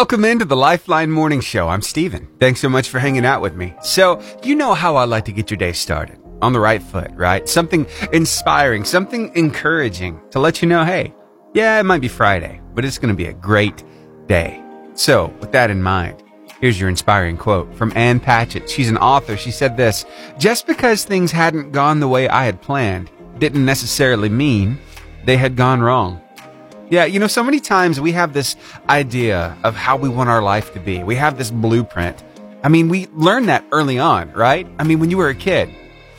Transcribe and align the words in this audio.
Welcome 0.00 0.24
into 0.24 0.46
the 0.46 0.56
Lifeline 0.56 1.10
Morning 1.10 1.42
Show. 1.42 1.68
I'm 1.68 1.82
Steven. 1.82 2.26
Thanks 2.40 2.60
so 2.60 2.70
much 2.70 2.88
for 2.88 2.98
hanging 2.98 3.26
out 3.26 3.42
with 3.42 3.54
me. 3.54 3.74
So, 3.82 4.18
you 4.42 4.54
know 4.54 4.72
how 4.72 4.96
I 4.96 5.04
like 5.04 5.26
to 5.26 5.32
get 5.32 5.50
your 5.50 5.58
day 5.58 5.72
started. 5.72 6.18
On 6.40 6.54
the 6.54 6.58
right 6.58 6.82
foot, 6.82 7.10
right? 7.12 7.46
Something 7.46 7.86
inspiring, 8.10 8.84
something 8.84 9.30
encouraging 9.36 10.18
to 10.30 10.38
let 10.38 10.62
you 10.62 10.68
know, 10.68 10.86
hey, 10.86 11.12
yeah, 11.52 11.78
it 11.78 11.82
might 11.82 12.00
be 12.00 12.08
Friday, 12.08 12.62
but 12.72 12.86
it's 12.86 12.96
going 12.96 13.10
to 13.10 13.14
be 13.14 13.26
a 13.26 13.34
great 13.34 13.84
day. 14.26 14.64
So, 14.94 15.34
with 15.38 15.52
that 15.52 15.70
in 15.70 15.82
mind, 15.82 16.22
here's 16.62 16.80
your 16.80 16.88
inspiring 16.88 17.36
quote 17.36 17.74
from 17.74 17.92
Ann 17.94 18.20
Patchett. 18.20 18.70
She's 18.70 18.88
an 18.88 18.96
author. 18.96 19.36
She 19.36 19.50
said 19.50 19.76
this 19.76 20.06
Just 20.38 20.66
because 20.66 21.04
things 21.04 21.30
hadn't 21.30 21.72
gone 21.72 22.00
the 22.00 22.08
way 22.08 22.26
I 22.26 22.46
had 22.46 22.62
planned 22.62 23.10
didn't 23.38 23.66
necessarily 23.66 24.30
mean 24.30 24.78
they 25.26 25.36
had 25.36 25.56
gone 25.56 25.82
wrong. 25.82 26.22
Yeah, 26.90 27.04
you 27.04 27.20
know, 27.20 27.28
so 27.28 27.44
many 27.44 27.60
times 27.60 28.00
we 28.00 28.10
have 28.12 28.32
this 28.32 28.56
idea 28.88 29.56
of 29.62 29.76
how 29.76 29.96
we 29.96 30.08
want 30.08 30.28
our 30.28 30.42
life 30.42 30.74
to 30.74 30.80
be. 30.80 31.04
We 31.04 31.14
have 31.14 31.38
this 31.38 31.52
blueprint. 31.52 32.20
I 32.64 32.68
mean, 32.68 32.88
we 32.88 33.06
learned 33.14 33.48
that 33.48 33.64
early 33.70 34.00
on, 34.00 34.32
right? 34.32 34.66
I 34.76 34.82
mean, 34.82 34.98
when 34.98 35.08
you 35.08 35.16
were 35.16 35.28
a 35.28 35.34
kid, 35.34 35.70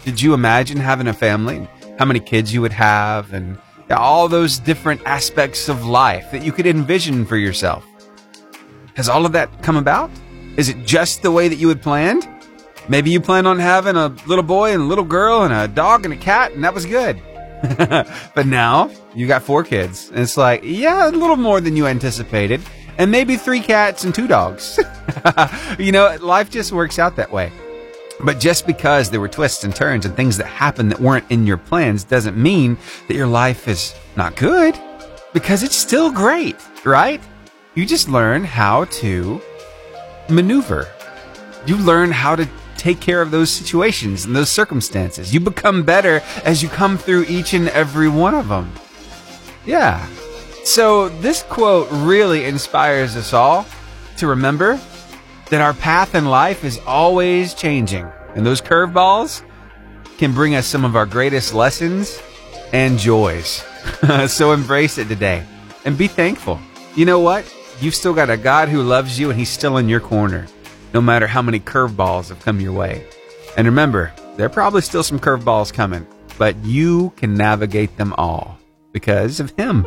did 0.06 0.22
you 0.22 0.34
imagine 0.34 0.78
having 0.78 1.08
a 1.08 1.14
family? 1.14 1.68
How 2.00 2.06
many 2.06 2.22
kids 2.22 2.54
you 2.54 2.62
would 2.62 2.72
have 2.72 3.34
and 3.34 3.58
all 3.90 4.30
those 4.30 4.60
different 4.60 5.02
aspects 5.06 5.68
of 5.68 5.86
life 5.86 6.32
that 6.32 6.42
you 6.42 6.54
could 6.54 6.66
envision 6.66 7.26
for 7.26 7.36
yourself? 7.36 7.86
Has 8.96 9.10
all 9.10 9.26
of 9.26 9.34
that 9.34 9.64
come 9.64 9.76
about? 9.76 10.10
Is 10.56 10.70
it 10.70 10.86
just 10.86 11.22
the 11.22 11.32
way 11.32 11.50
that 11.50 11.58
you 11.58 11.68
had 11.68 11.82
planned? 11.82 12.26
Maybe 12.88 13.12
you 13.12 13.20
planned 13.20 13.46
on 13.46 13.60
having 13.60 13.98
a 13.98 14.08
little 14.26 14.44
boy 14.44 14.72
and 14.72 14.82
a 14.82 14.86
little 14.86 15.04
girl 15.04 15.44
and 15.44 15.54
a 15.54 15.68
dog 15.68 16.06
and 16.06 16.14
a 16.14 16.18
cat, 16.18 16.54
and 16.54 16.64
that 16.64 16.74
was 16.74 16.86
good. 16.86 17.22
but 18.36 18.46
now 18.46 18.90
you 19.14 19.28
got 19.28 19.44
four 19.44 19.64
kids. 19.64 20.10
And 20.10 20.20
it's 20.20 20.38
like, 20.38 20.62
yeah, 20.64 21.10
a 21.10 21.12
little 21.12 21.36
more 21.36 21.62
than 21.62 21.76
you 21.76 21.88
anticipated. 21.88 22.62
And 22.98 23.12
maybe 23.12 23.38
three 23.38 23.62
cats 23.62 24.04
and 24.04 24.14
two 24.14 24.28
dogs. 24.28 24.80
you 25.80 25.92
know, 25.92 26.18
life 26.22 26.50
just 26.50 26.72
works 26.72 27.00
out 27.00 27.16
that 27.16 27.32
way. 27.32 27.52
But 28.24 28.40
just 28.40 28.68
because 28.68 29.10
there 29.10 29.20
were 29.20 29.30
twists 29.30 29.64
and 29.64 29.76
turns 29.76 30.06
and 30.06 30.16
things 30.16 30.38
that 30.38 30.46
happened 30.46 30.92
that 30.92 31.00
weren't 31.00 31.26
in 31.32 31.48
your 31.48 31.58
plans 31.58 32.04
doesn't 32.04 32.38
mean 32.38 32.78
that 33.08 33.16
your 33.16 33.28
life 33.28 33.68
is 33.68 33.96
not 34.16 34.36
good 34.36 34.78
because 35.34 35.64
it's 35.64 35.76
still 35.76 36.12
great, 36.12 36.56
right? 36.84 37.22
You 37.74 37.86
just 37.86 38.10
learn 38.10 38.44
how 38.44 38.86
to 38.86 39.42
maneuver. 40.30 40.88
You 41.66 41.78
learn 41.78 42.12
how 42.12 42.36
to 42.36 42.48
take 42.82 43.00
care 43.00 43.22
of 43.22 43.30
those 43.30 43.52
situations 43.52 44.26
and 44.26 44.36
those 44.36 44.50
circumstances. 44.50 45.32
You 45.32 45.40
become 45.40 45.84
better 45.84 46.24
as 46.44 46.64
you 46.64 46.70
come 46.70 46.98
through 46.98 47.26
each 47.26 47.54
and 47.54 47.70
every 47.70 48.10
one 48.10 48.34
of 48.34 48.48
them. 48.48 48.74
Yeah. 49.68 50.04
So 50.64 51.10
this 51.10 51.44
quote 51.44 51.88
really 51.92 52.46
inspires 52.46 53.16
us 53.16 53.34
all 53.34 53.68
to 54.18 54.26
remember 54.26 54.80
that 55.52 55.62
our 55.62 55.76
path 55.76 56.16
in 56.16 56.26
life 56.26 56.64
is 56.64 56.80
always 56.88 57.54
changing. 57.54 58.10
And 58.36 58.44
those 58.44 58.62
curveballs 58.62 59.44
can 60.18 60.34
bring 60.34 60.56
us 60.56 60.66
some 60.66 60.84
of 60.84 60.96
our 60.96 61.06
greatest 61.06 61.54
lessons 61.54 62.20
and 62.74 62.98
joys. 62.98 63.64
so 64.28 64.54
embrace 64.54 64.98
it 64.98 65.08
today 65.08 65.46
and 65.86 65.96
be 65.96 66.08
thankful. 66.08 66.60
You 66.96 67.06
know 67.06 67.20
what? 67.20 67.46
You've 67.80 67.96
still 67.96 68.14
got 68.16 68.32
a 68.32 68.38
God 68.38 68.70
who 68.70 68.82
loves 68.82 69.20
you 69.20 69.30
and 69.30 69.38
he's 69.38 69.50
still 69.50 69.78
in 69.78 69.88
your 69.88 70.00
corner 70.00 70.48
no 70.94 71.02
matter 71.02 71.28
how 71.28 71.42
many 71.42 71.60
curveballs 71.60 72.30
have 72.30 72.40
come 72.40 72.60
your 72.60 72.74
way. 72.74 73.06
And 73.58 73.68
remember, 73.68 74.14
there 74.36 74.46
are 74.46 74.50
probably 74.50 74.82
still 74.82 75.04
some 75.04 75.20
curveballs 75.20 75.74
coming, 75.74 76.08
but 76.38 76.56
you 76.64 77.12
can 77.18 77.36
navigate 77.36 77.98
them 77.98 78.14
all 78.18 78.58
because 78.92 79.40
of 79.40 79.52
him. 79.52 79.86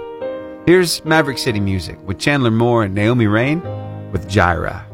Here's 0.66 1.04
Maverick 1.04 1.38
City 1.38 1.60
Music 1.60 1.98
with 2.06 2.18
Chandler 2.18 2.50
Moore 2.50 2.84
and 2.84 2.94
Naomi 2.94 3.26
Raine 3.26 3.62
with 4.12 4.28
Jireh. 4.28 4.86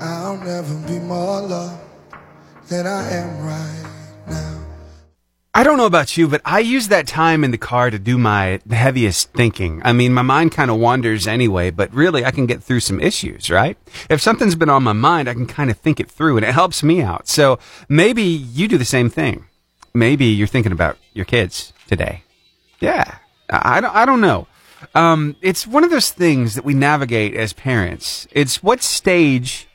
I'll 0.00 0.36
never 0.36 0.74
be 0.86 0.98
more 0.98 1.40
loved 1.40 1.80
than 2.68 2.86
I 2.86 3.10
am 3.10 3.46
right. 3.46 3.85
I 5.56 5.64
don't 5.64 5.78
know 5.78 5.86
about 5.86 6.18
you, 6.18 6.28
but 6.28 6.42
I 6.44 6.58
use 6.58 6.88
that 6.88 7.06
time 7.06 7.42
in 7.42 7.50
the 7.50 7.56
car 7.56 7.88
to 7.88 7.98
do 7.98 8.18
my 8.18 8.60
heaviest 8.70 9.32
thinking. 9.32 9.80
I 9.86 9.94
mean, 9.94 10.12
my 10.12 10.20
mind 10.20 10.52
kind 10.52 10.70
of 10.70 10.76
wanders 10.76 11.26
anyway, 11.26 11.70
but 11.70 11.90
really 11.94 12.26
I 12.26 12.30
can 12.30 12.44
get 12.44 12.62
through 12.62 12.80
some 12.80 13.00
issues, 13.00 13.48
right? 13.48 13.78
If 14.10 14.20
something's 14.20 14.54
been 14.54 14.68
on 14.68 14.82
my 14.82 14.92
mind, 14.92 15.30
I 15.30 15.32
can 15.32 15.46
kind 15.46 15.70
of 15.70 15.78
think 15.78 15.98
it 15.98 16.10
through 16.10 16.36
and 16.36 16.44
it 16.44 16.52
helps 16.52 16.82
me 16.82 17.00
out. 17.00 17.26
So 17.26 17.58
maybe 17.88 18.22
you 18.22 18.68
do 18.68 18.76
the 18.76 18.84
same 18.84 19.08
thing. 19.08 19.46
Maybe 19.94 20.26
you're 20.26 20.46
thinking 20.46 20.72
about 20.72 20.98
your 21.14 21.24
kids 21.24 21.72
today. 21.86 22.22
Yeah. 22.78 23.16
I 23.48 23.80
don't, 23.80 23.94
I 23.96 24.04
don't 24.04 24.20
know. 24.20 24.48
Um, 24.94 25.36
it's 25.40 25.66
one 25.66 25.84
of 25.84 25.90
those 25.90 26.10
things 26.10 26.54
that 26.56 26.66
we 26.66 26.74
navigate 26.74 27.32
as 27.32 27.54
parents. 27.54 28.28
It's 28.30 28.62
what 28.62 28.82
stage 28.82 29.68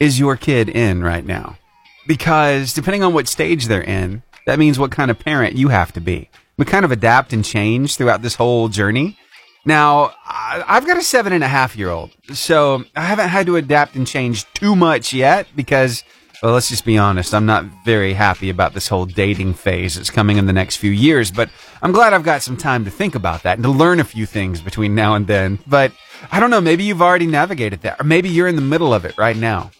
is 0.00 0.18
your 0.18 0.38
kid 0.38 0.70
in 0.70 1.02
right 1.02 1.26
now? 1.26 1.58
Because 2.06 2.72
depending 2.72 3.02
on 3.02 3.12
what 3.12 3.28
stage 3.28 3.66
they're 3.66 3.84
in, 3.84 4.22
that 4.46 4.58
means 4.58 4.78
what 4.78 4.90
kind 4.90 5.10
of 5.10 5.18
parent 5.18 5.56
you 5.56 5.68
have 5.68 5.92
to 5.92 6.00
be. 6.00 6.28
We 6.58 6.64
kind 6.64 6.84
of 6.84 6.92
adapt 6.92 7.32
and 7.32 7.44
change 7.44 7.96
throughout 7.96 8.22
this 8.22 8.34
whole 8.34 8.68
journey. 8.68 9.18
Now, 9.64 10.12
I've 10.26 10.86
got 10.86 10.96
a 10.96 11.02
seven 11.02 11.32
and 11.32 11.44
a 11.44 11.48
half 11.48 11.76
year 11.76 11.88
old, 11.88 12.10
so 12.32 12.84
I 12.96 13.02
haven't 13.02 13.28
had 13.28 13.46
to 13.46 13.56
adapt 13.56 13.94
and 13.94 14.06
change 14.06 14.44
too 14.54 14.74
much 14.74 15.12
yet 15.12 15.46
because, 15.54 16.02
well, 16.42 16.54
let's 16.54 16.68
just 16.68 16.84
be 16.84 16.98
honest, 16.98 17.32
I'm 17.32 17.46
not 17.46 17.64
very 17.84 18.12
happy 18.12 18.50
about 18.50 18.74
this 18.74 18.88
whole 18.88 19.06
dating 19.06 19.54
phase 19.54 19.94
that's 19.94 20.10
coming 20.10 20.36
in 20.36 20.46
the 20.46 20.52
next 20.52 20.76
few 20.76 20.90
years, 20.90 21.30
but 21.30 21.48
I'm 21.80 21.92
glad 21.92 22.12
I've 22.12 22.24
got 22.24 22.42
some 22.42 22.56
time 22.56 22.84
to 22.86 22.90
think 22.90 23.14
about 23.14 23.44
that 23.44 23.56
and 23.56 23.62
to 23.62 23.70
learn 23.70 24.00
a 24.00 24.04
few 24.04 24.26
things 24.26 24.60
between 24.60 24.96
now 24.96 25.14
and 25.14 25.28
then. 25.28 25.60
But 25.64 25.92
I 26.32 26.40
don't 26.40 26.50
know, 26.50 26.60
maybe 26.60 26.82
you've 26.82 27.02
already 27.02 27.28
navigated 27.28 27.82
that, 27.82 28.00
or 28.00 28.04
maybe 28.04 28.28
you're 28.28 28.48
in 28.48 28.56
the 28.56 28.62
middle 28.62 28.92
of 28.92 29.04
it 29.04 29.16
right 29.16 29.36
now. 29.36 29.70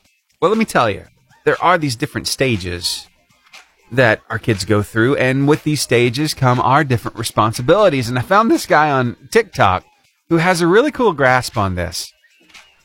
Well, 0.41 0.51
let 0.51 0.59
me 0.59 0.65
tell 0.65 0.89
you, 0.89 1.05
there 1.45 1.61
are 1.61 1.77
these 1.77 1.97
different 1.97 2.28
stages 2.28 3.09
that 3.92 4.22
our 4.30 4.38
kids 4.38 4.64
go 4.64 4.82
through. 4.82 5.16
And 5.16 5.47
with 5.47 5.62
these 5.64 5.80
stages 5.80 6.34
come 6.34 6.58
our 6.60 6.82
different 6.82 7.19
responsibilities. 7.19 8.08
And 8.08 8.19
I 8.19 8.22
found 8.22 8.50
this 8.50 8.66
guy 8.66 8.91
on 8.91 9.16
TikTok 9.30 9.84
who 10.28 10.38
has 10.38 10.60
a 10.60 10.66
really 10.66 10.91
cool 10.91 11.12
grasp 11.12 11.56
on 11.56 11.75
this, 11.75 12.12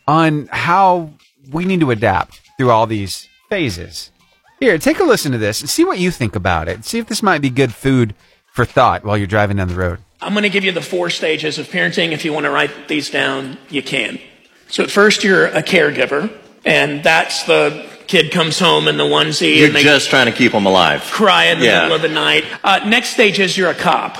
on 0.08 0.48
how 0.52 1.14
we 1.52 1.66
need 1.66 1.80
to 1.80 1.92
adapt 1.92 2.42
through 2.58 2.72
all 2.72 2.86
these 2.86 3.28
phases. 3.50 4.12
Here, 4.60 4.78
take 4.78 5.00
a 5.00 5.04
listen 5.04 5.32
to 5.32 5.38
this 5.38 5.62
and 5.62 5.70
see 5.70 5.86
what 5.86 6.00
you 6.00 6.12
think 6.12 6.36
about 6.36 6.68
it. 6.68 6.84
See 6.84 7.00
if 7.00 7.08
this 7.08 7.24
might 7.24 7.42
be 7.42 7.50
good 7.50 7.74
food 7.74 8.16
for 8.52 8.66
thought 8.66 9.06
while 9.06 9.18
you're 9.18 9.28
driving 9.28 9.58
down 9.58 9.68
the 9.68 9.76
road. 9.76 10.00
I'm 10.20 10.34
going 10.34 10.44
to 10.44 10.50
give 10.50 10.64
you 10.64 10.72
the 10.72 10.82
four 10.82 11.10
stages 11.10 11.60
of 11.60 11.68
parenting. 11.68 12.12
If 12.12 12.26
you 12.26 12.34
want 12.34 12.46
to 12.46 12.50
write 12.50 12.88
these 12.88 13.10
down, 13.10 13.60
you 13.70 13.84
can. 13.84 14.20
So 14.68 14.84
at 14.84 14.92
first, 14.92 15.24
you're 15.24 15.46
a 15.46 15.62
caregiver, 15.62 16.36
and 16.66 17.04
that's 17.04 17.44
the 17.44 17.88
kid 18.08 18.32
comes 18.32 18.58
home 18.60 18.88
in 18.88 18.98
the 18.98 19.04
onesie. 19.04 19.58
You're 19.58 19.70
just 19.70 20.10
trying 20.10 20.28
to 20.28 20.32
keep 20.32 20.52
them 20.52 20.66
alive. 20.66 21.02
Cry 21.02 21.46
in 21.46 21.60
the 21.60 21.66
yeah. 21.66 21.82
middle 21.84 21.96
of 21.96 22.02
the 22.02 22.10
night. 22.10 22.46
Uh, 22.64 22.80
next 22.88 23.10
stage 23.10 23.40
is 23.40 23.58
you're 23.58 23.70
a 23.70 23.76
cop. 23.76 24.18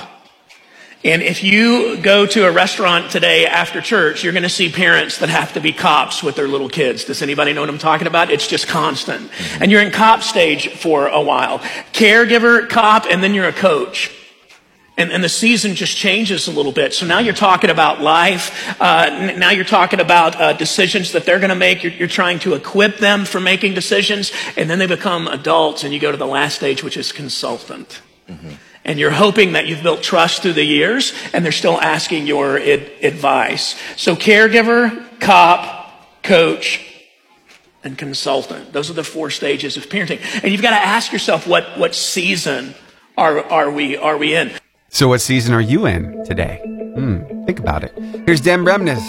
And 1.04 1.22
if 1.22 1.44
you 1.44 1.96
go 1.98 2.26
to 2.26 2.46
a 2.46 2.50
restaurant 2.50 3.12
today 3.12 3.46
after 3.46 3.80
church, 3.80 4.24
you're 4.24 4.32
going 4.32 4.42
to 4.42 4.48
see 4.48 4.68
parents 4.68 5.18
that 5.18 5.28
have 5.28 5.52
to 5.52 5.60
be 5.60 5.72
cops 5.72 6.24
with 6.24 6.34
their 6.34 6.48
little 6.48 6.68
kids. 6.68 7.04
Does 7.04 7.22
anybody 7.22 7.52
know 7.52 7.60
what 7.60 7.70
I'm 7.70 7.78
talking 7.78 8.08
about? 8.08 8.30
It's 8.30 8.48
just 8.48 8.66
constant. 8.66 9.30
Mm-hmm. 9.30 9.62
And 9.62 9.70
you're 9.70 9.80
in 9.80 9.92
cop 9.92 10.22
stage 10.22 10.68
for 10.70 11.06
a 11.06 11.22
while. 11.22 11.60
Caregiver, 11.92 12.68
cop, 12.68 13.06
and 13.08 13.22
then 13.22 13.32
you're 13.32 13.46
a 13.46 13.52
coach. 13.52 14.12
And, 14.98 15.12
and, 15.12 15.22
the 15.22 15.28
season 15.28 15.76
just 15.76 15.96
changes 15.96 16.48
a 16.48 16.50
little 16.50 16.72
bit. 16.72 16.92
So 16.92 17.06
now 17.06 17.20
you're 17.20 17.32
talking 17.32 17.70
about 17.70 18.00
life. 18.00 18.80
Uh, 18.80 19.32
now 19.38 19.50
you're 19.50 19.64
talking 19.64 20.00
about 20.00 20.34
uh, 20.34 20.54
decisions 20.54 21.12
that 21.12 21.24
they're 21.24 21.38
going 21.38 21.50
to 21.50 21.54
make. 21.54 21.84
You're, 21.84 21.92
you're, 21.92 22.08
trying 22.08 22.40
to 22.40 22.54
equip 22.54 22.98
them 22.98 23.24
for 23.24 23.38
making 23.38 23.74
decisions. 23.74 24.32
And 24.56 24.68
then 24.68 24.80
they 24.80 24.88
become 24.88 25.28
adults 25.28 25.84
and 25.84 25.94
you 25.94 26.00
go 26.00 26.10
to 26.10 26.16
the 26.16 26.26
last 26.26 26.56
stage, 26.56 26.82
which 26.82 26.96
is 26.96 27.12
consultant. 27.12 28.02
Mm-hmm. 28.28 28.50
And 28.84 28.98
you're 28.98 29.12
hoping 29.12 29.52
that 29.52 29.68
you've 29.68 29.84
built 29.84 30.02
trust 30.02 30.42
through 30.42 30.54
the 30.54 30.64
years 30.64 31.12
and 31.32 31.44
they're 31.44 31.52
still 31.52 31.80
asking 31.80 32.26
your 32.26 32.58
ad- 32.58 32.90
advice. 33.00 33.80
So 33.96 34.16
caregiver, 34.16 35.20
cop, 35.20 36.22
coach, 36.24 36.84
and 37.84 37.96
consultant. 37.96 38.72
Those 38.72 38.90
are 38.90 38.94
the 38.94 39.04
four 39.04 39.30
stages 39.30 39.76
of 39.76 39.88
parenting. 39.88 40.20
And 40.42 40.50
you've 40.50 40.62
got 40.62 40.70
to 40.70 40.84
ask 40.84 41.12
yourself 41.12 41.46
what, 41.46 41.78
what 41.78 41.94
season 41.94 42.74
are, 43.16 43.44
are 43.44 43.70
we, 43.70 43.96
are 43.96 44.16
we 44.16 44.34
in? 44.34 44.50
So, 44.90 45.08
what 45.08 45.20
season 45.20 45.52
are 45.54 45.60
you 45.60 45.86
in 45.86 46.24
today? 46.24 46.62
Hmm, 46.94 47.44
think 47.44 47.60
about 47.60 47.84
it. 47.84 47.92
Here's 48.26 48.40
Dan 48.40 48.64
Bremnes. 48.64 49.02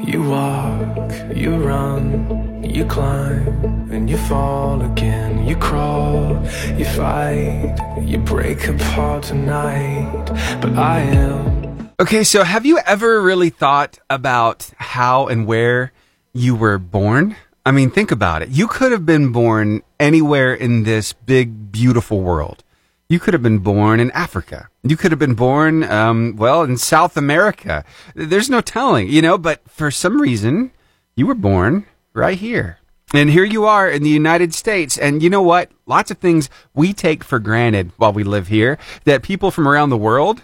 You 0.00 0.22
walk, 0.22 1.12
you 1.36 1.56
run, 1.56 2.64
you 2.64 2.86
climb, 2.86 3.90
and 3.92 4.08
you 4.08 4.16
fall 4.16 4.80
again. 4.80 5.46
You 5.46 5.56
crawl, 5.56 6.42
you 6.76 6.86
fight, 6.86 7.76
you 8.02 8.16
break 8.16 8.66
apart 8.66 9.24
tonight. 9.24 10.24
But 10.60 10.72
I 10.72 11.00
am. 11.00 11.90
Okay, 12.00 12.24
so 12.24 12.42
have 12.42 12.64
you 12.64 12.78
ever 12.86 13.20
really 13.20 13.50
thought 13.50 13.98
about 14.08 14.70
how 14.78 15.26
and 15.26 15.46
where 15.46 15.92
you 16.32 16.54
were 16.54 16.78
born? 16.78 17.36
I 17.66 17.72
mean, 17.72 17.90
think 17.90 18.10
about 18.10 18.40
it. 18.40 18.48
You 18.48 18.66
could 18.66 18.92
have 18.92 19.04
been 19.04 19.32
born 19.32 19.82
anywhere 20.00 20.54
in 20.54 20.84
this 20.84 21.12
big, 21.12 21.70
beautiful 21.70 22.22
world. 22.22 22.64
You 23.10 23.18
could 23.18 23.32
have 23.32 23.42
been 23.42 23.60
born 23.60 24.00
in 24.00 24.10
Africa. 24.10 24.68
You 24.82 24.94
could 24.98 25.12
have 25.12 25.18
been 25.18 25.34
born, 25.34 25.82
um, 25.84 26.36
well, 26.36 26.62
in 26.62 26.76
South 26.76 27.16
America. 27.16 27.82
There's 28.14 28.50
no 28.50 28.60
telling, 28.60 29.08
you 29.08 29.22
know, 29.22 29.38
but 29.38 29.62
for 29.66 29.90
some 29.90 30.20
reason, 30.20 30.72
you 31.16 31.26
were 31.26 31.34
born 31.34 31.86
right 32.12 32.36
here. 32.36 32.80
And 33.14 33.30
here 33.30 33.44
you 33.44 33.64
are 33.64 33.88
in 33.88 34.02
the 34.02 34.10
United 34.10 34.52
States. 34.52 34.98
And 34.98 35.22
you 35.22 35.30
know 35.30 35.40
what? 35.40 35.70
Lots 35.86 36.10
of 36.10 36.18
things 36.18 36.50
we 36.74 36.92
take 36.92 37.24
for 37.24 37.38
granted 37.38 37.92
while 37.96 38.12
we 38.12 38.24
live 38.24 38.48
here 38.48 38.76
that 39.04 39.22
people 39.22 39.50
from 39.50 39.66
around 39.66 39.88
the 39.88 39.96
world 39.96 40.42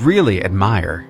really 0.00 0.44
admire. 0.44 1.08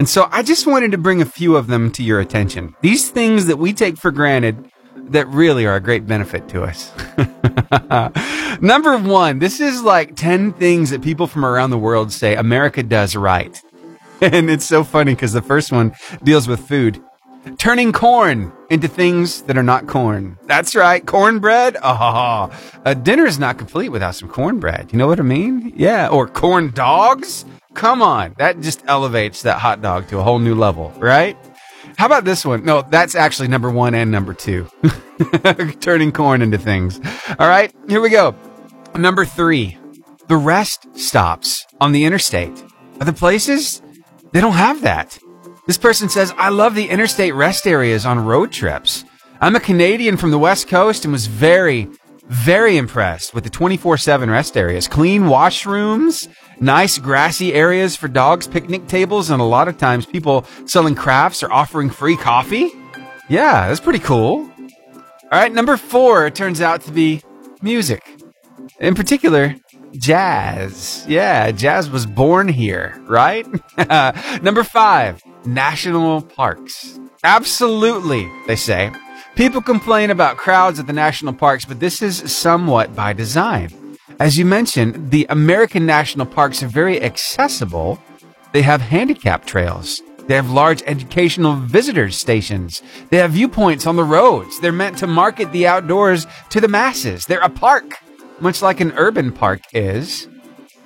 And 0.00 0.08
so 0.08 0.28
I 0.32 0.42
just 0.42 0.66
wanted 0.66 0.90
to 0.90 0.98
bring 0.98 1.22
a 1.22 1.24
few 1.24 1.54
of 1.54 1.68
them 1.68 1.92
to 1.92 2.02
your 2.02 2.18
attention. 2.18 2.74
These 2.80 3.10
things 3.10 3.46
that 3.46 3.58
we 3.58 3.72
take 3.72 3.96
for 3.96 4.10
granted 4.10 4.72
that 4.96 5.28
really 5.28 5.66
are 5.66 5.76
a 5.76 5.80
great 5.80 6.04
benefit 6.04 6.48
to 6.48 6.64
us. 6.64 6.90
Number 8.60 8.96
one, 8.98 9.38
this 9.38 9.60
is 9.60 9.82
like 9.82 10.16
10 10.16 10.52
things 10.54 10.90
that 10.90 11.02
people 11.02 11.26
from 11.26 11.44
around 11.44 11.70
the 11.70 11.78
world 11.78 12.12
say 12.12 12.34
America 12.34 12.82
does 12.82 13.16
right. 13.16 13.60
And 14.22 14.48
it's 14.48 14.64
so 14.64 14.82
funny 14.82 15.14
because 15.14 15.34
the 15.34 15.42
first 15.42 15.70
one 15.70 15.94
deals 16.24 16.48
with 16.48 16.60
food. 16.66 17.02
Turning 17.58 17.92
corn 17.92 18.50
into 18.70 18.88
things 18.88 19.42
that 19.42 19.58
are 19.58 19.62
not 19.62 19.86
corn. 19.86 20.38
That's 20.46 20.74
right. 20.74 21.04
Cornbread. 21.04 21.76
Ah, 21.82 22.50
oh, 22.50 22.80
a 22.84 22.94
dinner 22.94 23.26
is 23.26 23.38
not 23.38 23.58
complete 23.58 23.90
without 23.90 24.14
some 24.14 24.28
cornbread. 24.28 24.90
You 24.90 24.98
know 24.98 25.06
what 25.06 25.20
I 25.20 25.22
mean? 25.22 25.72
Yeah. 25.76 26.08
Or 26.08 26.26
corn 26.26 26.70
dogs. 26.70 27.44
Come 27.74 28.00
on. 28.00 28.34
That 28.38 28.60
just 28.62 28.82
elevates 28.86 29.42
that 29.42 29.58
hot 29.58 29.82
dog 29.82 30.08
to 30.08 30.18
a 30.18 30.22
whole 30.22 30.38
new 30.38 30.54
level, 30.54 30.92
right? 30.96 31.36
How 31.96 32.06
about 32.06 32.24
this 32.24 32.44
one? 32.44 32.64
No, 32.64 32.82
that's 32.82 33.14
actually 33.14 33.48
number 33.48 33.70
one 33.70 33.94
and 33.94 34.10
number 34.10 34.34
two. 34.34 34.68
Turning 35.80 36.12
corn 36.12 36.42
into 36.42 36.58
things. 36.58 37.00
All 37.38 37.48
right, 37.48 37.72
here 37.88 38.00
we 38.00 38.10
go. 38.10 38.34
Number 38.94 39.24
three, 39.24 39.78
the 40.28 40.36
rest 40.36 40.86
stops 40.98 41.64
on 41.80 41.92
the 41.92 42.04
interstate. 42.04 42.64
Other 43.00 43.12
places, 43.12 43.80
they 44.32 44.40
don't 44.40 44.52
have 44.52 44.82
that. 44.82 45.18
This 45.66 45.78
person 45.78 46.08
says, 46.08 46.32
I 46.36 46.50
love 46.50 46.74
the 46.74 46.88
interstate 46.88 47.34
rest 47.34 47.66
areas 47.66 48.04
on 48.04 48.24
road 48.24 48.52
trips. 48.52 49.04
I'm 49.40 49.56
a 49.56 49.60
Canadian 49.60 50.16
from 50.16 50.30
the 50.30 50.38
West 50.38 50.68
Coast 50.68 51.04
and 51.04 51.12
was 51.12 51.26
very, 51.26 51.88
very 52.26 52.76
impressed 52.76 53.34
with 53.34 53.44
the 53.44 53.50
24 53.50 53.96
7 53.96 54.30
rest 54.30 54.56
areas. 54.56 54.86
Clean 54.86 55.22
washrooms, 55.22 56.28
nice 56.60 56.98
grassy 56.98 57.54
areas 57.54 57.96
for 57.96 58.08
dogs, 58.08 58.46
picnic 58.46 58.86
tables, 58.86 59.30
and 59.30 59.40
a 59.40 59.44
lot 59.44 59.68
of 59.68 59.78
times 59.78 60.06
people 60.06 60.44
selling 60.64 60.94
crafts 60.94 61.42
or 61.42 61.52
offering 61.52 61.90
free 61.90 62.16
coffee. 62.16 62.70
Yeah, 63.28 63.68
that's 63.68 63.80
pretty 63.80 63.98
cool. 63.98 64.50
All 65.32 65.40
right, 65.40 65.52
number 65.52 65.76
four 65.76 66.30
turns 66.30 66.60
out 66.60 66.82
to 66.82 66.92
be 66.92 67.22
music. 67.60 68.02
In 68.78 68.94
particular, 68.94 69.56
jazz. 69.98 71.04
Yeah, 71.08 71.50
jazz 71.50 71.90
was 71.90 72.06
born 72.06 72.48
here, 72.48 73.00
right? 73.06 73.46
number 74.42 74.62
five, 74.62 75.22
national 75.44 76.22
parks. 76.22 76.98
Absolutely, 77.24 78.30
they 78.46 78.56
say. 78.56 78.92
People 79.34 79.60
complain 79.60 80.10
about 80.10 80.36
crowds 80.36 80.78
at 80.78 80.86
the 80.86 80.92
national 80.92 81.32
parks, 81.32 81.64
but 81.64 81.80
this 81.80 82.00
is 82.00 82.32
somewhat 82.32 82.94
by 82.94 83.12
design. 83.12 83.70
As 84.18 84.38
you 84.38 84.46
mentioned, 84.46 85.10
the 85.10 85.26
American 85.28 85.84
national 85.84 86.26
parks 86.26 86.62
are 86.62 86.68
very 86.68 87.02
accessible. 87.02 87.98
They 88.52 88.62
have 88.62 88.80
handicap 88.80 89.44
trails. 89.44 90.00
They 90.26 90.34
have 90.34 90.50
large 90.50 90.82
educational 90.86 91.54
visitors 91.54 92.16
stations. 92.16 92.82
They 93.10 93.18
have 93.18 93.32
viewpoints 93.32 93.86
on 93.86 93.96
the 93.96 94.04
roads. 94.04 94.58
They're 94.60 94.72
meant 94.72 94.98
to 94.98 95.06
market 95.06 95.52
the 95.52 95.66
outdoors 95.66 96.26
to 96.50 96.60
the 96.60 96.68
masses. 96.68 97.26
They're 97.26 97.40
a 97.40 97.50
park, 97.50 97.94
much 98.40 98.62
like 98.62 98.80
an 98.80 98.92
urban 98.96 99.32
park 99.32 99.60
is. 99.72 100.28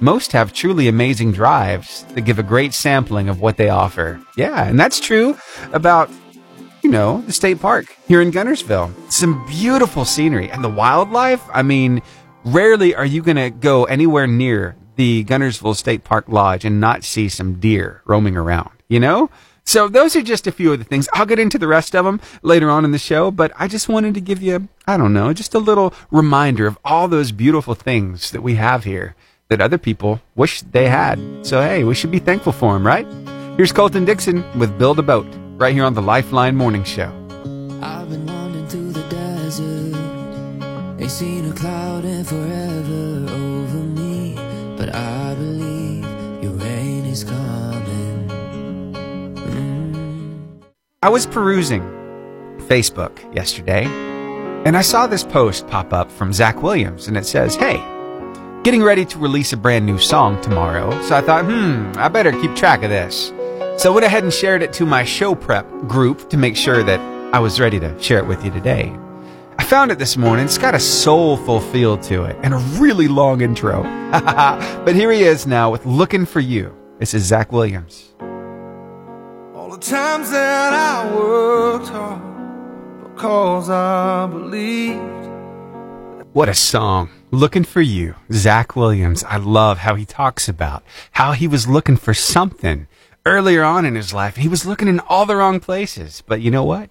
Most 0.00 0.32
have 0.32 0.52
truly 0.52 0.88
amazing 0.88 1.32
drives 1.32 2.04
that 2.14 2.22
give 2.22 2.38
a 2.38 2.42
great 2.42 2.74
sampling 2.74 3.28
of 3.28 3.40
what 3.40 3.56
they 3.56 3.68
offer. 3.68 4.20
Yeah, 4.36 4.66
and 4.66 4.78
that's 4.78 4.98
true 4.98 5.36
about 5.72 6.10
you 6.82 6.90
know, 6.90 7.20
the 7.22 7.32
state 7.32 7.60
park 7.60 7.94
here 8.08 8.22
in 8.22 8.30
Guntersville. 8.30 9.12
Some 9.12 9.46
beautiful 9.46 10.04
scenery 10.04 10.50
and 10.50 10.64
the 10.64 10.68
wildlife. 10.70 11.42
I 11.52 11.62
mean, 11.62 12.02
rarely 12.44 12.94
are 12.94 13.04
you 13.04 13.22
going 13.22 13.36
to 13.36 13.50
go 13.50 13.84
anywhere 13.84 14.26
near 14.26 14.76
the 14.96 15.24
Guntersville 15.24 15.76
State 15.76 16.04
Park 16.04 16.26
Lodge 16.28 16.64
and 16.64 16.80
not 16.80 17.04
see 17.04 17.28
some 17.28 17.60
deer 17.60 18.02
roaming 18.04 18.36
around, 18.36 18.70
you 18.88 19.00
know? 19.00 19.30
So 19.64 19.88
those 19.88 20.16
are 20.16 20.22
just 20.22 20.46
a 20.46 20.52
few 20.52 20.72
of 20.72 20.78
the 20.78 20.84
things. 20.84 21.08
I'll 21.12 21.26
get 21.26 21.38
into 21.38 21.58
the 21.58 21.68
rest 21.68 21.94
of 21.94 22.04
them 22.04 22.20
later 22.42 22.70
on 22.70 22.84
in 22.84 22.90
the 22.90 22.98
show, 22.98 23.30
but 23.30 23.52
I 23.56 23.68
just 23.68 23.88
wanted 23.88 24.14
to 24.14 24.20
give 24.20 24.42
you, 24.42 24.68
I 24.86 24.96
don't 24.96 25.12
know, 25.12 25.32
just 25.32 25.54
a 25.54 25.58
little 25.58 25.94
reminder 26.10 26.66
of 26.66 26.78
all 26.84 27.08
those 27.08 27.30
beautiful 27.30 27.74
things 27.74 28.30
that 28.32 28.42
we 28.42 28.56
have 28.56 28.84
here 28.84 29.14
that 29.48 29.60
other 29.60 29.78
people 29.78 30.20
wish 30.34 30.62
they 30.62 30.88
had. 30.88 31.18
So 31.46 31.60
hey, 31.60 31.84
we 31.84 31.94
should 31.94 32.10
be 32.10 32.18
thankful 32.18 32.52
for 32.52 32.72
them, 32.74 32.86
right? 32.86 33.06
Here's 33.56 33.72
Colton 33.72 34.04
Dixon 34.04 34.44
with 34.58 34.76
Build 34.78 34.98
a 34.98 35.02
Boat, 35.02 35.26
right 35.56 35.74
here 35.74 35.84
on 35.84 35.94
the 35.94 36.02
Lifeline 36.02 36.56
Morning 36.56 36.84
Show. 36.84 37.12
Seen 41.10 41.50
a 41.50 41.52
cloud 41.52 42.04
in 42.04 42.24
forever 42.24 43.26
over 43.34 43.78
me, 43.78 44.36
but 44.78 44.94
I 44.94 45.34
believe 45.34 46.04
your 46.42 46.52
rain 46.52 47.04
is 47.04 47.24
coming. 47.24 48.28
Mm. 49.34 50.62
I 51.02 51.08
was 51.10 51.26
perusing 51.26 51.82
Facebook 52.68 53.34
yesterday, 53.34 53.84
and 54.64 54.78
I 54.78 54.82
saw 54.82 55.06
this 55.08 55.24
post 55.24 55.66
pop 55.66 55.92
up 55.92 56.10
from 56.12 56.32
Zach 56.32 56.62
Williams, 56.62 57.06
and 57.06 57.18
it 57.18 57.26
says, 57.26 57.54
Hey, 57.54 57.76
getting 58.62 58.82
ready 58.82 59.04
to 59.04 59.18
release 59.18 59.52
a 59.52 59.58
brand 59.58 59.84
new 59.84 59.98
song 59.98 60.40
tomorrow, 60.40 60.90
so 61.02 61.16
I 61.16 61.20
thought, 61.20 61.44
hmm, 61.44 61.92
I 61.98 62.08
better 62.08 62.32
keep 62.32 62.54
track 62.54 62.82
of 62.82 62.88
this. 62.88 63.26
So 63.76 63.90
I 63.90 63.94
went 63.94 64.06
ahead 64.06 64.22
and 64.22 64.32
shared 64.32 64.62
it 64.62 64.72
to 64.74 64.86
my 64.86 65.04
show 65.04 65.34
prep 65.34 65.68
group 65.86 66.30
to 66.30 66.38
make 66.38 66.56
sure 66.56 66.82
that 66.84 67.00
I 67.34 67.40
was 67.40 67.60
ready 67.60 67.80
to 67.80 68.00
share 68.00 68.20
it 68.20 68.26
with 68.26 68.42
you 68.42 68.52
today. 68.52 68.96
I 69.60 69.62
found 69.62 69.92
it 69.92 69.98
this 69.98 70.16
morning. 70.16 70.46
It's 70.46 70.56
got 70.56 70.74
a 70.74 70.80
soulful 70.80 71.60
feel 71.60 71.98
to 71.98 72.24
it 72.24 72.34
and 72.42 72.54
a 72.54 72.56
really 72.80 73.08
long 73.08 73.42
intro. 73.42 73.82
but 74.10 74.94
here 74.94 75.12
he 75.12 75.22
is 75.22 75.46
now 75.46 75.70
with 75.70 75.84
Looking 75.84 76.24
for 76.24 76.40
You. 76.40 76.74
This 76.98 77.12
is 77.12 77.24
Zach 77.24 77.52
Williams. 77.52 78.14
All 79.54 79.68
the 79.70 79.76
times 79.76 80.30
that 80.30 80.72
I 80.72 81.14
worked 81.14 81.88
hard 81.88 83.14
because 83.14 83.68
I 83.68 84.26
believed. 84.28 85.28
What 86.32 86.48
a 86.48 86.54
song. 86.54 87.10
Looking 87.30 87.64
for 87.64 87.82
You. 87.82 88.14
Zach 88.32 88.74
Williams. 88.74 89.22
I 89.24 89.36
love 89.36 89.76
how 89.76 89.94
he 89.94 90.06
talks 90.06 90.48
about 90.48 90.82
how 91.12 91.32
he 91.32 91.46
was 91.46 91.68
looking 91.68 91.98
for 91.98 92.14
something 92.14 92.86
earlier 93.26 93.62
on 93.62 93.84
in 93.84 93.94
his 93.94 94.14
life. 94.14 94.36
He 94.36 94.48
was 94.48 94.64
looking 94.64 94.88
in 94.88 95.00
all 95.00 95.26
the 95.26 95.36
wrong 95.36 95.60
places. 95.60 96.22
But 96.26 96.40
you 96.40 96.50
know 96.50 96.64
what? 96.64 96.88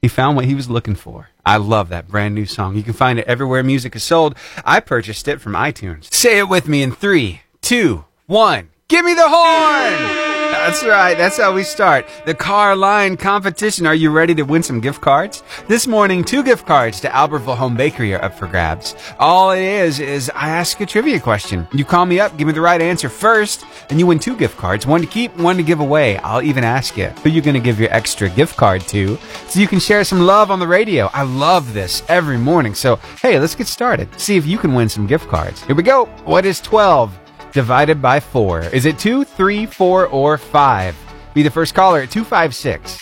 He 0.00 0.06
found 0.06 0.36
what 0.36 0.44
he 0.44 0.54
was 0.54 0.70
looking 0.70 0.94
for. 0.94 1.30
I 1.46 1.58
love 1.58 1.90
that 1.90 2.08
brand 2.08 2.34
new 2.34 2.46
song. 2.46 2.76
You 2.76 2.82
can 2.82 2.92
find 2.94 3.18
it 3.18 3.26
everywhere 3.26 3.62
music 3.62 3.94
is 3.94 4.02
sold. 4.02 4.34
I 4.64 4.80
purchased 4.80 5.28
it 5.28 5.40
from 5.40 5.52
iTunes. 5.52 6.12
Say 6.12 6.38
it 6.38 6.48
with 6.48 6.68
me 6.68 6.82
in 6.82 6.92
three, 6.92 7.42
two, 7.60 8.04
one. 8.26 8.70
Give 8.88 9.04
me 9.04 9.14
the 9.14 9.28
horn! 9.28 10.33
That's 10.64 10.82
right. 10.82 11.14
That's 11.14 11.36
how 11.36 11.52
we 11.52 11.62
start. 11.62 12.06
The 12.24 12.32
car 12.32 12.74
line 12.74 13.18
competition. 13.18 13.84
Are 13.86 13.94
you 13.94 14.10
ready 14.10 14.34
to 14.36 14.44
win 14.44 14.62
some 14.62 14.80
gift 14.80 15.02
cards? 15.02 15.42
This 15.68 15.86
morning, 15.86 16.24
two 16.24 16.42
gift 16.42 16.66
cards 16.66 17.00
to 17.00 17.08
Albertville 17.08 17.58
Home 17.58 17.76
Bakery 17.76 18.14
are 18.14 18.24
up 18.24 18.32
for 18.32 18.46
grabs. 18.46 18.96
All 19.18 19.50
it 19.50 19.60
is, 19.60 20.00
is 20.00 20.30
I 20.34 20.48
ask 20.48 20.80
a 20.80 20.86
trivia 20.86 21.20
question. 21.20 21.68
You 21.74 21.84
call 21.84 22.06
me 22.06 22.18
up, 22.18 22.38
give 22.38 22.46
me 22.46 22.54
the 22.54 22.62
right 22.62 22.80
answer 22.80 23.10
first, 23.10 23.66
and 23.90 24.00
you 24.00 24.06
win 24.06 24.18
two 24.18 24.38
gift 24.38 24.56
cards. 24.56 24.86
One 24.86 25.02
to 25.02 25.06
keep, 25.06 25.36
one 25.36 25.58
to 25.58 25.62
give 25.62 25.80
away. 25.80 26.16
I'll 26.20 26.40
even 26.40 26.64
ask 26.64 26.96
you 26.96 27.08
who 27.08 27.28
you're 27.28 27.42
going 27.42 27.52
to 27.52 27.60
give 27.60 27.78
your 27.78 27.92
extra 27.92 28.30
gift 28.30 28.56
card 28.56 28.80
to 28.88 29.18
so 29.48 29.60
you 29.60 29.68
can 29.68 29.80
share 29.80 30.02
some 30.02 30.20
love 30.22 30.50
on 30.50 30.60
the 30.60 30.66
radio. 30.66 31.10
I 31.12 31.24
love 31.24 31.74
this 31.74 32.02
every 32.08 32.38
morning. 32.38 32.74
So, 32.74 32.96
hey, 33.20 33.38
let's 33.38 33.54
get 33.54 33.66
started. 33.66 34.08
See 34.18 34.38
if 34.38 34.46
you 34.46 34.56
can 34.56 34.72
win 34.72 34.88
some 34.88 35.06
gift 35.06 35.28
cards. 35.28 35.62
Here 35.64 35.76
we 35.76 35.82
go. 35.82 36.06
What 36.24 36.46
is 36.46 36.58
12? 36.62 37.23
Divided 37.54 38.02
by 38.02 38.18
4. 38.18 38.62
Is 38.74 38.84
it 38.84 38.98
2, 38.98 39.22
3, 39.22 39.66
4, 39.66 40.06
or 40.08 40.36
5? 40.36 40.96
Be 41.34 41.44
the 41.44 41.50
first 41.50 41.72
caller 41.72 42.00
at 42.00 42.10
256 42.10 43.00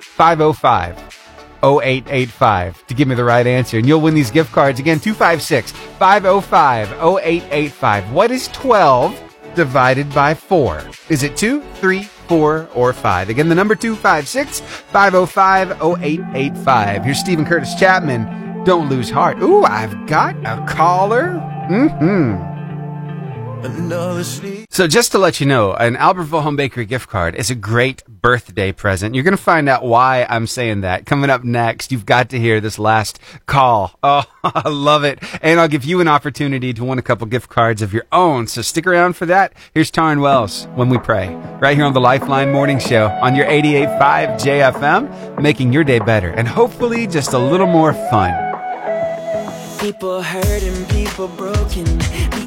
505 0.00 0.98
0885 1.62 2.86
to 2.86 2.94
give 2.94 3.08
me 3.08 3.14
the 3.14 3.24
right 3.24 3.46
answer. 3.46 3.78
And 3.78 3.88
you'll 3.88 4.02
win 4.02 4.14
these 4.14 4.30
gift 4.30 4.52
cards. 4.52 4.78
Again, 4.78 5.00
256 5.00 5.72
505 5.72 6.92
0885. 6.92 8.12
What 8.12 8.30
is 8.30 8.48
12 8.48 9.18
divided 9.54 10.12
by 10.12 10.34
4? 10.34 10.82
Is 11.08 11.22
it 11.22 11.34
2, 11.38 11.62
3, 11.62 12.02
4, 12.02 12.68
or 12.74 12.92
5? 12.92 13.30
Again, 13.30 13.48
the 13.48 13.54
number 13.54 13.74
256 13.74 14.60
505 14.60 15.70
0885. 15.70 17.02
Here's 17.02 17.18
Steven 17.18 17.46
Curtis 17.46 17.74
Chapman. 17.76 18.64
Don't 18.64 18.90
lose 18.90 19.08
heart. 19.08 19.38
Ooh, 19.38 19.64
I've 19.64 20.06
got 20.06 20.36
a 20.44 20.62
caller. 20.66 21.40
Mm 21.70 21.98
hmm. 21.98 22.57
Another 23.64 24.22
sleep. 24.22 24.66
So 24.70 24.86
just 24.86 25.10
to 25.12 25.18
let 25.18 25.40
you 25.40 25.46
know, 25.46 25.72
an 25.74 25.96
Albertville 25.96 26.42
Home 26.42 26.54
Bakery 26.54 26.86
gift 26.86 27.08
card 27.08 27.34
is 27.34 27.50
a 27.50 27.54
great 27.56 28.04
birthday 28.06 28.70
present. 28.70 29.14
You're 29.14 29.24
going 29.24 29.36
to 29.36 29.42
find 29.42 29.68
out 29.68 29.82
why 29.84 30.26
I'm 30.28 30.46
saying 30.46 30.82
that. 30.82 31.06
Coming 31.06 31.30
up 31.30 31.42
next, 31.42 31.90
you've 31.90 32.06
got 32.06 32.30
to 32.30 32.38
hear 32.38 32.60
this 32.60 32.78
last 32.78 33.18
call. 33.46 33.98
Oh, 34.10 34.22
I 34.44 34.68
love 34.68 35.04
it. 35.04 35.18
And 35.42 35.60
I'll 35.60 35.68
give 35.68 35.84
you 35.84 36.00
an 36.00 36.08
opportunity 36.08 36.72
to 36.72 36.84
win 36.84 36.98
a 36.98 37.02
couple 37.02 37.26
gift 37.26 37.50
cards 37.50 37.82
of 37.82 37.92
your 37.92 38.06
own. 38.12 38.46
So 38.46 38.62
stick 38.62 38.86
around 38.86 39.14
for 39.16 39.26
that. 39.26 39.52
Here's 39.74 39.90
Tauren 39.90 40.22
Wells, 40.22 40.66
When 40.76 40.88
We 40.88 40.96
Pray, 40.98 41.34
right 41.60 41.76
here 41.76 41.84
on 41.84 41.92
the 41.92 42.00
Lifeline 42.00 42.52
Morning 42.52 42.78
Show 42.78 43.08
on 43.08 43.34
your 43.34 43.46
88.5 43.46 44.40
JFM, 44.40 45.42
making 45.42 45.72
your 45.72 45.84
day 45.84 45.98
better 45.98 46.30
and 46.30 46.48
hopefully 46.48 47.06
just 47.06 47.32
a 47.34 47.38
little 47.38 47.66
more 47.66 47.92
fun. 47.92 48.32
People 49.78 50.22
hurting, 50.22 50.86
people 50.86 51.28
broken, 51.28 51.84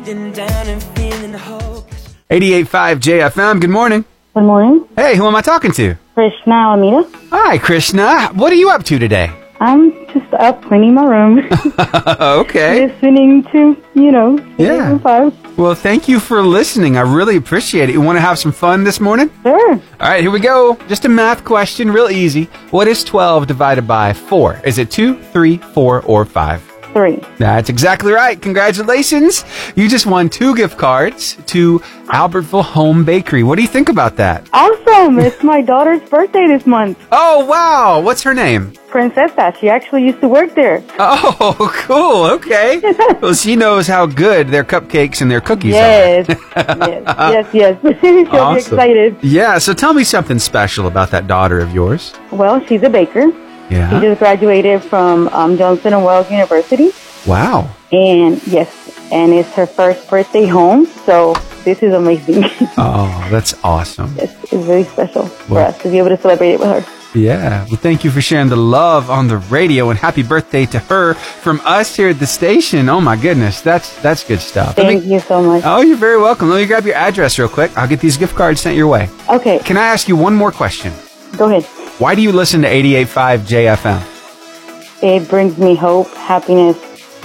beaten 0.03 0.31
down 0.31 0.67
and 0.67 0.81
feeling 0.95 1.33
hope. 1.33 1.89
88.5 2.29 2.99
JFM, 2.99 3.61
good 3.61 3.69
morning. 3.69 4.05
Good 4.33 4.43
morning. 4.43 4.87
Hey, 4.95 5.15
who 5.17 5.27
am 5.27 5.35
I 5.35 5.41
talking 5.41 5.71
to? 5.73 5.95
Krishna 6.13 6.55
Amita. 6.73 7.07
Hi, 7.29 7.57
Krishna. 7.57 8.27
What 8.33 8.51
are 8.51 8.55
you 8.55 8.69
up 8.69 8.83
to 8.85 8.97
today? 8.99 9.29
I'm 9.59 9.91
just 10.07 10.33
up 10.33 10.63
cleaning 10.63 10.95
my 10.95 11.03
room, 11.05 11.39
okay. 12.19 12.87
listening 12.87 13.43
to, 13.51 13.77
you 13.93 14.11
know, 14.11 14.39
Yeah. 14.57 14.97
five. 14.99 15.35
Well, 15.57 15.75
thank 15.75 16.07
you 16.07 16.19
for 16.19 16.41
listening. 16.41 16.97
I 16.97 17.01
really 17.01 17.35
appreciate 17.35 17.89
it. 17.89 17.93
You 17.93 18.01
want 18.01 18.15
to 18.17 18.21
have 18.21 18.39
some 18.39 18.51
fun 18.51 18.83
this 18.83 18.99
morning? 18.99 19.29
Sure. 19.43 19.73
All 19.73 19.79
right, 19.99 20.21
here 20.21 20.31
we 20.31 20.39
go. 20.39 20.77
Just 20.87 21.05
a 21.05 21.09
math 21.09 21.43
question, 21.43 21.91
real 21.91 22.09
easy. 22.09 22.45
What 22.71 22.87
is 22.87 23.03
12 23.03 23.45
divided 23.45 23.87
by 23.87 24.13
4? 24.13 24.61
Is 24.65 24.79
it 24.79 24.89
2, 24.89 25.21
3, 25.21 25.57
4, 25.57 26.01
or 26.03 26.25
5? 26.25 26.70
Three. 26.93 27.19
That's 27.37 27.69
exactly 27.69 28.11
right. 28.11 28.41
Congratulations. 28.41 29.45
You 29.75 29.87
just 29.87 30.05
won 30.05 30.29
two 30.29 30.55
gift 30.55 30.77
cards 30.77 31.37
to 31.47 31.79
Albertville 32.07 32.63
Home 32.65 33.05
Bakery. 33.05 33.43
What 33.43 33.55
do 33.55 33.61
you 33.61 33.67
think 33.67 33.87
about 33.89 34.17
that? 34.17 34.49
Awesome. 34.51 35.17
it's 35.19 35.41
my 35.43 35.61
daughter's 35.73 36.01
birthday 36.09 36.47
this 36.47 36.65
month. 36.65 36.97
Oh, 37.11 37.45
wow. 37.45 38.01
What's 38.01 38.23
her 38.23 38.33
name? 38.33 38.71
Princessa. 38.89 39.55
She 39.57 39.69
actually 39.69 40.03
used 40.03 40.19
to 40.19 40.27
work 40.27 40.53
there. 40.53 40.83
Oh, 40.99 41.71
cool. 41.87 42.25
Okay. 42.31 42.81
well, 43.21 43.33
she 43.33 43.55
knows 43.55 43.87
how 43.87 44.05
good 44.05 44.49
their 44.49 44.65
cupcakes 44.65 45.21
and 45.21 45.31
their 45.31 45.39
cookies 45.39 45.73
Yes. 45.75 46.27
are. 46.29 46.35
yes. 46.57 47.47
Yes. 47.53 47.77
Yes. 47.83 47.97
She'll 48.01 48.25
Awesome. 48.35 48.53
be 48.55 48.59
excited. 48.59 49.17
Yeah, 49.23 49.57
so 49.59 49.73
tell 49.73 49.93
me 49.93 50.03
something 50.03 50.39
special 50.39 50.87
about 50.87 51.09
that 51.11 51.27
daughter 51.27 51.59
of 51.59 51.73
yours. 51.73 52.13
Well, 52.31 52.63
she's 52.65 52.83
a 52.83 52.89
baker. 52.89 53.31
She 53.71 53.77
Yeah. 53.77 54.01
just 54.01 54.19
graduated 54.19 54.83
from 54.83 55.27
um, 55.29 55.57
Johnson 55.57 55.93
and 55.93 56.03
Wales 56.05 56.29
University. 56.29 56.91
Wow. 57.25 57.69
And 57.91 58.41
yes, 58.47 58.69
and 59.11 59.31
it's 59.33 59.49
her 59.53 59.65
first 59.65 60.09
birthday 60.09 60.45
home. 60.45 60.85
So 61.05 61.33
this 61.63 61.81
is 61.81 61.93
amazing. 61.93 62.43
Oh, 62.77 63.27
that's 63.31 63.53
awesome. 63.63 64.13
it's, 64.17 64.33
it's 64.51 64.63
very 64.65 64.83
special 64.83 65.25
for 65.27 65.59
us 65.59 65.77
to 65.83 65.89
be 65.89 65.97
able 65.99 66.09
to 66.09 66.17
celebrate 66.17 66.53
it 66.53 66.59
with 66.59 66.69
her. 66.69 66.83
Yeah. 67.13 67.65
Well, 67.69 67.75
thank 67.77 68.03
you 68.05 68.09
for 68.11 68.21
sharing 68.21 68.47
the 68.49 68.55
love 68.55 69.09
on 69.09 69.27
the 69.27 69.37
radio 69.37 69.89
and 69.89 69.99
happy 69.99 70.23
birthday 70.23 70.65
to 70.67 70.79
her 70.79 71.13
from 71.13 71.61
us 71.65 71.95
here 71.95 72.07
at 72.09 72.19
the 72.19 72.25
station. 72.27 72.87
Oh 72.89 73.01
my 73.01 73.17
goodness. 73.17 73.59
That's, 73.61 74.01
that's 74.01 74.23
good 74.23 74.39
stuff. 74.39 74.75
Thank 74.75 75.03
me- 75.05 75.13
you 75.15 75.19
so 75.19 75.43
much. 75.43 75.63
Oh, 75.65 75.81
you're 75.81 75.97
very 75.97 76.17
welcome. 76.17 76.49
Let 76.49 76.59
me 76.61 76.65
grab 76.65 76.85
your 76.85 76.95
address 76.95 77.37
real 77.37 77.49
quick. 77.49 77.77
I'll 77.77 77.87
get 77.87 77.99
these 77.99 78.15
gift 78.17 78.35
cards 78.35 78.61
sent 78.61 78.75
your 78.77 78.87
way. 78.87 79.09
Okay, 79.29 79.59
Can 79.59 79.75
I 79.77 79.87
ask 79.87 80.07
you 80.07 80.15
one 80.15 80.33
more 80.35 80.51
question? 80.51 80.93
go 81.37 81.45
ahead. 81.53 81.65
Why 82.01 82.15
do 82.15 82.23
you 82.23 82.31
listen 82.31 82.63
to 82.63 82.67
88.5 82.67 83.39
JFM? 83.45 85.03
It 85.03 85.29
brings 85.29 85.59
me 85.59 85.75
hope, 85.75 86.07
happiness, 86.15 86.75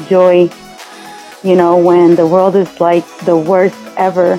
joy. 0.07 0.51
You 1.43 1.57
know, 1.57 1.79
when 1.79 2.15
the 2.15 2.27
world 2.27 2.55
is 2.57 2.79
like 2.79 3.07
the 3.21 3.39
worst 3.39 3.75
ever, 3.97 4.37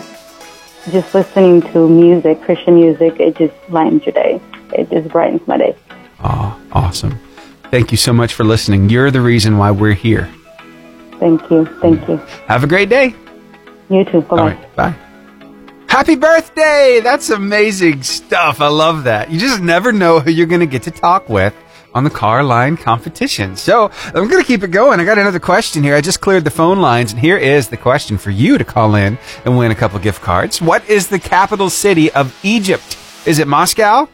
just 0.91 1.15
listening 1.15 1.63
to 1.73 1.89
music, 1.89 2.39
Christian 2.43 2.75
music, 2.75 3.19
it 3.19 3.35
just 3.35 3.55
lightens 3.69 4.05
your 4.05 4.13
day. 4.13 4.39
It 4.73 4.91
just 4.91 5.09
brightens 5.09 5.41
my 5.47 5.57
day. 5.57 5.75
Oh, 6.19 6.61
awesome. 6.71 7.17
Thank 7.71 7.89
you 7.89 7.97
so 7.97 8.13
much 8.13 8.35
for 8.35 8.43
listening. 8.43 8.91
You're 8.91 9.09
the 9.09 9.21
reason 9.21 9.57
why 9.57 9.71
we're 9.71 9.93
here. 9.93 10.29
Thank 11.19 11.49
you. 11.49 11.65
Thank 11.81 12.07
you. 12.07 12.17
Have 12.47 12.63
a 12.63 12.67
great 12.67 12.89
day. 12.89 13.15
You 13.89 14.05
too. 14.05 14.21
Bye 14.21 14.27
All 14.29 14.37
bye. 14.37 14.43
right. 14.53 14.75
Bye. 14.75 14.95
Happy 15.97 16.15
birthday! 16.15 16.99
That's 17.01 17.31
amazing 17.31 18.03
stuff. 18.03 18.61
I 18.61 18.67
love 18.67 19.05
that. 19.05 19.31
You 19.31 19.39
just 19.39 19.63
never 19.63 19.91
know 19.91 20.19
who 20.19 20.29
you're 20.29 20.45
going 20.45 20.59
to 20.59 20.67
get 20.67 20.83
to 20.83 20.91
talk 20.91 21.27
with 21.27 21.55
on 21.95 22.03
the 22.03 22.11
car 22.11 22.43
line 22.43 22.77
competition. 22.77 23.55
So 23.55 23.89
I'm 24.05 24.27
going 24.27 24.39
to 24.39 24.43
keep 24.43 24.61
it 24.61 24.69
going. 24.69 24.99
I 24.99 25.05
got 25.05 25.17
another 25.17 25.39
question 25.39 25.81
here. 25.81 25.95
I 25.95 26.01
just 26.01 26.21
cleared 26.21 26.43
the 26.43 26.51
phone 26.51 26.77
lines, 26.77 27.13
and 27.13 27.19
here 27.19 27.35
is 27.35 27.69
the 27.69 27.77
question 27.77 28.19
for 28.19 28.29
you 28.29 28.59
to 28.59 28.63
call 28.63 28.93
in 28.93 29.17
and 29.43 29.57
win 29.57 29.71
a 29.71 29.75
couple 29.75 29.97
gift 29.97 30.21
cards. 30.21 30.61
What 30.61 30.87
is 30.87 31.07
the 31.07 31.17
capital 31.17 31.67
city 31.67 32.11
of 32.11 32.39
Egypt? 32.43 32.95
Is 33.25 33.39
it 33.39 33.47
Moscow, 33.47 34.07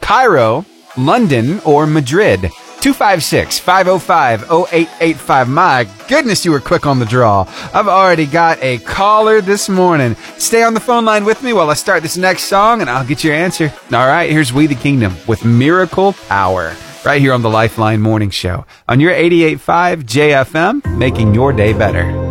Cairo, 0.00 0.66
London, 0.96 1.60
or 1.60 1.86
Madrid? 1.86 2.50
256 2.80 3.58
505 3.58 4.42
0885. 4.44 5.48
My 5.48 5.88
goodness, 6.08 6.44
you 6.44 6.50
were 6.50 6.60
quick 6.60 6.86
on 6.86 6.98
the 6.98 7.04
draw. 7.04 7.42
I've 7.74 7.88
already 7.88 8.26
got 8.26 8.62
a 8.62 8.78
caller 8.78 9.40
this 9.40 9.68
morning. 9.68 10.14
Stay 10.38 10.62
on 10.62 10.74
the 10.74 10.80
phone 10.80 11.04
line 11.04 11.24
with 11.24 11.42
me 11.42 11.52
while 11.52 11.70
I 11.70 11.74
start 11.74 12.02
this 12.02 12.16
next 12.16 12.44
song 12.44 12.80
and 12.80 12.88
I'll 12.88 13.06
get 13.06 13.24
your 13.24 13.34
answer. 13.34 13.72
All 13.92 14.06
right, 14.06 14.30
here's 14.30 14.52
We 14.52 14.66
the 14.66 14.74
Kingdom 14.74 15.14
with 15.26 15.44
Miracle 15.44 16.12
Power. 16.28 16.74
Right 17.04 17.20
here 17.20 17.32
on 17.32 17.42
the 17.42 17.50
Lifeline 17.50 18.00
Morning 18.00 18.30
Show 18.30 18.66
on 18.88 19.00
your 19.00 19.12
88.5 19.12 20.02
JFM, 20.02 20.98
making 20.98 21.32
your 21.32 21.52
day 21.52 21.72
better. 21.72 22.27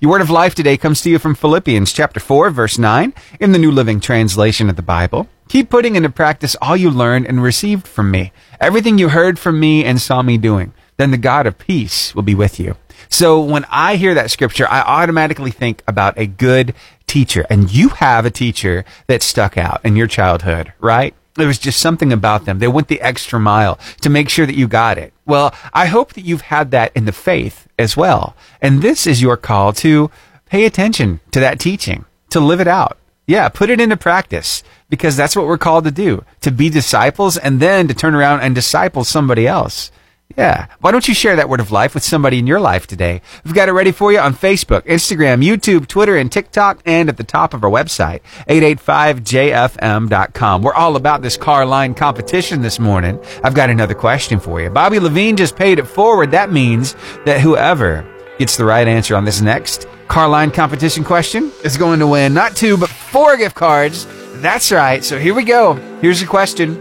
Your 0.00 0.12
word 0.12 0.20
of 0.20 0.30
life 0.30 0.54
today 0.54 0.76
comes 0.76 1.00
to 1.00 1.10
you 1.10 1.18
from 1.18 1.34
Philippians 1.34 1.92
chapter 1.92 2.20
4 2.20 2.50
verse 2.50 2.78
9 2.78 3.12
in 3.40 3.50
the 3.50 3.58
New 3.58 3.72
Living 3.72 3.98
Translation 3.98 4.70
of 4.70 4.76
the 4.76 4.80
Bible. 4.80 5.26
Keep 5.48 5.70
putting 5.70 5.96
into 5.96 6.08
practice 6.08 6.54
all 6.62 6.76
you 6.76 6.88
learned 6.88 7.26
and 7.26 7.42
received 7.42 7.88
from 7.88 8.12
me, 8.12 8.30
everything 8.60 8.96
you 8.96 9.08
heard 9.08 9.40
from 9.40 9.58
me 9.58 9.84
and 9.84 10.00
saw 10.00 10.22
me 10.22 10.38
doing. 10.38 10.72
Then 10.98 11.10
the 11.10 11.16
God 11.16 11.48
of 11.48 11.58
peace 11.58 12.14
will 12.14 12.22
be 12.22 12.36
with 12.36 12.60
you. 12.60 12.76
So 13.08 13.40
when 13.40 13.64
I 13.70 13.96
hear 13.96 14.14
that 14.14 14.30
scripture, 14.30 14.68
I 14.70 14.82
automatically 14.82 15.50
think 15.50 15.82
about 15.88 16.16
a 16.16 16.28
good 16.28 16.76
teacher. 17.08 17.44
And 17.50 17.68
you 17.68 17.88
have 17.88 18.24
a 18.24 18.30
teacher 18.30 18.84
that 19.08 19.20
stuck 19.20 19.58
out 19.58 19.80
in 19.84 19.96
your 19.96 20.06
childhood, 20.06 20.72
right? 20.78 21.12
There 21.38 21.46
was 21.46 21.58
just 21.60 21.78
something 21.78 22.12
about 22.12 22.46
them. 22.46 22.58
They 22.58 22.66
went 22.66 22.88
the 22.88 23.00
extra 23.00 23.38
mile 23.38 23.78
to 24.00 24.10
make 24.10 24.28
sure 24.28 24.44
that 24.44 24.56
you 24.56 24.66
got 24.66 24.98
it. 24.98 25.12
Well, 25.24 25.54
I 25.72 25.86
hope 25.86 26.14
that 26.14 26.24
you've 26.24 26.40
had 26.40 26.72
that 26.72 26.90
in 26.96 27.04
the 27.04 27.12
faith 27.12 27.68
as 27.78 27.96
well. 27.96 28.34
And 28.60 28.82
this 28.82 29.06
is 29.06 29.22
your 29.22 29.36
call 29.36 29.72
to 29.74 30.10
pay 30.46 30.64
attention 30.64 31.20
to 31.30 31.38
that 31.38 31.60
teaching, 31.60 32.06
to 32.30 32.40
live 32.40 32.60
it 32.60 32.66
out. 32.66 32.98
Yeah, 33.24 33.48
put 33.50 33.70
it 33.70 33.80
into 33.80 33.96
practice 33.96 34.64
because 34.88 35.16
that's 35.16 35.36
what 35.36 35.46
we're 35.46 35.58
called 35.58 35.84
to 35.84 35.92
do, 35.92 36.24
to 36.40 36.50
be 36.50 36.70
disciples 36.70 37.36
and 37.36 37.60
then 37.60 37.86
to 37.86 37.94
turn 37.94 38.16
around 38.16 38.40
and 38.40 38.52
disciple 38.52 39.04
somebody 39.04 39.46
else. 39.46 39.92
Yeah. 40.36 40.66
Why 40.80 40.92
don't 40.92 41.08
you 41.08 41.14
share 41.14 41.36
that 41.36 41.48
word 41.48 41.60
of 41.60 41.72
life 41.72 41.94
with 41.94 42.02
somebody 42.04 42.38
in 42.38 42.46
your 42.46 42.60
life 42.60 42.86
today? 42.86 43.22
We've 43.44 43.54
got 43.54 43.68
it 43.68 43.72
ready 43.72 43.92
for 43.92 44.12
you 44.12 44.18
on 44.18 44.34
Facebook, 44.34 44.82
Instagram, 44.82 45.42
YouTube, 45.44 45.88
Twitter, 45.88 46.16
and 46.16 46.30
TikTok, 46.30 46.80
and 46.84 47.08
at 47.08 47.16
the 47.16 47.24
top 47.24 47.54
of 47.54 47.64
our 47.64 47.70
website, 47.70 48.20
885jfm.com. 48.46 50.62
We're 50.62 50.74
all 50.74 50.96
about 50.96 51.22
this 51.22 51.36
car 51.38 51.64
line 51.64 51.94
competition 51.94 52.60
this 52.60 52.78
morning. 52.78 53.18
I've 53.42 53.54
got 53.54 53.70
another 53.70 53.94
question 53.94 54.38
for 54.38 54.60
you. 54.60 54.68
Bobby 54.70 55.00
Levine 55.00 55.36
just 55.36 55.56
paid 55.56 55.78
it 55.78 55.86
forward. 55.86 56.32
That 56.32 56.52
means 56.52 56.94
that 57.24 57.40
whoever 57.40 58.06
gets 58.38 58.56
the 58.56 58.66
right 58.66 58.86
answer 58.86 59.16
on 59.16 59.24
this 59.24 59.40
next 59.40 59.86
car 60.08 60.28
line 60.28 60.50
competition 60.50 61.04
question 61.04 61.50
is 61.64 61.76
going 61.76 62.00
to 62.00 62.06
win 62.06 62.34
not 62.34 62.54
two, 62.54 62.76
but 62.76 62.90
four 62.90 63.36
gift 63.38 63.54
cards. 63.54 64.06
That's 64.40 64.70
right. 64.70 65.02
So 65.02 65.18
here 65.18 65.34
we 65.34 65.44
go. 65.44 65.74
Here's 66.00 66.20
the 66.20 66.26
question. 66.26 66.74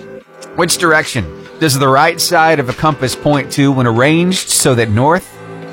Which 0.55 0.77
direction 0.77 1.46
does 1.59 1.77
the 1.77 1.87
right 1.87 2.21
side 2.21 2.59
of 2.59 2.69
a 2.69 2.73
compass 2.73 3.15
point 3.15 3.51
to 3.53 3.71
when 3.71 3.87
arranged 3.87 4.49
so 4.49 4.75
that 4.75 4.89
north 4.89 5.27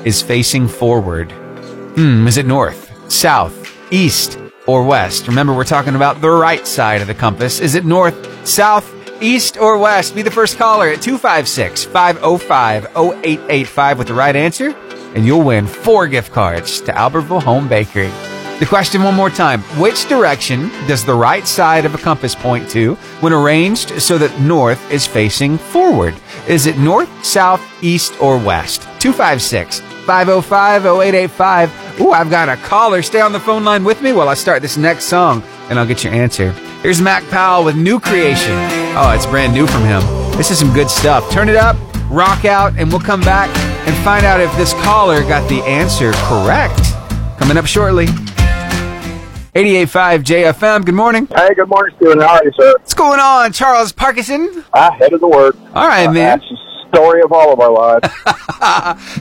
is 0.05 0.21
facing 0.21 0.67
forward? 0.67 1.31
Hmm, 1.31 2.27
is 2.27 2.37
it 2.37 2.45
north, 2.45 3.11
south, 3.11 3.71
east, 3.91 4.39
or 4.65 4.83
west? 4.83 5.27
Remember, 5.27 5.53
we're 5.53 5.63
talking 5.63 5.95
about 5.95 6.21
the 6.21 6.29
right 6.29 6.65
side 6.65 7.01
of 7.01 7.07
the 7.07 7.13
compass. 7.13 7.59
Is 7.59 7.75
it 7.75 7.85
north, 7.85 8.47
south, 8.47 8.91
east, 9.21 9.57
or 9.57 9.77
west? 9.77 10.15
Be 10.15 10.23
the 10.23 10.31
first 10.31 10.57
caller 10.57 10.87
at 10.87 11.01
256 11.01 11.85
505 11.85 12.85
0885 12.95 13.97
with 13.99 14.07
the 14.07 14.13
right 14.13 14.35
answer, 14.35 14.69
and 15.13 15.25
you'll 15.25 15.43
win 15.43 15.67
four 15.67 16.07
gift 16.07 16.31
cards 16.33 16.81
to 16.81 16.91
Albertville 16.91 17.43
Home 17.43 17.67
Bakery. 17.67 18.11
The 18.59 18.65
question 18.65 19.03
one 19.03 19.15
more 19.15 19.29
time. 19.29 19.59
Which 19.77 20.07
direction 20.07 20.69
does 20.87 21.03
the 21.03 21.13
right 21.13 21.45
side 21.45 21.83
of 21.83 21.93
a 21.93 21.97
compass 21.97 22.33
point 22.33 22.69
to 22.69 22.95
when 23.19 23.33
arranged 23.33 24.01
so 24.01 24.17
that 24.17 24.39
north 24.39 24.89
is 24.89 25.05
facing 25.05 25.57
forward? 25.57 26.15
Is 26.47 26.65
it 26.65 26.77
north, 26.77 27.09
south, 27.25 27.61
east, 27.83 28.13
or 28.21 28.37
west? 28.37 28.83
256 29.01 29.81
505 30.05 30.85
0885. 30.85 31.99
Ooh, 31.99 32.11
I've 32.11 32.29
got 32.29 32.47
a 32.47 32.55
caller. 32.55 33.01
Stay 33.01 33.19
on 33.19 33.33
the 33.33 33.41
phone 33.41 33.65
line 33.65 33.83
with 33.83 34.01
me 34.01 34.13
while 34.13 34.29
I 34.29 34.35
start 34.35 34.61
this 34.61 34.77
next 34.77 35.05
song, 35.05 35.43
and 35.69 35.77
I'll 35.77 35.85
get 35.85 36.05
your 36.05 36.13
answer. 36.13 36.51
Here's 36.81 37.01
Mac 37.01 37.27
Powell 37.29 37.65
with 37.65 37.75
New 37.75 37.99
Creation. 37.99 38.53
Oh, 38.95 39.11
it's 39.13 39.25
brand 39.25 39.53
new 39.53 39.67
from 39.67 39.83
him. 39.83 40.01
This 40.37 40.49
is 40.49 40.59
some 40.59 40.73
good 40.73 40.89
stuff. 40.89 41.29
Turn 41.29 41.49
it 41.49 41.57
up, 41.57 41.75
rock 42.09 42.45
out, 42.45 42.73
and 42.77 42.89
we'll 42.89 43.01
come 43.01 43.21
back 43.21 43.49
and 43.85 43.95
find 44.05 44.25
out 44.25 44.39
if 44.39 44.55
this 44.55 44.73
caller 44.75 45.23
got 45.23 45.49
the 45.49 45.61
answer 45.63 46.13
correct. 46.13 46.79
Coming 47.37 47.57
up 47.57 47.65
shortly. 47.65 48.07
88.5 49.55 50.23
JFM. 50.23 50.85
Good 50.85 50.95
morning. 50.95 51.29
Hey, 51.33 51.53
good 51.53 51.69
morning, 51.69 51.95
Stephen. 51.95 52.19
How 52.19 52.35
are 52.35 52.43
you, 52.43 52.51
sir? 52.59 52.73
What's 52.73 52.93
going 52.93 53.21
on, 53.21 53.53
Charles 53.53 53.93
Parkinson? 53.93 54.65
Ah, 54.73 54.91
I 54.91 54.95
headed 54.97 55.21
the 55.21 55.29
work. 55.29 55.55
All 55.73 55.87
right, 55.87 56.07
uh, 56.07 56.11
man. 56.11 56.39
That's 56.39 56.49
the 56.49 56.57
story 56.89 57.21
of 57.21 57.31
all 57.31 57.51
of 57.53 57.59
our 57.59 57.71
lives. 57.71 58.09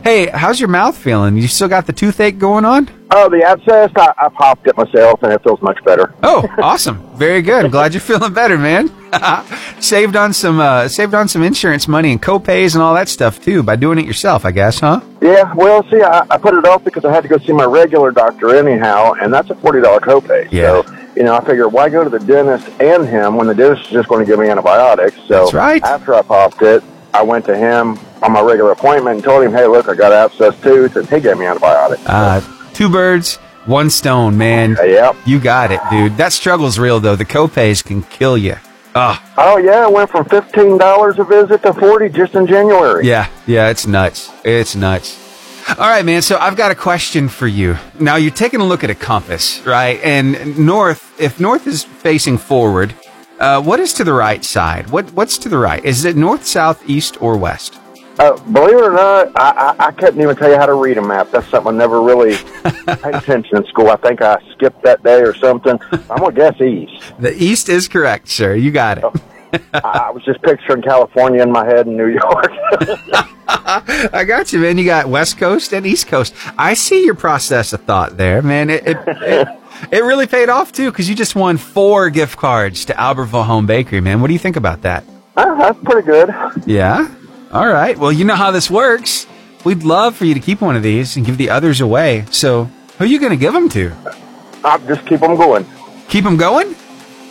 Hey, 0.02 0.26
how's 0.28 0.59
your 0.61 0.68
mouth 0.68 0.97
feeling? 0.97 1.37
You 1.37 1.49
still 1.49 1.68
got 1.68 1.87
the 1.87 1.92
toothache 1.92 2.38
going 2.38 2.64
on? 2.64 2.88
oh, 3.11 3.28
the 3.28 3.42
abscess, 3.44 3.90
I, 3.97 4.12
I 4.18 4.28
popped 4.28 4.66
it 4.66 4.76
myself, 4.76 5.23
and 5.23 5.33
it 5.33 5.42
feels 5.42 5.61
much 5.62 5.83
better. 5.85 6.12
Oh, 6.23 6.47
awesome. 6.59 6.99
Very 7.16 7.42
good. 7.42 7.64
I'm 7.64 7.71
glad 7.71 7.92
you're 7.94 8.00
feeling 8.00 8.33
better, 8.33 8.59
man. 8.59 8.90
saved 9.80 10.16
on 10.16 10.33
some 10.33 10.59
uh, 10.59 10.88
saved 10.88 11.14
on 11.14 11.28
some 11.28 11.42
insurance 11.42 11.87
money 11.87 12.11
and 12.11 12.21
co-pays 12.21 12.75
and 12.75 12.83
all 12.83 12.94
that 12.94 13.09
stuff 13.09 13.40
too 13.42 13.62
by 13.62 13.76
doing 13.76 13.99
it 13.99 14.06
yourself, 14.06 14.44
I 14.44 14.50
guess, 14.50 14.80
huh? 14.80 15.00
Yeah, 15.23 15.52
well, 15.54 15.88
see, 15.90 16.02
I, 16.02 16.26
I 16.30 16.38
put 16.38 16.54
it 16.54 16.64
off 16.66 16.83
because 16.85 17.04
I 17.04 17.12
had 17.12 17.23
to 17.23 17.28
go 17.28 17.38
see 17.38 17.52
my 17.52 17.64
regular 17.64 18.11
doctor 18.11 18.54
anyhow, 18.56 19.12
and 19.21 19.33
that's 19.33 19.50
a 19.50 19.54
$40 19.54 19.83
copay. 20.00 20.49
Yeah. 20.50 20.83
So, 20.83 20.97
you 21.16 21.23
know, 21.23 21.35
I 21.37 21.44
figured, 21.44 21.73
why 21.73 21.88
go 21.88 22.02
to 22.02 22.11
the 22.11 22.18
dentist 22.18 22.68
and 22.80 23.06
him 23.06 23.37
when 23.37 23.47
the 23.47 23.54
dentist 23.54 23.87
is 23.87 23.92
just 23.92 24.09
going 24.09 24.25
to 24.25 24.30
give 24.30 24.40
me 24.40 24.49
antibiotics? 24.49 25.16
So 25.28 25.44
That's 25.44 25.54
right. 25.54 25.83
after 25.85 26.14
I 26.14 26.23
popped 26.23 26.62
it, 26.62 26.83
I 27.14 27.23
went 27.23 27.44
to 27.47 27.56
him 27.56 27.99
on 28.23 28.33
my 28.33 28.42
regular 28.42 28.73
appointment 28.73 29.16
and 29.16 29.25
told 29.25 29.44
him, 29.44 29.52
hey, 29.52 29.66
look, 29.66 29.88
I 29.88 29.94
got 29.94 30.12
abscess 30.12 30.61
tooth, 30.61 30.97
and 30.97 31.09
he 31.09 31.21
gave 31.21 31.38
me 31.38 31.47
antibiotics. 31.47 32.02
Uh, 32.06 32.42
two 32.75 32.90
birds, 32.90 33.37
one 33.66 33.88
stone, 33.88 34.37
man. 34.37 34.76
Yep. 34.83 35.16
You 35.25 35.38
got 35.40 35.71
it, 35.73 35.80
dude. 35.90 36.16
That 36.16 36.33
struggle's 36.33 36.78
real 36.78 37.00
though. 37.00 37.16
The 37.16 37.25
copays 37.25 37.83
can 37.85 38.02
kill 38.02 38.37
you. 38.37 38.56
Ah, 38.97 39.21
Oh 39.38 39.56
yeah, 39.59 39.87
it 39.88 39.92
went 39.92 40.11
from 40.11 40.25
fifteen 40.26 40.76
dollars 40.78 41.18
a 41.18 41.25
visit 41.25 41.62
to 41.62 41.73
forty 41.73 42.09
just 42.09 42.35
in 42.35 42.47
January. 42.47 43.06
yeah, 43.06 43.28
yeah. 43.47 43.68
It's 43.71 43.87
nuts. 43.87 44.30
It's 44.44 44.76
nuts. 44.76 45.21
All 45.68 45.76
right, 45.88 46.04
man. 46.04 46.21
So 46.23 46.37
I've 46.38 46.56
got 46.56 46.71
a 46.73 46.75
question 46.75 47.28
for 47.28 47.47
you. 47.49 47.76
Now 47.99 48.16
you're 48.16 48.30
taking 48.30 48.61
a 48.61 48.64
look 48.64 48.85
at 48.85 48.90
a 48.90 48.94
compass, 48.94 49.64
right? 49.66 49.99
And 50.04 50.59
north, 50.59 51.18
if 51.18 51.40
north 51.40 51.66
is 51.66 51.83
facing 51.85 52.37
forward, 52.38 52.94
uh, 53.44 53.62
what 53.62 53.78
is 53.78 53.92
to 53.92 54.04
the 54.04 54.12
right 54.12 54.42
side? 54.44 54.88
What 54.90 55.12
What's 55.12 55.36
to 55.38 55.48
the 55.48 55.58
right? 55.58 55.84
Is 55.84 56.04
it 56.04 56.16
north, 56.16 56.46
south, 56.46 56.88
east, 56.88 57.20
or 57.20 57.36
west? 57.36 57.78
Uh, 58.18 58.38
believe 58.52 58.76
it 58.76 58.84
or 58.84 58.92
not, 58.92 59.32
I, 59.34 59.74
I, 59.78 59.86
I 59.86 59.90
couldn't 59.90 60.20
even 60.22 60.36
tell 60.36 60.48
you 60.48 60.56
how 60.56 60.66
to 60.66 60.74
read 60.74 60.98
a 60.98 61.02
map. 61.02 61.32
That's 61.32 61.48
something 61.48 61.74
I 61.74 61.76
never 61.76 62.00
really 62.00 62.36
paid 62.86 63.14
attention 63.14 63.56
in 63.56 63.66
school. 63.66 63.90
I 63.90 63.96
think 63.96 64.22
I 64.22 64.38
skipped 64.52 64.82
that 64.84 65.02
day 65.02 65.20
or 65.20 65.34
something. 65.34 65.78
I'm 65.92 66.18
gonna 66.18 66.32
guess 66.32 66.60
east. 66.60 67.12
The 67.18 67.34
east 67.34 67.68
is 67.68 67.88
correct, 67.88 68.28
sir. 68.28 68.54
You 68.54 68.70
got 68.70 68.98
it. 68.98 69.04
I, 69.74 70.06
I 70.06 70.10
was 70.10 70.24
just 70.24 70.40
picturing 70.42 70.82
California 70.82 71.42
in 71.42 71.52
my 71.52 71.66
head 71.66 71.86
and 71.86 71.96
New 71.96 72.08
York. 72.08 72.50
I 73.46 74.24
got 74.26 74.52
you, 74.52 74.60
man. 74.60 74.78
You 74.78 74.84
got 74.84 75.08
West 75.08 75.36
Coast 75.36 75.72
and 75.74 75.84
East 75.84 76.06
Coast. 76.06 76.34
I 76.56 76.74
see 76.74 77.04
your 77.04 77.14
process 77.14 77.72
of 77.72 77.82
thought 77.82 78.16
there, 78.16 78.42
man. 78.42 78.70
It 78.70 78.86
it, 78.86 78.96
it, 79.06 79.48
it 79.90 80.04
really 80.04 80.26
paid 80.26 80.48
off 80.48 80.72
too 80.72 80.90
because 80.90 81.08
you 81.08 81.14
just 81.14 81.34
won 81.34 81.56
four 81.56 82.10
gift 82.10 82.36
cards 82.36 82.84
to 82.86 82.94
Albertville 82.94 83.46
Home 83.46 83.66
Bakery, 83.66 84.00
man. 84.00 84.20
What 84.20 84.28
do 84.28 84.32
you 84.32 84.38
think 84.38 84.56
about 84.56 84.82
that? 84.82 85.04
Uh, 85.36 85.54
that's 85.56 85.78
pretty 85.82 86.06
good. 86.06 86.30
Yeah. 86.66 87.12
All 87.52 87.68
right. 87.68 87.96
Well, 87.98 88.12
you 88.12 88.24
know 88.24 88.36
how 88.36 88.50
this 88.50 88.70
works. 88.70 89.26
We'd 89.64 89.82
love 89.82 90.14
for 90.16 90.24
you 90.24 90.34
to 90.34 90.40
keep 90.40 90.60
one 90.60 90.76
of 90.76 90.82
these 90.82 91.16
and 91.16 91.24
give 91.24 91.38
the 91.38 91.50
others 91.50 91.80
away. 91.80 92.26
So, 92.30 92.64
who 92.98 93.04
are 93.04 93.06
you 93.06 93.18
going 93.18 93.30
to 93.30 93.36
give 93.36 93.52
them 93.52 93.68
to? 93.70 93.92
I'll 94.62 94.78
just 94.80 95.06
keep 95.06 95.20
them 95.20 95.36
going. 95.36 95.66
Keep 96.08 96.24
them 96.24 96.36
going? 96.36 96.74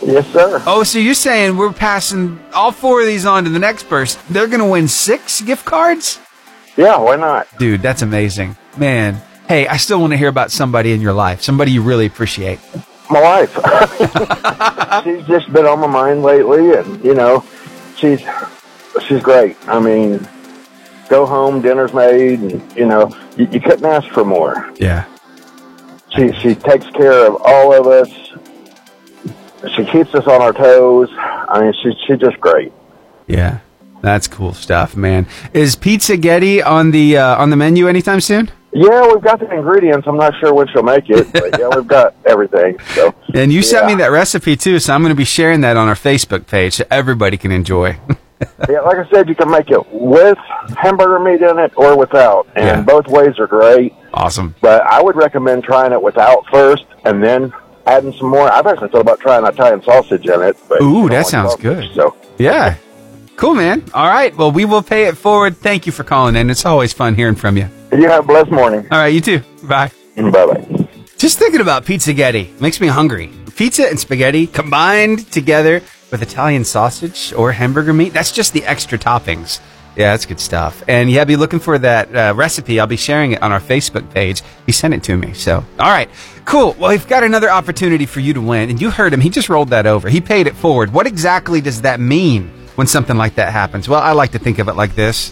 Yes, 0.01 0.27
sir. 0.33 0.61
Oh, 0.65 0.83
so 0.83 0.99
you're 0.99 1.13
saying 1.13 1.55
we're 1.55 1.71
passing 1.71 2.39
all 2.53 2.71
four 2.71 3.01
of 3.01 3.07
these 3.07 3.25
on 3.25 3.45
to 3.45 3.49
the 3.49 3.59
next 3.59 3.87
person? 3.87 4.21
They're 4.29 4.47
going 4.47 4.59
to 4.59 4.65
win 4.65 4.87
six 4.87 5.41
gift 5.41 5.65
cards? 5.65 6.19
Yeah, 6.75 6.97
why 6.97 7.15
not? 7.15 7.47
Dude, 7.57 7.81
that's 7.81 8.01
amazing. 8.01 8.57
Man, 8.77 9.21
hey, 9.47 9.67
I 9.67 9.77
still 9.77 9.99
want 9.99 10.11
to 10.11 10.17
hear 10.17 10.29
about 10.29 10.51
somebody 10.51 10.93
in 10.93 11.01
your 11.01 11.13
life, 11.13 11.41
somebody 11.41 11.71
you 11.71 11.81
really 11.81 12.05
appreciate. 12.05 12.59
My 13.09 13.21
wife. 13.21 13.53
she's 15.03 15.25
just 15.27 15.51
been 15.51 15.65
on 15.65 15.79
my 15.79 15.87
mind 15.87 16.23
lately, 16.23 16.73
and 16.73 17.03
you 17.03 17.13
know, 17.13 17.43
she's 17.95 18.21
she's 19.07 19.21
great. 19.21 19.57
I 19.67 19.79
mean, 19.79 20.27
go 21.09 21.25
home, 21.25 21.61
dinner's 21.61 21.93
made, 21.93 22.39
and 22.39 22.75
you 22.77 22.85
know, 22.85 23.15
you, 23.37 23.47
you 23.51 23.59
couldn't 23.59 23.85
ask 23.85 24.07
for 24.09 24.23
more. 24.23 24.71
Yeah. 24.77 25.05
She 26.15 26.31
she 26.33 26.55
takes 26.55 26.89
care 26.91 27.27
of 27.27 27.41
all 27.43 27.73
of 27.73 27.87
us. 27.87 28.09
She 29.75 29.85
keeps 29.85 30.13
us 30.13 30.27
on 30.27 30.41
our 30.41 30.53
toes. 30.53 31.09
I 31.17 31.61
mean, 31.61 31.73
she's 31.81 31.93
she's 32.07 32.19
just 32.19 32.39
great. 32.39 32.71
Yeah. 33.27 33.59
That's 34.01 34.27
cool 34.27 34.53
stuff, 34.53 34.97
man. 34.97 35.27
Is 35.53 35.77
pizzagetti 35.77 36.63
on 36.63 36.91
the 36.91 37.17
uh, 37.17 37.37
on 37.37 37.51
the 37.51 37.55
menu 37.55 37.87
anytime 37.87 38.19
soon? 38.19 38.51
Yeah, 38.73 39.07
we've 39.07 39.21
got 39.21 39.39
the 39.39 39.51
ingredients. 39.53 40.07
I'm 40.07 40.17
not 40.17 40.33
sure 40.39 40.53
when 40.53 40.67
she'll 40.69 40.83
make 40.83 41.09
it, 41.09 41.31
but 41.31 41.59
yeah, 41.59 41.69
we've 41.73 41.87
got 41.87 42.15
everything. 42.25 42.77
So 42.95 43.13
And 43.33 43.53
you 43.53 43.61
sent 43.61 43.85
me 43.87 43.95
that 43.95 44.07
recipe 44.11 44.55
too, 44.55 44.79
so 44.79 44.93
I'm 44.93 45.01
going 45.01 45.11
to 45.11 45.15
be 45.15 45.25
sharing 45.25 45.61
that 45.61 45.77
on 45.77 45.87
our 45.87 45.95
Facebook 45.95 46.47
page 46.47 46.73
so 46.75 46.85
everybody 46.89 47.37
can 47.37 47.51
enjoy. 47.51 47.97
yeah, 48.69 48.79
like 48.81 48.97
I 48.97 49.07
said, 49.11 49.29
you 49.29 49.35
can 49.35 49.49
make 49.51 49.69
it 49.69 49.79
with 49.91 50.37
hamburger 50.75 51.19
meat 51.19 51.41
in 51.41 51.59
it 51.59 51.71
or 51.77 51.97
without, 51.97 52.47
and 52.55 52.65
Yeah. 52.65 52.81
both 52.81 53.07
ways 53.07 53.37
are 53.39 53.47
great. 53.47 53.93
awesome. 54.13 54.55
But 54.61 54.81
I 54.83 55.01
would 55.01 55.15
recommend 55.15 55.63
trying 55.63 55.91
it 55.91 56.01
without 56.01 56.45
first, 56.51 56.85
and 57.05 57.23
then 57.23 57.53
adding 57.85 58.13
some 58.13 58.29
more. 58.29 58.51
I've 58.51 58.65
actually 58.65 58.89
thought 58.89 59.01
about 59.01 59.19
trying 59.19 59.45
Italian 59.45 59.83
sausage 59.83 60.25
in 60.25 60.41
it. 60.41 60.57
But 60.67 60.81
Ooh, 60.81 61.09
that 61.09 61.27
sounds 61.27 61.51
sausage, 61.51 61.63
good. 61.63 61.93
So 61.95 62.15
Yeah. 62.39 62.75
Cool, 63.35 63.55
man. 63.55 63.83
All 63.93 64.07
right. 64.07 64.35
Well, 64.37 64.51
we 64.51 64.63
will 64.65 64.83
pay 64.83 65.05
it 65.05 65.17
forward. 65.17 65.57
Thank 65.57 65.85
you 65.85 65.91
for 65.91 66.03
calling 66.03 66.35
in. 66.35 66.49
It's 66.49 66.65
always 66.65 66.93
fun 66.93 67.15
hearing 67.15 67.35
from 67.35 67.57
you. 67.57 67.67
You 67.99 68.09
have 68.09 68.23
a 68.23 68.27
blessed 68.27 68.51
morning. 68.51 68.87
All 68.91 68.99
right, 68.99 69.07
you 69.13 69.21
too. 69.21 69.41
Bye. 69.63 69.91
Bye 70.15 70.29
bye. 70.31 70.87
Just 71.17 71.39
thinking 71.39 71.61
about 71.61 71.85
pizzagetti 71.85 72.59
makes 72.59 72.81
me 72.81 72.87
hungry. 72.87 73.31
Pizza 73.55 73.87
and 73.87 73.99
spaghetti 73.99 74.47
combined 74.47 75.31
together 75.31 75.81
with 76.11 76.21
Italian 76.21 76.65
sausage 76.65 77.33
or 77.33 77.51
hamburger 77.51 77.93
meat. 77.93 78.13
That's 78.13 78.31
just 78.31 78.53
the 78.53 78.63
extra 78.65 78.97
toppings. 78.97 79.59
Yeah, 79.95 80.11
that's 80.11 80.25
good 80.25 80.39
stuff. 80.39 80.83
And 80.87 81.09
yeah, 81.09 81.23
be 81.23 81.35
looking 81.35 81.59
for 81.59 81.77
that 81.77 82.15
uh, 82.15 82.33
recipe. 82.35 82.79
I'll 82.79 82.87
be 82.87 82.97
sharing 82.97 83.33
it 83.33 83.43
on 83.43 83.51
our 83.51 83.59
Facebook 83.59 84.11
page. 84.11 84.41
He 84.65 84.71
sent 84.71 84.93
it 84.95 85.03
to 85.03 85.15
me. 85.15 85.33
So, 85.33 85.63
all 85.79 85.91
right, 85.91 86.09
cool. 86.45 86.75
Well, 86.79 86.89
we've 86.89 87.07
got 87.07 87.23
another 87.23 87.49
opportunity 87.49 88.07
for 88.07 88.19
you 88.19 88.33
to 88.33 88.41
win. 88.41 88.71
And 88.71 88.81
you 88.81 88.89
heard 88.89 89.13
him. 89.13 89.21
He 89.21 89.29
just 89.29 89.49
rolled 89.49 89.69
that 89.69 89.85
over. 89.85 90.09
He 90.09 90.19
paid 90.19 90.47
it 90.47 90.55
forward. 90.55 90.91
What 90.91 91.05
exactly 91.05 91.61
does 91.61 91.83
that 91.83 91.99
mean 91.99 92.49
when 92.75 92.87
something 92.87 93.17
like 93.17 93.35
that 93.35 93.53
happens? 93.53 93.87
Well, 93.87 94.01
I 94.01 94.13
like 94.13 94.31
to 94.31 94.39
think 94.39 94.57
of 94.57 94.67
it 94.67 94.73
like 94.75 94.95
this. 94.95 95.31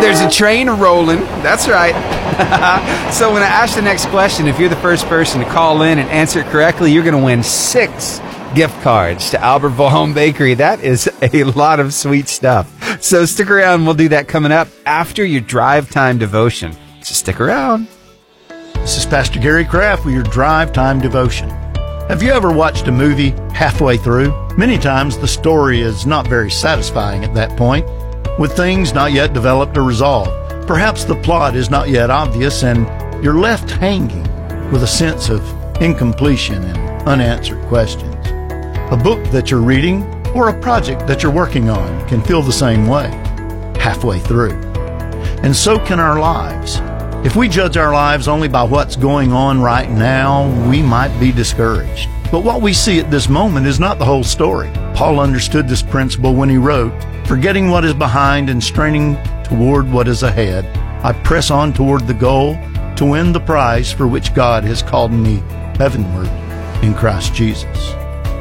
There's 0.00 0.20
a 0.20 0.30
train 0.30 0.68
rolling. 0.70 1.20
That's 1.42 1.68
right. 1.68 1.92
so 3.12 3.32
when 3.32 3.42
I 3.42 3.46
ask 3.46 3.74
the 3.74 3.82
next 3.82 4.06
question, 4.06 4.46
if 4.46 4.60
you're 4.60 4.68
the 4.68 4.76
first 4.76 5.06
person 5.06 5.40
to 5.40 5.46
call 5.46 5.82
in 5.82 5.98
and 5.98 6.08
answer 6.08 6.40
it 6.40 6.46
correctly, 6.46 6.92
you're 6.92 7.02
going 7.02 7.18
to 7.18 7.24
win 7.24 7.42
six 7.42 8.20
gift 8.54 8.80
cards 8.82 9.30
to 9.30 9.38
Albertville 9.38 9.90
Home 9.90 10.14
Bakery. 10.14 10.54
That 10.54 10.80
is 10.80 11.10
a 11.20 11.42
lot 11.44 11.80
of 11.80 11.92
sweet 11.92 12.28
stuff. 12.28 13.02
So 13.02 13.24
stick 13.24 13.50
around. 13.50 13.84
We'll 13.84 13.94
do 13.94 14.08
that 14.10 14.28
coming 14.28 14.52
up 14.52 14.68
after 14.86 15.24
your 15.24 15.40
drive 15.40 15.90
time 15.90 16.16
devotion. 16.18 16.72
So 17.02 17.14
stick 17.14 17.40
around. 17.40 17.88
This 18.74 18.96
is 18.96 19.04
Pastor 19.04 19.40
Gary 19.40 19.64
Kraft 19.64 20.04
with 20.04 20.14
your 20.14 20.22
Drive 20.22 20.72
Time 20.72 21.00
Devotion. 21.00 21.50
Have 22.08 22.22
you 22.22 22.30
ever 22.30 22.50
watched 22.50 22.86
a 22.86 22.92
movie 22.92 23.30
halfway 23.52 23.98
through? 23.98 24.32
Many 24.56 24.78
times 24.78 25.18
the 25.18 25.28
story 25.28 25.80
is 25.80 26.06
not 26.06 26.26
very 26.26 26.50
satisfying 26.50 27.22
at 27.22 27.34
that 27.34 27.54
point, 27.58 27.86
with 28.38 28.56
things 28.56 28.94
not 28.94 29.12
yet 29.12 29.32
developed 29.32 29.76
or 29.76 29.82
resolved. 29.82 30.30
Perhaps 30.66 31.04
the 31.04 31.16
plot 31.22 31.56
is 31.56 31.70
not 31.70 31.88
yet 31.88 32.10
obvious 32.10 32.62
and 32.62 32.86
you're 33.22 33.38
left 33.38 33.70
hanging 33.70 34.22
with 34.70 34.82
a 34.82 34.86
sense 34.86 35.28
of 35.28 35.42
incompletion 35.80 36.62
and 36.62 37.08
unanswered 37.08 37.60
questions. 37.66 38.14
A 38.92 39.00
book 39.02 39.24
that 39.32 39.50
you're 39.50 39.60
reading 39.60 40.04
or 40.34 40.48
a 40.48 40.60
project 40.60 41.06
that 41.06 41.22
you're 41.22 41.32
working 41.32 41.68
on 41.68 42.08
can 42.08 42.22
feel 42.22 42.42
the 42.42 42.52
same 42.52 42.86
way, 42.86 43.08
halfway 43.80 44.20
through. 44.20 44.52
And 45.42 45.54
so 45.54 45.78
can 45.78 45.98
our 45.98 46.20
lives. 46.20 46.80
If 47.26 47.34
we 47.34 47.48
judge 47.48 47.76
our 47.76 47.92
lives 47.92 48.28
only 48.28 48.48
by 48.48 48.62
what's 48.62 48.94
going 48.94 49.32
on 49.32 49.60
right 49.60 49.90
now, 49.90 50.48
we 50.68 50.82
might 50.82 51.18
be 51.18 51.32
discouraged. 51.32 52.08
But 52.30 52.44
what 52.44 52.62
we 52.62 52.72
see 52.72 53.00
at 53.00 53.10
this 53.10 53.28
moment 53.28 53.66
is 53.66 53.80
not 53.80 53.98
the 53.98 54.04
whole 54.04 54.22
story. 54.22 54.70
Paul 54.94 55.18
understood 55.18 55.66
this 55.66 55.82
principle 55.82 56.34
when 56.34 56.48
he 56.48 56.58
wrote, 56.58 56.92
Forgetting 57.28 57.68
what 57.68 57.84
is 57.84 57.92
behind 57.92 58.48
and 58.48 58.64
straining 58.64 59.22
toward 59.44 59.92
what 59.92 60.08
is 60.08 60.22
ahead, 60.22 60.64
I 61.04 61.12
press 61.12 61.50
on 61.50 61.74
toward 61.74 62.06
the 62.06 62.14
goal 62.14 62.54
to 62.96 63.04
win 63.04 63.32
the 63.32 63.38
prize 63.38 63.92
for 63.92 64.08
which 64.08 64.32
God 64.32 64.64
has 64.64 64.82
called 64.82 65.12
me 65.12 65.42
heavenward 65.76 66.26
in 66.82 66.94
Christ 66.94 67.34
Jesus. 67.34 67.92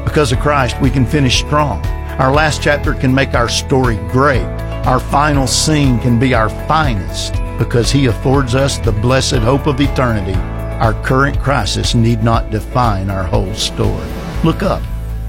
Because 0.06 0.32
of 0.32 0.40
Christ, 0.40 0.80
we 0.80 0.90
can 0.90 1.06
finish 1.06 1.40
strong. 1.40 1.86
Our 2.18 2.32
last 2.32 2.64
chapter 2.64 2.94
can 2.94 3.14
make 3.14 3.34
our 3.34 3.50
story 3.50 3.98
great. 4.10 4.46
Our 4.88 5.02
final 5.02 5.48
scene 5.48 6.00
can 6.00 6.18
be 6.18 6.34
our 6.34 6.50
finest 6.66 7.34
because 7.58 7.92
He 7.92 8.06
affords 8.06 8.56
us 8.56 8.78
the 8.78 8.94
blessed 8.94 9.40
hope 9.40 9.68
of 9.68 9.82
eternity. 9.82 10.40
Our 10.80 10.94
current 11.04 11.38
crisis 11.42 11.94
need 11.94 12.24
not 12.24 12.52
define 12.52 13.10
our 13.10 13.26
whole 13.26 13.54
story. 13.54 14.08
Look 14.46 14.64
up. 14.64 14.82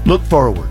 Look 0.05 0.21
forward. 0.21 0.68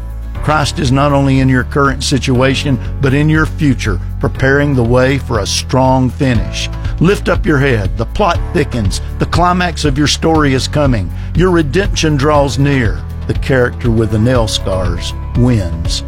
Christ 0.48 0.78
is 0.78 0.90
not 0.90 1.12
only 1.12 1.40
in 1.40 1.48
your 1.50 1.64
current 1.64 2.02
situation, 2.02 2.78
but 3.02 3.12
in 3.12 3.28
your 3.28 3.44
future, 3.44 4.00
preparing 4.18 4.74
the 4.74 4.82
way 4.82 5.18
for 5.18 5.40
a 5.40 5.46
strong 5.46 6.08
finish. 6.08 6.70
Lift 7.00 7.28
up 7.28 7.44
your 7.44 7.58
head. 7.58 7.98
The 7.98 8.06
plot 8.06 8.40
thickens. 8.54 9.02
The 9.18 9.26
climax 9.26 9.84
of 9.84 9.98
your 9.98 10.06
story 10.06 10.54
is 10.54 10.66
coming. 10.66 11.12
Your 11.34 11.50
redemption 11.50 12.16
draws 12.16 12.58
near. 12.58 12.94
The 13.26 13.34
character 13.34 13.90
with 13.90 14.11
the 14.11 14.18
nail 14.18 14.48
scars 14.48 15.12
wins 15.37 16.00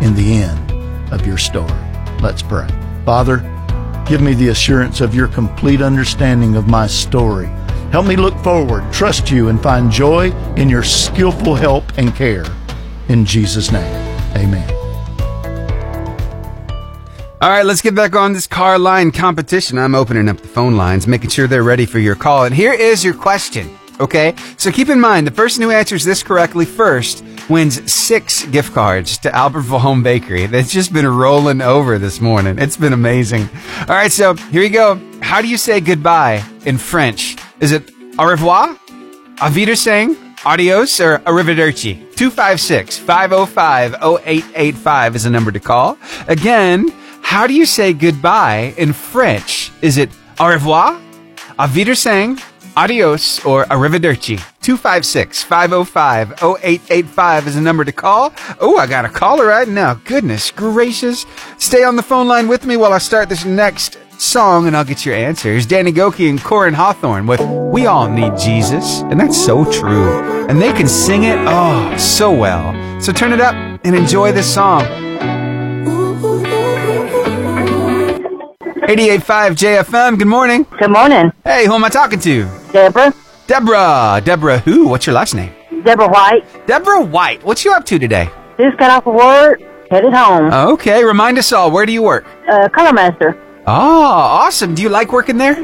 in 0.00 0.14
the 0.14 0.32
end 0.32 1.12
of 1.12 1.26
your 1.26 1.36
story. 1.36 1.72
Let's 2.20 2.40
pray. 2.40 2.68
Father, 3.04 3.38
give 4.06 4.22
me 4.22 4.34
the 4.34 4.50
assurance 4.50 5.00
of 5.00 5.12
your 5.12 5.26
complete 5.26 5.82
understanding 5.82 6.54
of 6.54 6.68
my 6.68 6.86
story. 6.86 7.46
Help 7.90 8.06
me 8.06 8.14
look 8.14 8.38
forward, 8.44 8.92
trust 8.92 9.28
you, 9.32 9.48
and 9.48 9.60
find 9.60 9.90
joy 9.90 10.30
in 10.54 10.68
your 10.68 10.84
skillful 10.84 11.56
help 11.56 11.98
and 11.98 12.14
care. 12.14 12.44
In 13.08 13.24
Jesus' 13.24 13.70
name, 13.70 13.92
amen. 14.36 14.68
All 17.42 17.50
right, 17.50 17.66
let's 17.66 17.80
get 17.80 17.94
back 17.96 18.14
on 18.14 18.34
this 18.34 18.46
car 18.46 18.78
line 18.78 19.10
competition. 19.10 19.76
I'm 19.76 19.96
opening 19.96 20.28
up 20.28 20.40
the 20.40 20.46
phone 20.46 20.76
lines, 20.76 21.08
making 21.08 21.30
sure 21.30 21.48
they're 21.48 21.64
ready 21.64 21.86
for 21.86 21.98
your 21.98 22.14
call. 22.14 22.44
And 22.44 22.54
here 22.54 22.72
is 22.72 23.02
your 23.02 23.14
question. 23.14 23.76
Okay, 23.98 24.34
so 24.56 24.70
keep 24.70 24.88
in 24.88 25.00
mind 25.00 25.26
the 25.26 25.32
person 25.32 25.62
who 25.62 25.70
answers 25.70 26.04
this 26.04 26.22
correctly 26.22 26.64
first 26.64 27.24
wins 27.48 27.92
six 27.92 28.44
gift 28.46 28.72
cards 28.72 29.18
to 29.18 29.30
Albertville 29.30 29.80
Home 29.80 30.02
Bakery. 30.02 30.46
That's 30.46 30.72
just 30.72 30.92
been 30.92 31.06
rolling 31.06 31.60
over 31.60 31.98
this 31.98 32.20
morning. 32.20 32.58
It's 32.58 32.76
been 32.76 32.92
amazing. 32.92 33.48
All 33.80 33.96
right, 33.96 34.10
so 34.10 34.34
here 34.34 34.62
we 34.62 34.68
go. 34.68 35.00
How 35.20 35.42
do 35.42 35.48
you 35.48 35.56
say 35.56 35.80
goodbye 35.80 36.44
in 36.64 36.78
French? 36.78 37.36
Is 37.60 37.72
it 37.72 37.90
au 38.18 38.26
revoir, 38.26 38.76
auf 39.40 39.54
Wiedersehen, 39.54 40.16
adios, 40.44 41.00
or 41.00 41.18
arrivederci? 41.18 42.11
256 42.22 42.98
505 42.98 43.94
0885 43.94 45.16
is 45.16 45.24
the 45.24 45.30
number 45.30 45.50
to 45.50 45.58
call. 45.58 45.98
Again, 46.28 46.86
how 47.20 47.48
do 47.48 47.52
you 47.52 47.66
say 47.66 47.92
goodbye 47.92 48.74
in 48.76 48.92
French? 48.92 49.72
Is 49.82 49.98
it 49.98 50.08
au 50.38 50.46
revoir, 50.46 51.00
auf 51.58 51.74
Wiedersehen, 51.74 52.38
adios, 52.76 53.44
or 53.44 53.64
arrivederci? 53.64 54.38
256 54.60 55.42
505 55.42 56.40
0885 56.40 57.48
is 57.48 57.54
the 57.56 57.60
number 57.60 57.84
to 57.84 57.90
call. 57.90 58.32
Oh, 58.60 58.76
I 58.78 58.86
got 58.86 59.04
a 59.04 59.08
caller 59.08 59.46
right 59.46 59.66
now. 59.66 59.94
Goodness 59.94 60.52
gracious. 60.52 61.26
Stay 61.58 61.82
on 61.82 61.96
the 61.96 62.04
phone 62.04 62.28
line 62.28 62.46
with 62.46 62.64
me 62.64 62.76
while 62.76 62.92
I 62.92 62.98
start 62.98 63.30
this 63.30 63.44
next 63.44 63.98
song 64.22 64.66
and 64.66 64.76
I'll 64.76 64.84
get 64.84 65.04
your 65.04 65.14
answers. 65.14 65.66
Danny 65.66 65.92
Gokey 65.92 66.30
and 66.30 66.38
Koryn 66.38 66.74
Hawthorne 66.74 67.26
with 67.26 67.40
We 67.40 67.86
All 67.86 68.08
Need 68.08 68.38
Jesus. 68.38 69.00
And 69.02 69.18
that's 69.18 69.42
so 69.42 69.70
true. 69.70 70.46
And 70.48 70.60
they 70.60 70.72
can 70.72 70.88
sing 70.88 71.24
it, 71.24 71.36
oh, 71.40 71.96
so 71.98 72.32
well. 72.32 72.72
So 73.00 73.12
turn 73.12 73.32
it 73.32 73.40
up 73.40 73.54
and 73.84 73.96
enjoy 73.96 74.32
this 74.32 74.52
song. 74.52 74.82
88.5 78.82 79.22
JFM, 79.56 80.18
good 80.18 80.28
morning. 80.28 80.66
Good 80.78 80.90
morning. 80.90 81.32
Hey, 81.44 81.66
who 81.66 81.74
am 81.74 81.84
I 81.84 81.88
talking 81.88 82.20
to? 82.20 82.44
Deborah. 82.72 83.14
Deborah. 83.46 84.20
Deborah 84.24 84.58
who? 84.58 84.86
What's 84.88 85.06
your 85.06 85.14
last 85.14 85.34
name? 85.34 85.52
Deborah 85.84 86.08
White. 86.08 86.44
Deborah 86.66 87.00
White. 87.02 87.42
What 87.44 87.64
you 87.64 87.72
up 87.72 87.84
to 87.86 87.98
today? 87.98 88.28
Just 88.58 88.76
got 88.78 88.90
off 88.90 89.06
of 89.06 89.14
work, 89.14 89.60
headed 89.90 90.12
home. 90.12 90.52
Okay, 90.74 91.02
remind 91.04 91.38
us 91.38 91.52
all, 91.52 91.70
where 91.70 91.86
do 91.86 91.92
you 91.92 92.02
work? 92.02 92.26
Uh, 92.48 92.68
color 92.68 92.92
master. 92.92 93.36
Oh, 93.66 93.72
awesome. 93.72 94.74
Do 94.74 94.82
you 94.82 94.88
like 94.88 95.12
working 95.12 95.38
there? 95.38 95.60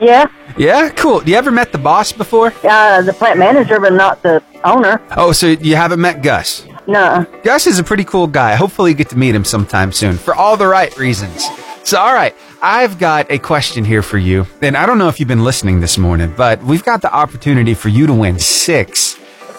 Yeah. 0.00 0.26
Yeah, 0.56 0.90
cool. 0.90 1.20
Do 1.20 1.30
you 1.30 1.36
ever 1.36 1.50
met 1.50 1.72
the 1.72 1.78
boss 1.78 2.12
before? 2.12 2.52
Uh, 2.62 3.02
the 3.02 3.12
plant 3.12 3.38
manager, 3.38 3.80
but 3.80 3.92
not 3.92 4.22
the 4.22 4.42
owner. 4.64 5.00
Oh, 5.16 5.32
so 5.32 5.48
you 5.48 5.76
haven't 5.76 6.00
met 6.00 6.22
Gus? 6.22 6.66
No. 6.86 7.26
Gus 7.42 7.66
is 7.66 7.78
a 7.78 7.84
pretty 7.84 8.04
cool 8.04 8.26
guy. 8.26 8.54
Hopefully 8.54 8.90
you 8.90 8.96
get 8.96 9.08
to 9.10 9.18
meet 9.18 9.34
him 9.34 9.44
sometime 9.44 9.92
soon 9.92 10.16
for 10.16 10.34
all 10.34 10.56
the 10.56 10.66
right 10.66 10.96
reasons. 10.98 11.46
So, 11.84 11.98
all 11.98 12.14
right, 12.14 12.34
I've 12.60 12.98
got 12.98 13.30
a 13.30 13.38
question 13.38 13.84
here 13.84 14.02
for 14.02 14.18
you. 14.18 14.46
And 14.60 14.76
I 14.76 14.86
don't 14.86 14.98
know 14.98 15.08
if 15.08 15.18
you've 15.18 15.28
been 15.28 15.44
listening 15.44 15.80
this 15.80 15.98
morning, 15.98 16.32
but 16.36 16.62
we've 16.62 16.84
got 16.84 17.02
the 17.02 17.12
opportunity 17.12 17.74
for 17.74 17.88
you 17.88 18.06
to 18.06 18.12
win 18.14 18.38
six 18.38 19.18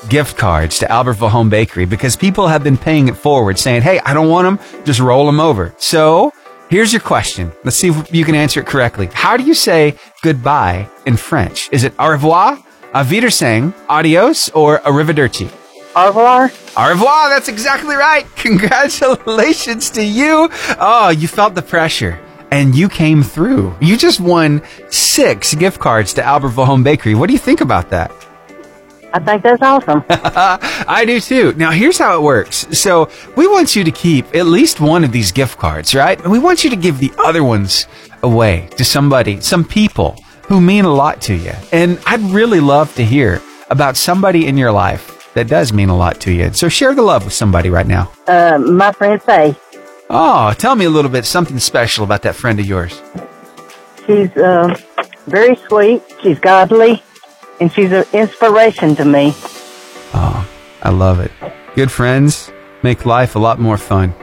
gift 0.10 0.38
cards 0.38 0.80
to 0.80 0.86
Albertville 0.86 1.30
Home 1.30 1.50
Bakery 1.50 1.86
because 1.86 2.16
people 2.16 2.48
have 2.48 2.64
been 2.64 2.78
paying 2.78 3.08
it 3.08 3.16
forward 3.16 3.58
saying, 3.58 3.82
Hey, 3.82 4.00
I 4.00 4.14
don't 4.14 4.30
want 4.30 4.60
them. 4.60 4.84
Just 4.86 5.00
roll 5.00 5.26
them 5.26 5.40
over. 5.40 5.74
So 5.78 6.32
here's 6.74 6.92
your 6.92 7.02
question. 7.02 7.52
Let's 7.64 7.78
see 7.78 7.90
if 7.90 8.12
you 8.12 8.26
can 8.26 8.34
answer 8.34 8.60
it 8.60 8.66
correctly. 8.66 9.08
How 9.14 9.38
do 9.38 9.44
you 9.44 9.54
say 9.54 9.96
goodbye 10.24 10.90
in 11.06 11.18
French? 11.18 11.70
Is 11.72 11.84
it 11.84 11.94
au 12.00 12.10
revoir, 12.10 12.58
auf 12.96 13.12
Wiedersehen, 13.12 13.76
adios, 13.88 14.50
or 14.56 14.80
arrivederci? 14.80 15.52
Au 15.96 16.08
revoir. 16.08 16.52
Au 16.76 16.90
revoir. 16.90 17.30
That's 17.30 17.48
exactly 17.48 17.96
right. 17.96 18.26
Congratulations 18.38 19.92
to 19.92 20.04
you. 20.04 20.50
Oh, 20.80 21.10
you 21.10 21.28
felt 21.28 21.54
the 21.54 21.62
pressure 21.62 22.20
and 22.50 22.74
you 22.74 22.90
came 22.90 23.22
through. 23.22 23.76
You 23.80 23.96
just 23.96 24.20
won 24.20 24.64
six 24.90 25.54
gift 25.54 25.80
cards 25.80 26.16
to 26.16 26.22
Albertville 26.24 26.66
Home 26.66 26.82
Bakery. 26.82 27.14
What 27.14 27.28
do 27.28 27.34
you 27.34 27.40
think 27.40 27.62
about 27.62 27.92
that? 27.92 28.12
I 29.14 29.20
think 29.20 29.44
that's 29.44 29.62
awesome. 29.62 30.04
I 30.10 31.04
do 31.06 31.20
too. 31.20 31.54
Now, 31.54 31.70
here's 31.70 32.00
how 32.00 32.18
it 32.18 32.24
works. 32.24 32.68
So, 32.78 33.10
we 33.36 33.48
want 33.48 33.76
you 33.76 33.84
to 33.84 33.92
keep 33.92 34.26
at 34.36 34.48
least 34.48 34.82
one 34.82 35.04
of 35.04 35.12
these 35.12 35.32
gift 35.32 35.60
cards, 35.60 35.94
right? 35.94 36.20
And 36.20 36.32
we 36.32 36.40
want 36.40 36.64
you 36.64 36.72
to 36.72 36.76
give 36.76 36.98
the 36.98 37.14
other 37.20 37.44
ones 37.44 37.88
away 38.24 38.70
to 38.78 38.84
somebody, 38.84 39.40
some 39.40 39.64
people 39.64 40.18
who 40.48 40.60
mean 40.60 40.86
a 40.86 40.94
lot 40.94 41.22
to 41.22 41.36
you. 41.36 41.54
And 41.72 42.00
I'd 42.08 42.22
really 42.22 42.60
love 42.60 42.96
to 42.96 43.06
hear 43.06 43.40
about 43.70 43.98
somebody 43.98 44.48
in 44.48 44.58
your 44.58 44.72
life 44.72 45.32
that 45.36 45.48
does 45.48 45.72
mean 45.72 45.90
a 45.90 45.96
lot 45.96 46.20
to 46.22 46.32
you. 46.32 46.52
So, 46.54 46.68
share 46.68 46.96
the 46.96 47.04
love 47.04 47.24
with 47.24 47.34
somebody 47.34 47.70
right 47.70 47.88
now. 47.88 48.12
Uh, 48.28 48.58
my 48.58 48.92
friend 48.94 49.22
Faye. 49.22 49.56
Oh, 50.10 50.54
tell 50.58 50.76
me 50.76 50.86
a 50.86 50.90
little 50.90 51.12
bit 51.12 51.26
something 51.26 51.60
special 51.60 52.04
about 52.04 52.24
that 52.24 52.36
friend 52.36 52.60
of 52.60 52.66
yours. 52.66 53.00
She's 54.08 54.36
uh, 54.38 54.76
very 55.28 55.56
sweet. 55.56 56.02
She's 56.22 56.40
godly, 56.40 57.02
and 57.64 57.72
she's 57.72 57.94
an 57.94 58.04
inspiration 58.12 58.94
to 58.98 59.06
me. 59.06 59.32
Oh, 60.14 60.46
I 60.84 60.90
love 60.90 61.22
it. 61.22 61.32
Good 61.76 61.90
friends 61.92 62.52
make 62.84 63.06
life 63.06 63.36
a 63.36 63.40
lot 63.40 63.58
more 63.58 63.78
fun. 63.78 64.14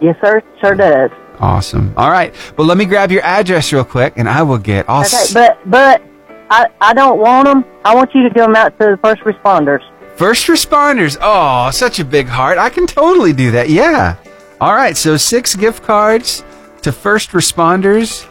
Yes, 0.00 0.16
sir. 0.20 0.42
Sure 0.60 0.74
does. 0.74 1.10
Awesome. 1.38 1.94
All 1.96 2.10
right. 2.10 2.34
Well, 2.58 2.66
let 2.66 2.76
me 2.76 2.84
grab 2.84 3.12
your 3.12 3.22
address 3.22 3.72
real 3.72 3.84
quick, 3.84 4.14
and 4.16 4.28
I 4.28 4.42
will 4.42 4.58
get 4.58 4.88
all. 4.88 5.02
Okay, 5.02 5.16
s- 5.16 5.32
but 5.32 5.58
but 5.70 6.02
I 6.50 6.66
I 6.80 6.92
don't 6.94 7.18
want 7.20 7.46
them. 7.46 7.64
I 7.84 7.94
want 7.94 8.12
you 8.12 8.24
to 8.24 8.28
give 8.34 8.42
them 8.44 8.56
out 8.56 8.76
to 8.80 8.86
the 8.90 8.98
first 9.02 9.22
responders. 9.22 9.80
First 10.16 10.48
responders. 10.48 11.16
Oh, 11.22 11.70
such 11.70 12.00
a 12.00 12.04
big 12.04 12.26
heart. 12.26 12.58
I 12.58 12.70
can 12.70 12.86
totally 12.88 13.32
do 13.32 13.52
that. 13.52 13.70
Yeah. 13.70 14.16
All 14.60 14.74
right. 14.74 14.96
So 14.96 15.16
six 15.16 15.54
gift 15.54 15.84
cards 15.84 16.42
to 16.82 16.90
first 16.90 17.30
responders. 17.30 18.26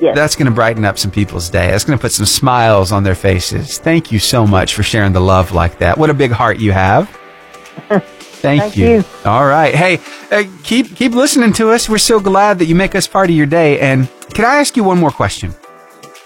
Yes. 0.00 0.14
That's 0.14 0.36
going 0.36 0.46
to 0.46 0.52
brighten 0.52 0.84
up 0.84 0.98
some 0.98 1.10
people's 1.10 1.48
day. 1.48 1.70
That's 1.70 1.84
going 1.84 1.98
to 1.98 2.02
put 2.02 2.12
some 2.12 2.26
smiles 2.26 2.92
on 2.92 3.02
their 3.02 3.14
faces. 3.14 3.78
Thank 3.78 4.12
you 4.12 4.18
so 4.18 4.46
much 4.46 4.74
for 4.74 4.82
sharing 4.82 5.12
the 5.12 5.20
love 5.20 5.52
like 5.52 5.78
that. 5.78 5.96
What 5.96 6.10
a 6.10 6.14
big 6.14 6.32
heart 6.32 6.58
you 6.58 6.72
have. 6.72 7.08
Thank, 7.88 8.62
Thank 8.62 8.76
you. 8.76 8.86
you. 8.88 9.04
All 9.24 9.46
right. 9.46 9.74
Hey, 9.74 9.98
uh, 10.30 10.44
keep 10.62 10.94
keep 10.94 11.12
listening 11.12 11.52
to 11.54 11.70
us. 11.70 11.88
We're 11.88 11.98
so 11.98 12.20
glad 12.20 12.58
that 12.58 12.66
you 12.66 12.74
make 12.74 12.94
us 12.94 13.06
part 13.06 13.30
of 13.30 13.36
your 13.36 13.46
day. 13.46 13.80
And 13.80 14.08
can 14.34 14.44
I 14.44 14.56
ask 14.56 14.76
you 14.76 14.84
one 14.84 14.98
more 14.98 15.10
question? 15.10 15.54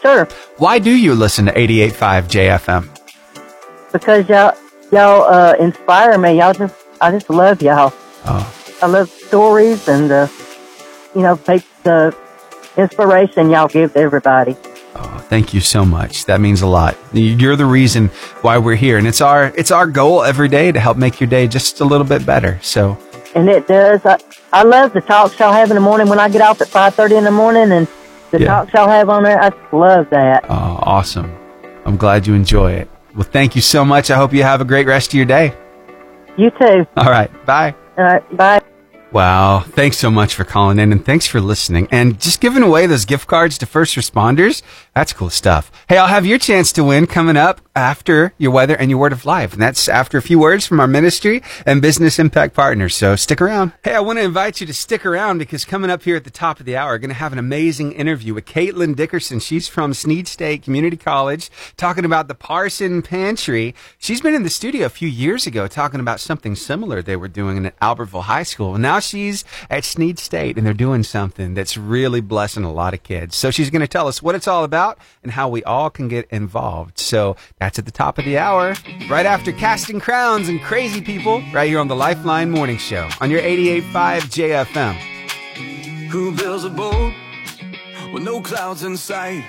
Sure. 0.03 0.27
Why 0.57 0.79
do 0.81 0.91
you 0.91 1.15
listen 1.15 1.47
to 1.47 1.53
88.5 1.53 2.29
JFM? 2.29 3.93
Because 3.93 4.29
y'all 4.29 4.55
y'all 4.91 5.23
uh, 5.23 5.55
inspire 5.61 6.19
me. 6.19 6.39
Y'all 6.39 6.53
just 6.53 6.75
I 7.01 7.13
just 7.13 7.31
love 7.31 7.63
y'all. 7.63 7.93
Oh. 8.27 8.79
I 8.83 8.87
love 8.87 9.09
stories 9.09 9.87
and 9.89 10.11
the 10.11 10.31
you 11.15 11.23
know 11.23 11.37
take 11.37 11.65
the 11.85 12.17
inspiration 12.77 13.51
y'all 13.51 13.69
give 13.69 13.93
to 13.95 13.99
everybody. 13.99 14.57
Oh, 14.95 15.25
thank 15.29 15.55
you 15.55 15.61
so 15.61 15.85
much. 15.85 16.25
That 16.27 16.41
means 16.41 16.63
a 16.63 16.67
lot. 16.67 16.97
You're 17.13 17.57
the 17.57 17.65
reason 17.67 18.09
why 18.43 18.59
we're 18.59 18.75
here, 18.77 18.99
and 18.99 19.07
it's 19.07 19.21
our 19.21 19.53
it's 19.57 19.71
our 19.71 19.87
goal 19.87 20.23
every 20.25 20.49
day 20.49 20.73
to 20.73 20.81
help 20.81 20.97
make 20.97 21.21
your 21.21 21.29
day 21.31 21.47
just 21.47 21.81
a 21.81 21.85
little 21.85 22.07
bit 22.07 22.27
better. 22.27 22.59
So, 22.63 22.99
And 23.35 23.49
it 23.49 23.67
does. 23.69 24.05
I, 24.05 24.19
I 24.53 24.63
love 24.65 24.93
the 24.93 25.01
talks 25.01 25.39
y'all 25.39 25.53
have 25.53 25.71
in 25.71 25.77
the 25.77 25.81
morning 25.81 26.09
when 26.09 26.19
I 26.19 26.29
get 26.29 26.43
off 26.43 26.61
at 26.61 26.69
five 26.69 26.95
thirty 26.95 27.15
in 27.17 27.25
the 27.25 27.31
morning, 27.31 27.71
and 27.73 27.87
the 28.33 28.41
Yeah. 28.41 28.47
talks 28.49 28.73
y'all 28.75 28.89
have 28.89 29.09
on 29.09 29.23
there. 29.23 29.41
I 29.41 29.51
love 29.73 30.11
that. 30.11 30.45
oh, 30.49 30.79
awesome. 30.83 31.33
I'm 31.87 31.97
glad 31.97 32.27
you 32.27 32.35
enjoy 32.35 32.73
it. 32.73 32.91
Well, 33.15 33.25
thank 33.25 33.55
you 33.57 33.63
so 33.63 33.85
much. 33.85 34.11
I 34.11 34.17
hope 34.17 34.33
you 34.33 34.43
have 34.43 34.61
a 34.61 34.65
great 34.65 34.87
rest 34.87 35.11
of 35.11 35.15
your 35.15 35.25
day. 35.25 35.55
You 36.37 36.51
too. 36.51 36.87
All 36.97 37.11
right. 37.11 37.31
Bye. 37.47 37.75
All 37.97 38.05
right. 38.05 38.37
Bye. 38.37 38.60
Wow. 39.13 39.61
Thanks 39.61 39.99
so 39.99 40.09
much 40.09 40.37
for 40.37 40.45
calling 40.45 40.79
in 40.79 40.93
and 40.93 41.05
thanks 41.05 41.27
for 41.27 41.41
listening 41.41 41.89
and 41.91 42.21
just 42.21 42.41
giving 42.41 42.63
away 42.63 42.87
those 42.87 43.05
gift 43.05 43.27
cards 43.27 43.59
to 43.59 43.67
first 43.67 43.97
responders. 43.97 44.63
That's 44.95 45.13
cool 45.13 45.31
stuff. 45.31 45.73
Hey, 45.89 45.99
I'll 45.99 46.07
have 46.07 46.25
your 46.25 46.39
chance 46.39 46.71
to 46.73 46.85
win 46.85 47.09
coming 47.09 47.37
up 47.37 47.61
after 47.75 48.35
your 48.39 48.53
weather 48.53 48.77
and 48.77 48.89
your 48.89 49.01
word 49.01 49.13
of 49.13 49.25
life. 49.25 49.53
And 49.53 49.61
that's 49.61 49.89
after 49.89 50.17
a 50.17 50.23
few 50.23 50.39
words 50.39 50.65
from 50.65 50.79
our 50.79 50.87
ministry 50.87 51.43
and 51.67 51.83
business 51.83 52.21
impact 52.21 52.55
partners. 52.55 52.95
So 52.95 53.17
stick 53.17 53.41
around. 53.41 53.73
Hey, 53.83 53.95
I 53.95 54.01
want 54.01 54.21
to 54.21 54.25
invite 54.25 54.61
you 54.61 54.67
to 54.69 54.75
stick 54.75 55.05
around 55.05 55.39
because 55.39 55.65
coming 55.65 55.91
up 55.91 56.05
here 56.05 56.15
at 56.15 56.23
the 56.23 56.31
top 56.31 56.61
of 56.61 56.67
the 56.67 56.77
hour, 56.77 56.93
we're 56.93 56.99
going 56.99 57.09
to 57.09 57.15
have 57.15 57.33
an 57.33 57.39
amazing 57.39 57.93
interview 57.93 58.35
with 58.35 58.45
Caitlin 58.45 58.95
Dickerson. 58.95 59.41
She's 59.41 59.67
from 59.67 59.93
Snead 59.93 60.29
State 60.29 60.63
Community 60.63 60.97
College 60.97 61.51
talking 61.77 62.05
about 62.05 62.29
the 62.29 62.35
Parson 62.37 63.03
Pantry. 63.03 63.75
She's 63.99 64.21
been 64.21 64.35
in 64.35 64.45
the 64.45 64.51
studio 64.51 64.87
a 64.87 64.91
few 64.91 65.09
years 65.09 65.49
ago 65.49 65.67
talking 65.67 65.99
about 65.99 66.21
something 66.21 66.55
similar 66.55 67.03
they 67.03 67.17
were 67.17 67.29
doing 67.29 67.67
at 67.67 67.79
Albertville 67.81 68.25
High 68.25 68.45
School. 68.45 68.79
Now 68.79 69.00
she's 69.01 69.45
at 69.69 69.85
Snead 69.85 70.19
State 70.19 70.57
and 70.57 70.67
they're 70.67 70.75
doing 70.75 71.03
something 71.03 71.55
that's 71.55 71.77
really 71.77 72.21
blessing 72.21 72.65
a 72.65 72.73
lot 72.73 72.95
of 72.95 73.03
kids. 73.03 73.37
So 73.37 73.51
she's 73.51 73.71
going 73.71 73.81
to 73.81 73.89
tell 73.89 74.09
us 74.09 74.23
what 74.23 74.35
it's 74.35 74.49
all 74.49 74.65
about 74.65 74.99
and 75.23 75.33
how 75.33 75.49
we 75.49 75.65
all 75.65 75.91
can 75.91 76.09
get 76.09 76.29
involved. 76.31 76.99
So 76.99 77.37
that's 77.59 77.79
at 77.79 77.85
the 77.87 77.91
top 77.91 78.19
of 78.19 78.25
the 78.25 78.39
hour, 78.39 78.75
right 79.09 79.27
after 79.27 79.53
Casting 79.53 80.01
Crowns 80.01 80.49
and 80.49 80.61
Crazy 80.63 81.01
People, 81.01 81.43
right 81.53 81.69
here 81.69 81.81
on 81.81 81.89
the 81.89 81.97
Lifeline 81.97 82.51
Morning 82.51 82.79
Show 82.79 83.09
on 83.21 83.31
your 83.31 83.41
88.5 83.41 84.21
JFM. 84.65 84.95
Who 86.11 86.33
builds 86.35 86.65
a 86.65 86.71
boat 86.71 87.13
with 88.13 88.23
no 88.23 88.41
clouds 88.41 88.83
in 88.83 88.97
sight? 88.97 89.45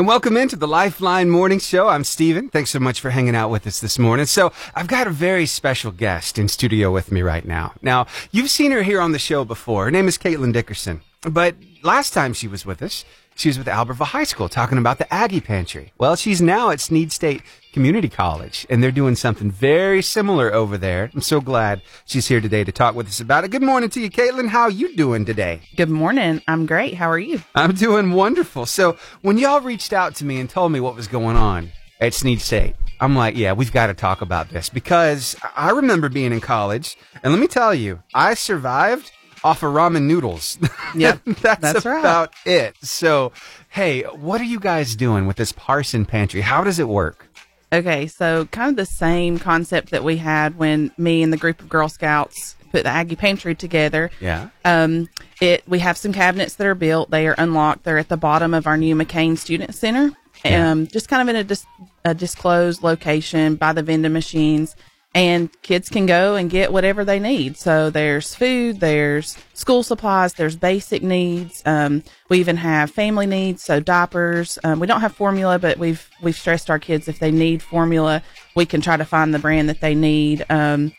And 0.00 0.06
welcome 0.06 0.38
into 0.38 0.56
the 0.56 0.66
Lifeline 0.66 1.28
Morning 1.28 1.58
Show. 1.58 1.88
I'm 1.88 2.04
Steven. 2.04 2.48
Thanks 2.48 2.70
so 2.70 2.78
much 2.78 3.02
for 3.02 3.10
hanging 3.10 3.36
out 3.36 3.50
with 3.50 3.66
us 3.66 3.80
this 3.80 3.98
morning. 3.98 4.24
So 4.24 4.50
I've 4.74 4.86
got 4.86 5.06
a 5.06 5.10
very 5.10 5.44
special 5.44 5.92
guest 5.92 6.38
in 6.38 6.48
studio 6.48 6.90
with 6.90 7.12
me 7.12 7.20
right 7.20 7.44
now. 7.44 7.74
Now, 7.82 8.06
you've 8.30 8.48
seen 8.48 8.70
her 8.70 8.82
here 8.82 9.02
on 9.02 9.12
the 9.12 9.18
show 9.18 9.44
before. 9.44 9.84
Her 9.84 9.90
name 9.90 10.08
is 10.08 10.16
Caitlin 10.16 10.54
Dickerson. 10.54 11.02
But 11.20 11.56
last 11.82 12.14
time 12.14 12.32
she 12.32 12.48
was 12.48 12.64
with 12.64 12.80
us, 12.80 13.04
she 13.40 13.48
was 13.48 13.56
with 13.56 13.68
Albertville 13.68 14.04
High 14.04 14.24
School 14.24 14.50
talking 14.50 14.76
about 14.76 14.98
the 14.98 15.12
Aggie 15.12 15.40
Pantry. 15.40 15.94
Well, 15.96 16.14
she's 16.14 16.42
now 16.42 16.68
at 16.68 16.78
Snead 16.78 17.10
State 17.10 17.42
Community 17.72 18.10
College, 18.10 18.66
and 18.68 18.82
they're 18.82 18.90
doing 18.90 19.16
something 19.16 19.50
very 19.50 20.02
similar 20.02 20.52
over 20.52 20.76
there. 20.76 21.10
I'm 21.14 21.22
so 21.22 21.40
glad 21.40 21.80
she's 22.04 22.28
here 22.28 22.42
today 22.42 22.64
to 22.64 22.72
talk 22.72 22.94
with 22.94 23.06
us 23.06 23.18
about 23.18 23.44
it. 23.44 23.50
Good 23.50 23.62
morning 23.62 23.88
to 23.90 24.00
you, 24.00 24.10
Caitlin. 24.10 24.48
How 24.48 24.62
are 24.62 24.70
you 24.70 24.94
doing 24.94 25.24
today? 25.24 25.62
Good 25.74 25.88
morning. 25.88 26.42
I'm 26.46 26.66
great. 26.66 26.94
How 26.94 27.08
are 27.10 27.18
you? 27.18 27.40
I'm 27.54 27.72
doing 27.72 28.12
wonderful. 28.12 28.66
So 28.66 28.98
when 29.22 29.38
y'all 29.38 29.62
reached 29.62 29.94
out 29.94 30.16
to 30.16 30.26
me 30.26 30.38
and 30.38 30.50
told 30.50 30.70
me 30.72 30.80
what 30.80 30.94
was 30.94 31.08
going 31.08 31.36
on 31.36 31.72
at 31.98 32.12
Snead 32.12 32.42
State, 32.42 32.74
I'm 33.00 33.16
like, 33.16 33.38
yeah, 33.38 33.54
we've 33.54 33.72
got 33.72 33.86
to 33.86 33.94
talk 33.94 34.20
about 34.20 34.50
this 34.50 34.68
because 34.68 35.34
I 35.56 35.70
remember 35.70 36.10
being 36.10 36.34
in 36.34 36.40
college, 36.40 36.98
and 37.22 37.32
let 37.32 37.40
me 37.40 37.46
tell 37.46 37.74
you, 37.74 38.02
I 38.12 38.34
survived 38.34 39.12
off 39.44 39.62
of 39.62 39.72
ramen 39.72 40.02
noodles. 40.02 40.58
Yeah, 40.94 41.18
that's, 41.26 41.60
that's 41.60 41.84
right. 41.86 42.00
about 42.00 42.32
it. 42.44 42.76
So, 42.82 43.32
hey, 43.68 44.02
what 44.02 44.40
are 44.40 44.44
you 44.44 44.60
guys 44.60 44.96
doing 44.96 45.26
with 45.26 45.36
this 45.36 45.52
Parson 45.52 46.04
Pantry? 46.04 46.40
How 46.40 46.64
does 46.64 46.78
it 46.78 46.88
work? 46.88 47.26
Okay, 47.72 48.08
so 48.08 48.46
kind 48.46 48.70
of 48.70 48.76
the 48.76 48.86
same 48.86 49.38
concept 49.38 49.90
that 49.90 50.02
we 50.02 50.16
had 50.16 50.58
when 50.58 50.90
me 50.98 51.22
and 51.22 51.32
the 51.32 51.36
group 51.36 51.60
of 51.60 51.68
Girl 51.68 51.88
Scouts 51.88 52.56
put 52.72 52.82
the 52.82 52.88
Aggie 52.90 53.16
Pantry 53.16 53.54
together. 53.54 54.10
Yeah. 54.20 54.48
Um, 54.64 55.08
it 55.40 55.62
we 55.68 55.78
have 55.78 55.96
some 55.96 56.12
cabinets 56.12 56.56
that 56.56 56.66
are 56.66 56.74
built. 56.74 57.10
They 57.10 57.26
are 57.28 57.34
unlocked. 57.38 57.84
They're 57.84 57.98
at 57.98 58.08
the 58.08 58.16
bottom 58.16 58.54
of 58.54 58.66
our 58.66 58.76
new 58.76 58.94
McCain 58.96 59.38
Student 59.38 59.74
Center. 59.74 60.10
Yeah. 60.44 60.70
Um, 60.70 60.86
just 60.86 61.08
kind 61.08 61.22
of 61.22 61.28
in 61.28 61.36
a, 61.36 61.44
dis- 61.44 61.66
a 62.04 62.14
disclosed 62.14 62.82
location 62.82 63.56
by 63.56 63.72
the 63.72 63.82
vending 63.82 64.12
machines. 64.12 64.74
And 65.12 65.50
kids 65.62 65.88
can 65.88 66.06
go 66.06 66.36
and 66.36 66.48
get 66.48 66.72
whatever 66.72 67.04
they 67.04 67.18
need. 67.18 67.56
So 67.56 67.90
there's 67.90 68.32
food, 68.32 68.78
there's 68.78 69.36
school 69.54 69.82
supplies, 69.82 70.34
there's 70.34 70.54
basic 70.54 71.02
needs. 71.02 71.62
Um, 71.66 72.04
we 72.28 72.38
even 72.38 72.56
have 72.56 72.92
family 72.92 73.26
needs, 73.26 73.62
so 73.64 73.80
diapers. 73.80 74.56
Um, 74.62 74.78
we 74.78 74.86
don't 74.86 75.00
have 75.00 75.12
formula, 75.12 75.58
but 75.58 75.78
we've 75.78 76.08
we've 76.22 76.36
stressed 76.36 76.70
our 76.70 76.78
kids 76.78 77.08
if 77.08 77.18
they 77.18 77.32
need 77.32 77.60
formula, 77.60 78.22
we 78.54 78.66
can 78.66 78.80
try 78.80 78.96
to 78.96 79.04
find 79.04 79.34
the 79.34 79.40
brand 79.40 79.68
that 79.68 79.80
they 79.80 79.96
need. 79.96 80.46
Um, 80.48 80.92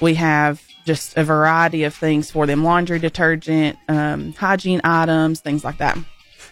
we 0.00 0.14
have 0.14 0.62
just 0.86 1.18
a 1.18 1.24
variety 1.24 1.84
of 1.84 1.94
things 1.94 2.30
for 2.30 2.46
them: 2.46 2.64
laundry 2.64 2.98
detergent, 2.98 3.76
um, 3.88 4.32
hygiene 4.32 4.80
items, 4.82 5.40
things 5.40 5.62
like 5.62 5.76
that. 5.76 5.98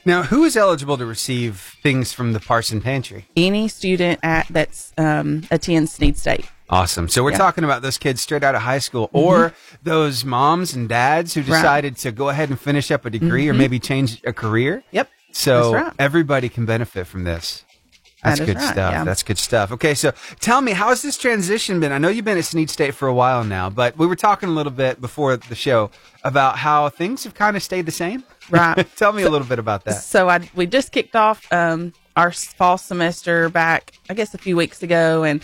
Now, 0.05 0.23
who 0.23 0.45
is 0.45 0.57
eligible 0.57 0.97
to 0.99 1.07
receive 1.07 1.75
things 1.83 2.13
from 2.13 2.33
the 2.33 2.39
Parson 2.39 2.81
Pantry? 2.81 3.27
Any 3.37 3.67
student 3.67 4.21
at 4.23 4.47
that's 4.49 4.93
um, 4.99 5.43
attends 5.51 5.93
Snead 5.93 6.17
State. 6.17 6.49
Awesome. 6.69 7.09
So 7.09 7.23
we're 7.23 7.31
Yeah. 7.33 7.39
talking 7.39 7.65
about 7.65 7.83
those 7.83 7.97
kids 7.99 8.21
straight 8.21 8.43
out 8.43 8.55
of 8.55 8.63
high 8.63 8.81
school 8.81 9.09
or 9.13 9.53
those 9.83 10.25
moms 10.25 10.75
and 10.75 10.89
dads 10.89 11.35
who 11.35 11.43
Mm-hmm. 11.43 11.53
Right. 11.53 11.59
decided 11.63 11.97
to 11.99 12.11
go 12.13 12.29
ahead 12.29 12.49
and 12.49 12.61
finish 12.61 12.91
up 12.91 13.05
a 13.07 13.11
degree 13.11 13.49
or 13.49 13.55
Mhm. 13.55 13.59
maybe 13.59 13.79
change 13.79 14.21
a 14.25 14.33
career. 14.33 14.83
Yep. 14.91 15.09
So 15.33 15.75
right. 15.75 15.93
everybody 15.99 16.49
can 16.49 16.65
benefit 16.65 17.07
from 17.07 17.25
this. 17.25 17.63
That's 18.25 18.41
That 18.41 18.47
good 18.47 18.57
right, 18.57 18.73
stuff. 18.73 18.93
yeah. 18.93 19.05
That's 19.05 19.23
good 19.23 19.39
stuff. 19.39 19.71
Okay, 19.73 19.95
so 19.95 20.13
tell 20.41 20.61
me, 20.61 20.73
how 20.73 20.89
has 20.89 21.03
this 21.03 21.17
transition 21.17 21.79
been? 21.79 21.93
I 21.93 21.99
know 21.99 22.09
you've 22.09 22.25
been 22.25 22.39
at 22.39 22.45
Snead 22.47 22.71
State 22.71 22.95
for 22.95 23.07
a 23.07 23.15
while 23.15 23.45
now, 23.45 23.71
but 23.71 23.97
we 23.97 24.07
were 24.07 24.17
talking 24.17 24.49
a 24.49 24.53
little 24.53 24.73
bit 24.73 25.01
before 25.01 25.37
the 25.37 25.55
show 25.55 25.91
about 26.25 26.59
how 26.59 26.89
things 26.89 27.23
have 27.23 27.35
kind 27.35 27.57
of 27.57 27.63
stayed 27.63 27.87
the 27.87 27.93
same. 27.93 28.25
Right. 28.51 28.85
tell 28.97 29.13
me 29.13 29.23
a 29.23 29.31
little 29.31 29.47
bit 29.47 29.61
about 29.61 29.85
that. 29.85 30.03
So 30.03 30.29
I 30.29 30.51
we 30.57 30.67
just 30.67 30.91
kicked 30.91 31.15
off 31.15 31.47
um, 31.53 31.93
our 32.17 32.33
fall 32.33 32.79
semester 32.79 33.49
back, 33.51 33.93
I 34.11 34.15
guess, 34.15 34.35
a 34.35 34.39
few 34.39 34.57
weeks 34.57 34.83
ago, 34.83 35.23
and 35.23 35.41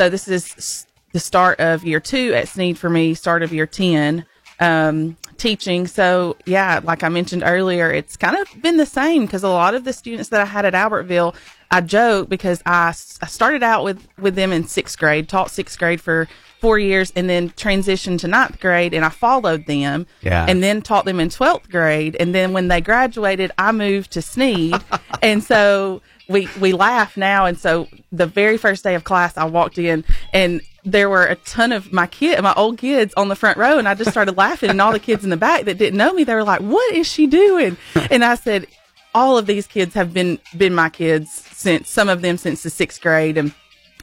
so 0.00 0.08
this 0.08 0.28
is 0.28 0.86
the 1.12 1.20
start 1.20 1.60
of 1.60 1.84
year 1.84 2.00
two 2.00 2.32
at 2.32 2.48
Snead 2.48 2.78
for 2.78 2.88
me, 2.88 3.12
start 3.12 3.42
of 3.42 3.52
year 3.52 3.66
ten 3.66 4.24
um, 4.58 5.18
teaching. 5.36 5.86
So 5.86 6.38
yeah, 6.46 6.80
like 6.82 7.02
I 7.02 7.10
mentioned 7.10 7.42
earlier, 7.44 7.92
it's 7.92 8.16
kind 8.16 8.34
of 8.34 8.48
been 8.62 8.78
the 8.78 8.86
same 8.86 9.26
because 9.26 9.42
a 9.42 9.50
lot 9.50 9.74
of 9.74 9.84
the 9.84 9.92
students 9.92 10.30
that 10.30 10.40
I 10.40 10.46
had 10.46 10.64
at 10.64 10.72
Albertville, 10.72 11.34
I 11.70 11.82
joke 11.82 12.30
because 12.30 12.62
I 12.64 12.92
started 12.92 13.62
out 13.62 13.84
with 13.84 14.08
with 14.18 14.36
them 14.36 14.52
in 14.52 14.66
sixth 14.66 14.98
grade, 14.98 15.28
taught 15.28 15.50
sixth 15.50 15.78
grade 15.78 16.00
for 16.00 16.28
four 16.62 16.78
years, 16.78 17.12
and 17.14 17.28
then 17.28 17.50
transitioned 17.50 18.20
to 18.20 18.28
ninth 18.28 18.58
grade, 18.58 18.94
and 18.94 19.04
I 19.04 19.10
followed 19.10 19.66
them 19.66 20.06
Yeah. 20.22 20.46
and 20.48 20.62
then 20.62 20.80
taught 20.80 21.04
them 21.04 21.20
in 21.20 21.28
12th 21.28 21.70
grade. 21.70 22.16
And 22.20 22.34
then 22.34 22.52
when 22.54 22.68
they 22.68 22.80
graduated, 22.80 23.50
I 23.58 23.72
moved 23.72 24.12
to 24.12 24.22
Snead. 24.22 24.74
and 25.22 25.42
so 25.44 26.00
we, 26.30 26.48
we 26.60 26.72
laugh 26.72 27.16
now. 27.16 27.44
And 27.44 27.58
so 27.58 27.88
the 28.12 28.26
very 28.26 28.56
first 28.56 28.84
day 28.84 28.94
of 28.94 29.04
class, 29.04 29.36
I 29.36 29.44
walked 29.44 29.78
in 29.78 30.04
and 30.32 30.60
there 30.84 31.10
were 31.10 31.26
a 31.26 31.34
ton 31.34 31.72
of 31.72 31.92
my 31.92 32.06
kid, 32.06 32.40
my 32.42 32.54
old 32.54 32.78
kids 32.78 33.12
on 33.16 33.28
the 33.28 33.36
front 33.36 33.58
row. 33.58 33.78
And 33.78 33.88
I 33.88 33.94
just 33.94 34.10
started 34.10 34.36
laughing 34.36 34.70
and 34.70 34.80
all 34.80 34.92
the 34.92 35.00
kids 35.00 35.24
in 35.24 35.30
the 35.30 35.36
back 35.36 35.64
that 35.64 35.76
didn't 35.76 35.98
know 35.98 36.12
me, 36.12 36.24
they 36.24 36.34
were 36.34 36.44
like, 36.44 36.60
what 36.60 36.94
is 36.94 37.06
she 37.06 37.26
doing? 37.26 37.76
And 38.10 38.24
I 38.24 38.36
said, 38.36 38.66
all 39.12 39.36
of 39.36 39.46
these 39.46 39.66
kids 39.66 39.94
have 39.94 40.14
been, 40.14 40.38
been 40.56 40.74
my 40.74 40.88
kids 40.88 41.30
since 41.32 41.88
some 41.88 42.08
of 42.08 42.22
them 42.22 42.38
since 42.38 42.62
the 42.62 42.70
sixth 42.70 43.02
grade. 43.02 43.36
And 43.36 43.52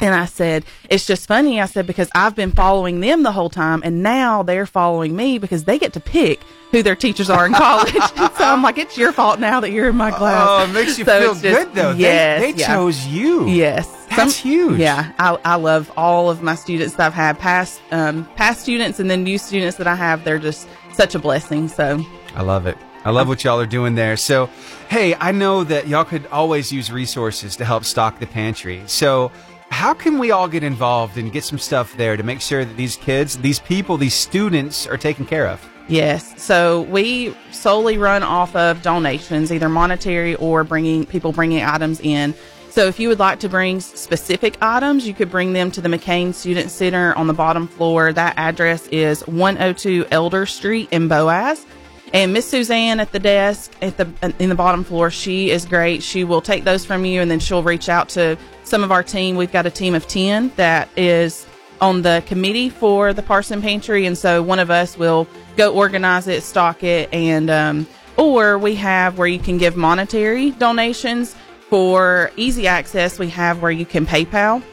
and 0.02 0.14
I 0.14 0.26
said, 0.26 0.64
it's 0.90 1.06
just 1.06 1.28
funny. 1.28 1.60
I 1.62 1.66
said, 1.66 1.88
because 1.88 2.10
I've 2.14 2.36
been 2.36 2.52
following 2.52 3.00
them 3.00 3.24
the 3.24 3.32
whole 3.32 3.50
time 3.50 3.82
and 3.84 4.04
now 4.04 4.44
they're 4.44 4.66
following 4.66 5.16
me 5.16 5.38
because 5.40 5.64
they 5.64 5.80
get 5.80 5.94
to 5.94 6.00
pick 6.00 6.40
who 6.72 6.84
their 6.84 6.96
teachers 6.96 7.30
are 7.30 7.46
in 7.46 7.54
college. 7.54 7.94
so 7.94 8.34
I'm 8.44 8.62
like, 8.62 8.78
it's 8.78 8.98
your 8.98 9.12
fault 9.12 9.40
now 9.40 9.60
that 9.62 9.72
you're 9.72 9.90
in 9.90 9.96
my 9.96 10.12
class. 10.12 10.46
Oh, 10.48 10.70
it 10.70 10.74
makes 10.74 10.98
you 11.00 11.06
So 11.06 11.20
feel 11.22 11.34
just- 11.34 11.42
good 11.44 11.74
though. 11.76 11.94
They- 11.94 12.00
Yes. 12.02 12.42
they, 12.42 12.54
yeah. 12.60 12.68
chose 12.68 13.06
you. 13.08 13.48
Yes. 13.48 13.88
That's 14.16 14.38
huge. 14.38 14.80
Yeah. 14.80 15.12
I, 15.20 15.38
I 15.46 15.56
love 15.56 15.92
all 15.98 16.30
of 16.30 16.42
my 16.42 16.56
students 16.56 16.96
that 16.96 17.08
I've 17.08 17.14
had 17.14 17.40
past, 17.40 17.82
um, 17.92 18.26
past 18.36 18.62
students 18.62 19.00
and 19.00 19.10
then 19.10 19.24
new 19.24 19.38
students 19.38 19.78
that 19.78 19.88
I 19.88 19.96
have. 19.96 20.24
They're 20.24 20.40
just 20.40 20.68
such 20.94 21.16
a 21.16 21.20
blessing. 21.20 21.68
So 21.68 22.04
I 22.36 22.42
love 22.42 22.66
it. 22.68 22.78
I 23.06 23.12
love 23.12 23.30
what 23.30 23.44
y'all 23.46 23.60
are 23.62 23.66
doing 23.66 23.96
there. 23.96 24.18
So, 24.18 24.48
hey, 24.90 25.16
I 25.16 25.32
know 25.32 25.64
that 25.64 25.88
y'all 25.88 26.04
could 26.04 26.26
always 26.28 26.74
use 26.74 26.92
resources 26.92 27.56
to 27.56 27.64
help 27.64 27.86
stock 27.86 28.20
the 28.20 28.28
pantry. 28.28 28.84
So, 28.88 29.32
how 29.70 29.94
can 29.94 30.18
we 30.18 30.32
all 30.32 30.48
get 30.48 30.64
involved 30.64 31.18
and 31.18 31.32
get 31.32 31.44
some 31.44 31.60
stuff 31.60 31.96
there 31.98 32.18
to 32.18 32.24
make 32.24 32.42
sure 32.42 32.66
that 32.66 32.78
these 32.78 32.96
kids, 32.96 33.38
these 33.38 33.60
people, 33.60 33.98
these 33.98 34.14
students 34.14 34.88
are 34.88 34.98
taken 34.98 35.26
care 35.26 35.48
of? 35.48 35.64
Yes. 35.88 36.42
So 36.42 36.82
we 36.84 37.36
solely 37.52 37.98
run 37.98 38.24
off 38.24 38.56
of 38.56 38.82
donations, 38.82 39.52
either 39.52 39.70
monetary 39.70 40.36
or 40.36 40.64
bringing 40.64 41.06
people 41.06 41.32
bringing 41.32 41.64
items 41.64 42.00
in. 42.02 42.34
So 42.70 42.86
if 42.86 43.00
you 43.00 43.08
would 43.10 43.20
like 43.20 43.40
to 43.40 43.50
bring 43.50 43.80
specific 43.80 44.58
items, 44.62 45.08
you 45.08 45.14
could 45.14 45.32
bring 45.32 45.54
them 45.54 45.72
to 45.72 45.82
the 45.82 45.90
McCain 45.90 46.34
Student 46.34 46.70
Center 46.70 47.16
on 47.16 47.28
the 47.28 47.34
bottom 47.34 47.68
floor. 47.68 48.14
That 48.14 48.38
address 48.38 48.88
is 48.88 49.26
102 49.28 50.06
Elder 50.12 50.46
Street 50.46 50.90
in 50.92 51.08
Boaz. 51.08 51.66
And 52.14 52.34
Miss 52.34 52.48
Suzanne 52.48 53.00
at 53.00 53.12
the 53.12 53.20
desk 53.20 53.72
at 53.82 53.98
the 53.98 54.08
in 54.40 54.50
the 54.50 54.56
bottom 54.56 54.84
floor, 54.84 55.10
she 55.12 55.50
is 55.50 55.66
great. 55.66 56.04
She 56.04 56.24
will 56.24 56.42
take 56.42 56.64
those 56.64 56.86
from 56.86 57.04
you, 57.04 57.22
and 57.22 57.30
then 57.30 57.40
she'll 57.40 57.64
reach 57.64 57.90
out 57.90 58.10
to 58.10 58.38
some 58.68 58.84
of 58.84 58.92
our 58.92 59.04
team. 59.04 59.36
We've 59.36 59.52
got 59.52 59.66
a 59.66 59.72
team 59.72 59.96
of 59.96 60.08
ten 60.08 60.52
that 60.58 60.90
is 60.96 61.48
on 61.80 62.02
the 62.02 62.24
committee 62.26 62.70
for 62.70 63.14
the 63.14 63.24
Parson 63.24 63.62
Pantry, 63.62 64.06
and 64.06 64.18
so 64.18 64.42
one 64.44 64.60
of 64.60 64.70
us 64.70 64.98
will 64.98 65.28
go 65.56 65.74
organize 65.74 66.28
it, 66.28 66.44
stock 66.44 66.84
it, 66.84 67.12
and 67.14 67.50
um, 67.50 67.88
or 68.18 68.58
we 68.58 68.76
have 68.76 69.18
where 69.18 69.28
you 69.28 69.40
can 69.40 69.58
give 69.58 69.76
monetary 69.76 70.52
donations 70.52 71.36
for 71.70 72.32
easy 72.36 72.68
access. 72.68 73.20
We 73.20 73.30
have 73.30 73.62
where 73.62 73.72
you 73.72 73.86
can 73.86 74.06
PayPal, 74.06 74.64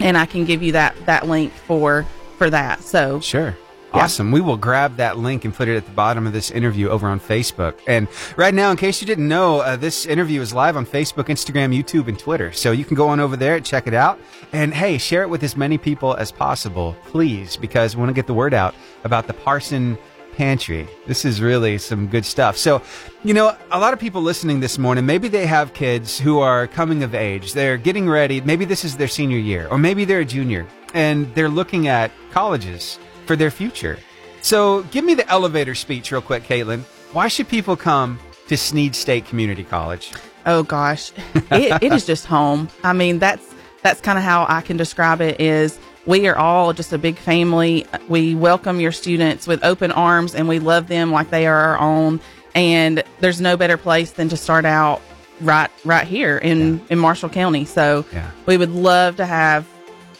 and 0.00 0.16
I 0.16 0.26
can 0.26 0.44
give 0.44 0.62
you 0.62 0.72
that 0.72 0.94
that 1.06 1.28
link 1.28 1.52
for 1.52 2.06
for 2.36 2.50
that. 2.50 2.82
So 2.82 3.20
Sure. 3.20 3.56
Yeah. 3.94 4.04
Awesome. 4.04 4.32
We 4.32 4.42
will 4.42 4.58
grab 4.58 4.96
that 4.96 5.16
link 5.16 5.46
and 5.46 5.54
put 5.54 5.66
it 5.66 5.76
at 5.76 5.86
the 5.86 5.92
bottom 5.92 6.26
of 6.26 6.34
this 6.34 6.50
interview 6.50 6.88
over 6.88 7.08
on 7.08 7.18
Facebook. 7.18 7.74
And 7.86 8.06
right 8.36 8.52
now, 8.52 8.70
in 8.70 8.76
case 8.76 9.00
you 9.00 9.06
didn't 9.06 9.28
know, 9.28 9.60
uh, 9.60 9.76
this 9.76 10.04
interview 10.04 10.42
is 10.42 10.52
live 10.52 10.76
on 10.76 10.84
Facebook, 10.84 11.24
Instagram, 11.28 11.74
YouTube, 11.74 12.06
and 12.06 12.18
Twitter. 12.18 12.52
So 12.52 12.70
you 12.70 12.84
can 12.84 12.96
go 12.96 13.08
on 13.08 13.18
over 13.18 13.36
there, 13.36 13.56
and 13.56 13.64
check 13.64 13.86
it 13.86 13.94
out. 13.94 14.20
And 14.52 14.74
hey, 14.74 14.98
share 14.98 15.22
it 15.22 15.30
with 15.30 15.42
as 15.42 15.56
many 15.56 15.78
people 15.78 16.14
as 16.14 16.30
possible, 16.30 16.96
please, 17.06 17.56
because 17.56 17.96
we 17.96 18.00
want 18.00 18.10
to 18.10 18.14
get 18.14 18.26
the 18.26 18.34
word 18.34 18.52
out 18.52 18.74
about 19.04 19.26
the 19.26 19.32
Parson 19.32 19.96
Pantry. 20.36 20.86
This 21.06 21.24
is 21.24 21.40
really 21.40 21.78
some 21.78 22.06
good 22.08 22.26
stuff. 22.26 22.58
So, 22.58 22.82
you 23.24 23.32
know, 23.32 23.56
a 23.70 23.80
lot 23.80 23.94
of 23.94 23.98
people 23.98 24.20
listening 24.20 24.60
this 24.60 24.78
morning, 24.78 25.06
maybe 25.06 25.28
they 25.28 25.46
have 25.46 25.72
kids 25.72 26.18
who 26.18 26.40
are 26.40 26.66
coming 26.66 27.02
of 27.02 27.14
age. 27.14 27.54
They're 27.54 27.78
getting 27.78 28.08
ready. 28.08 28.40
Maybe 28.42 28.66
this 28.66 28.84
is 28.84 28.98
their 28.98 29.08
senior 29.08 29.38
year, 29.38 29.66
or 29.68 29.78
maybe 29.78 30.04
they're 30.04 30.20
a 30.20 30.26
junior 30.26 30.66
and 30.94 31.34
they're 31.34 31.48
looking 31.48 31.88
at 31.88 32.10
colleges 32.30 32.98
for 33.28 33.36
their 33.36 33.50
future. 33.52 33.98
So 34.40 34.82
give 34.84 35.04
me 35.04 35.14
the 35.14 35.28
elevator 35.28 35.74
speech 35.76 36.10
real 36.10 36.22
quick, 36.22 36.42
Caitlin. 36.44 36.80
Why 37.12 37.28
should 37.28 37.46
people 37.48 37.76
come 37.76 38.18
to 38.48 38.56
Snead 38.56 38.96
State 38.96 39.26
Community 39.26 39.62
College? 39.64 40.12
Oh 40.46 40.62
gosh, 40.62 41.12
it, 41.52 41.82
it 41.82 41.92
is 41.92 42.06
just 42.06 42.24
home. 42.26 42.68
I 42.82 42.92
mean, 42.94 43.18
that's 43.18 43.44
that's 43.82 44.00
kind 44.00 44.18
of 44.18 44.24
how 44.24 44.46
I 44.48 44.62
can 44.62 44.76
describe 44.76 45.20
it. 45.20 45.40
Is 45.40 45.78
we 46.06 46.26
are 46.26 46.36
all 46.36 46.72
just 46.72 46.92
a 46.92 46.98
big 46.98 47.18
family. 47.18 47.86
We 48.08 48.34
welcome 48.34 48.80
your 48.80 48.92
students 48.92 49.46
with 49.46 49.62
open 49.62 49.92
arms, 49.92 50.34
and 50.34 50.48
we 50.48 50.58
love 50.58 50.88
them 50.88 51.12
like 51.12 51.28
they 51.30 51.46
are 51.46 51.54
our 51.56 51.78
own. 51.78 52.20
And 52.54 53.02
there's 53.20 53.40
no 53.40 53.56
better 53.58 53.76
place 53.76 54.12
than 54.12 54.28
to 54.30 54.36
start 54.38 54.64
out 54.64 55.02
right 55.42 55.70
right 55.84 56.06
here 56.06 56.38
in 56.38 56.80
in 56.88 56.98
Marshall 56.98 57.28
County. 57.28 57.66
So 57.66 58.06
Yeah. 58.12 58.30
we 58.46 58.56
would 58.56 58.70
love 58.70 59.16
to 59.16 59.26
have 59.26 59.66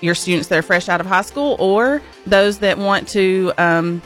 your 0.00 0.14
students 0.14 0.48
that 0.48 0.58
are 0.58 0.62
fresh 0.62 0.88
out 0.88 1.00
of 1.00 1.06
high 1.06 1.22
school 1.22 1.56
or 1.58 2.00
those 2.26 2.58
that 2.58 2.78
want 2.78 3.08
to 3.08 3.52
um, 3.58 4.00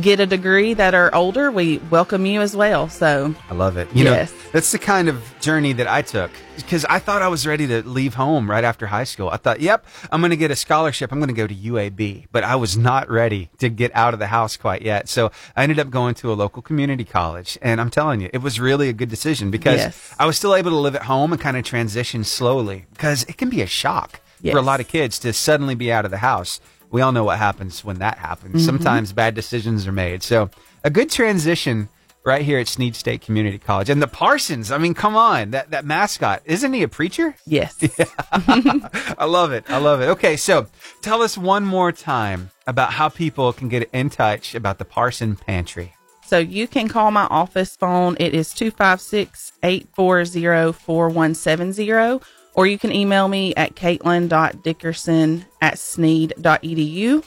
get 0.00 0.20
a 0.20 0.26
degree 0.26 0.74
that 0.74 0.94
are 0.94 1.12
older. 1.14 1.50
We 1.50 1.78
welcome 1.90 2.24
you 2.26 2.40
as 2.40 2.54
well. 2.54 2.88
So 2.88 3.34
I 3.50 3.54
love 3.54 3.76
it. 3.76 3.88
You 3.94 4.04
Yes. 4.04 4.30
know, 4.30 4.38
that's 4.52 4.70
the 4.72 4.78
kind 4.78 5.08
of 5.08 5.22
journey 5.40 5.72
that 5.74 5.88
I 5.88 6.02
took 6.02 6.30
because 6.56 6.84
I 6.84 6.98
thought 6.98 7.22
I 7.22 7.28
was 7.28 7.46
ready 7.46 7.66
to 7.66 7.82
leave 7.88 8.14
home 8.14 8.48
right 8.50 8.62
after 8.62 8.86
high 8.86 9.04
school. 9.04 9.28
I 9.30 9.38
thought, 9.38 9.60
yep, 9.60 9.84
I'm 10.12 10.20
going 10.20 10.30
to 10.30 10.36
get 10.36 10.50
a 10.50 10.56
scholarship. 10.56 11.10
I'm 11.12 11.18
going 11.18 11.28
to 11.28 11.34
go 11.34 11.46
to 11.46 11.54
UAB, 11.54 12.26
but 12.30 12.44
I 12.44 12.54
was 12.56 12.76
not 12.76 13.08
ready 13.10 13.50
to 13.58 13.68
get 13.68 13.90
out 13.94 14.12
of 14.14 14.20
the 14.20 14.26
house 14.28 14.56
quite 14.56 14.82
yet. 14.82 15.08
So 15.08 15.30
I 15.56 15.62
ended 15.64 15.78
up 15.78 15.90
going 15.90 16.14
to 16.16 16.32
a 16.32 16.34
local 16.34 16.62
community 16.62 17.04
college. 17.04 17.58
And 17.62 17.80
I'm 17.80 17.90
telling 17.90 18.20
you, 18.20 18.28
it 18.32 18.38
was 18.42 18.60
really 18.60 18.88
a 18.88 18.92
good 18.92 19.08
decision 19.08 19.50
because 19.50 19.78
Yes. 19.78 20.14
I 20.18 20.26
was 20.26 20.36
still 20.36 20.54
able 20.54 20.70
to 20.72 20.76
live 20.76 20.94
at 20.94 21.02
home 21.02 21.32
and 21.32 21.40
kind 21.40 21.56
of 21.56 21.64
transition 21.64 22.22
slowly 22.24 22.84
because 22.92 23.24
it 23.24 23.36
can 23.38 23.48
be 23.50 23.62
a 23.62 23.66
shock 23.66 24.20
Yes. 24.40 24.52
for 24.52 24.58
a 24.58 24.62
lot 24.62 24.80
of 24.80 24.88
kids 24.88 25.18
to 25.20 25.32
suddenly 25.32 25.74
be 25.74 25.90
out 25.92 26.04
of 26.04 26.10
the 26.10 26.18
house. 26.18 26.60
We 26.90 27.02
all 27.02 27.12
know 27.12 27.24
what 27.24 27.38
happens 27.38 27.84
when 27.84 27.98
that 27.98 28.18
happens. 28.18 28.62
Mhm. 28.62 28.66
Sometimes 28.66 29.12
bad 29.12 29.34
decisions 29.34 29.86
are 29.86 29.92
made. 29.92 30.22
So 30.22 30.48
a 30.84 30.90
good 30.90 31.10
transition 31.10 31.88
right 32.24 32.42
here 32.42 32.58
at 32.58 32.68
Snead 32.68 32.94
State 32.96 33.20
Community 33.22 33.58
College. 33.58 33.88
And 33.90 34.02
the 34.02 34.06
Parsons, 34.08 34.70
I 34.70 34.78
mean, 34.78 34.92
come 34.94 35.16
on, 35.16 35.50
that, 35.52 35.70
that 35.70 35.84
mascot, 35.84 36.42
isn't 36.44 36.72
he 36.72 36.82
a 36.82 36.88
preacher? 36.88 37.34
Yes. 37.46 37.74
I 38.32 39.24
love 39.24 39.52
it. 39.52 39.64
I 39.68 39.78
love 39.78 40.00
it. 40.00 40.06
Okay, 40.08 40.36
so 40.36 40.66
tell 41.02 41.22
us 41.22 41.38
one 41.38 41.64
more 41.64 41.92
time 41.92 42.50
about 42.66 42.92
how 42.94 43.08
people 43.08 43.52
can 43.52 43.68
get 43.68 43.88
in 43.92 44.10
touch 44.10 44.54
about 44.54 44.78
the 44.78 44.84
Parson 44.84 45.36
Pantry. 45.36 45.94
So 46.26 46.38
you 46.38 46.66
can 46.68 46.88
call 46.88 47.10
my 47.10 47.24
office 47.30 47.74
phone. 47.76 48.16
It 48.20 48.34
is 48.34 48.52
256 48.52 49.52
840 49.62 50.72
4170. 50.72 52.20
Or 52.54 52.66
you 52.66 52.78
can 52.78 52.92
email 52.92 53.28
me 53.28 53.54
at 53.54 53.76
caitlin.dickerson 53.76 55.44
at 55.60 55.78
snead.edu. 55.78 57.24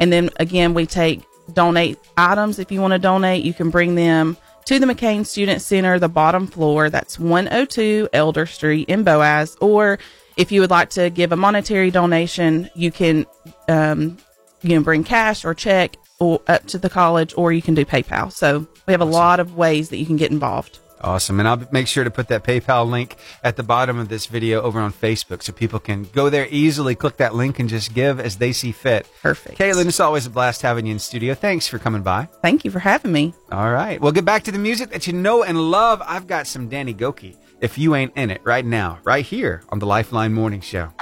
And 0.00 0.12
then 0.12 0.30
again, 0.36 0.74
we 0.74 0.86
take 0.86 1.22
donate 1.52 1.98
items. 2.16 2.58
If 2.58 2.70
you 2.70 2.80
want 2.80 2.92
to 2.92 2.98
donate, 2.98 3.44
you 3.44 3.54
can 3.54 3.70
bring 3.70 3.94
them 3.94 4.36
to 4.66 4.78
the 4.78 4.86
McCain 4.86 5.24
Student 5.24 5.62
Center, 5.62 5.98
the 5.98 6.08
bottom 6.08 6.46
floor. 6.46 6.90
That's 6.90 7.18
102 7.18 8.10
Elder 8.12 8.46
Street 8.46 8.88
in 8.88 9.02
Boaz. 9.02 9.56
Or 9.60 9.98
if 10.36 10.52
you 10.52 10.60
would 10.60 10.70
like 10.70 10.90
to 10.90 11.10
give 11.10 11.32
a 11.32 11.36
monetary 11.36 11.90
donation, 11.90 12.68
you 12.74 12.92
can, 12.92 13.26
um, 13.68 14.18
you 14.62 14.68
can 14.70 14.82
bring 14.82 15.04
cash 15.04 15.44
or 15.44 15.54
check 15.54 15.96
or 16.20 16.42
up 16.48 16.66
to 16.66 16.78
the 16.78 16.90
college, 16.90 17.32
or 17.36 17.52
you 17.52 17.62
can 17.62 17.74
do 17.74 17.84
PayPal. 17.84 18.32
So 18.32 18.66
we 18.86 18.92
have 18.92 19.00
a 19.00 19.06
lot 19.06 19.40
of 19.40 19.56
ways 19.56 19.88
that 19.90 19.98
you 19.98 20.06
can 20.06 20.16
get 20.16 20.30
involved. 20.30 20.80
Awesome. 21.00 21.38
And 21.38 21.48
I'll 21.48 21.62
make 21.70 21.86
sure 21.86 22.04
to 22.04 22.10
put 22.10 22.28
that 22.28 22.44
PayPal 22.44 22.88
link 22.88 23.16
at 23.44 23.56
the 23.56 23.62
bottom 23.62 23.98
of 23.98 24.08
this 24.08 24.26
video 24.26 24.62
over 24.62 24.80
on 24.80 24.92
Facebook 24.92 25.42
so 25.42 25.52
people 25.52 25.78
can 25.78 26.04
go 26.04 26.28
there 26.28 26.46
easily, 26.50 26.94
click 26.94 27.18
that 27.18 27.34
link, 27.34 27.58
and 27.58 27.68
just 27.68 27.94
give 27.94 28.18
as 28.18 28.36
they 28.36 28.52
see 28.52 28.72
fit. 28.72 29.06
Perfect. 29.22 29.58
Caitlin, 29.58 29.86
it's 29.86 30.00
always 30.00 30.26
a 30.26 30.30
blast 30.30 30.62
having 30.62 30.86
you 30.86 30.92
in 30.92 30.98
studio. 30.98 31.34
Thanks 31.34 31.68
for 31.68 31.78
coming 31.78 32.02
by. 32.02 32.28
Thank 32.42 32.64
you 32.64 32.70
for 32.70 32.80
having 32.80 33.12
me. 33.12 33.34
All 33.52 33.70
right. 33.70 34.00
We'll 34.00 34.12
get 34.12 34.24
back 34.24 34.42
to 34.44 34.52
the 34.52 34.58
music 34.58 34.90
that 34.90 35.06
you 35.06 35.12
know 35.12 35.42
and 35.42 35.70
love. 35.70 36.02
I've 36.04 36.26
got 36.26 36.46
some 36.46 36.68
Danny 36.68 36.94
Gokey. 36.94 37.36
If 37.60 37.76
you 37.76 37.94
ain't 37.94 38.16
in 38.16 38.30
it 38.30 38.40
right 38.44 38.64
now, 38.64 39.00
right 39.04 39.24
here 39.24 39.62
on 39.70 39.80
the 39.80 39.86
Lifeline 39.86 40.32
Morning 40.32 40.60
Show. 40.60 40.92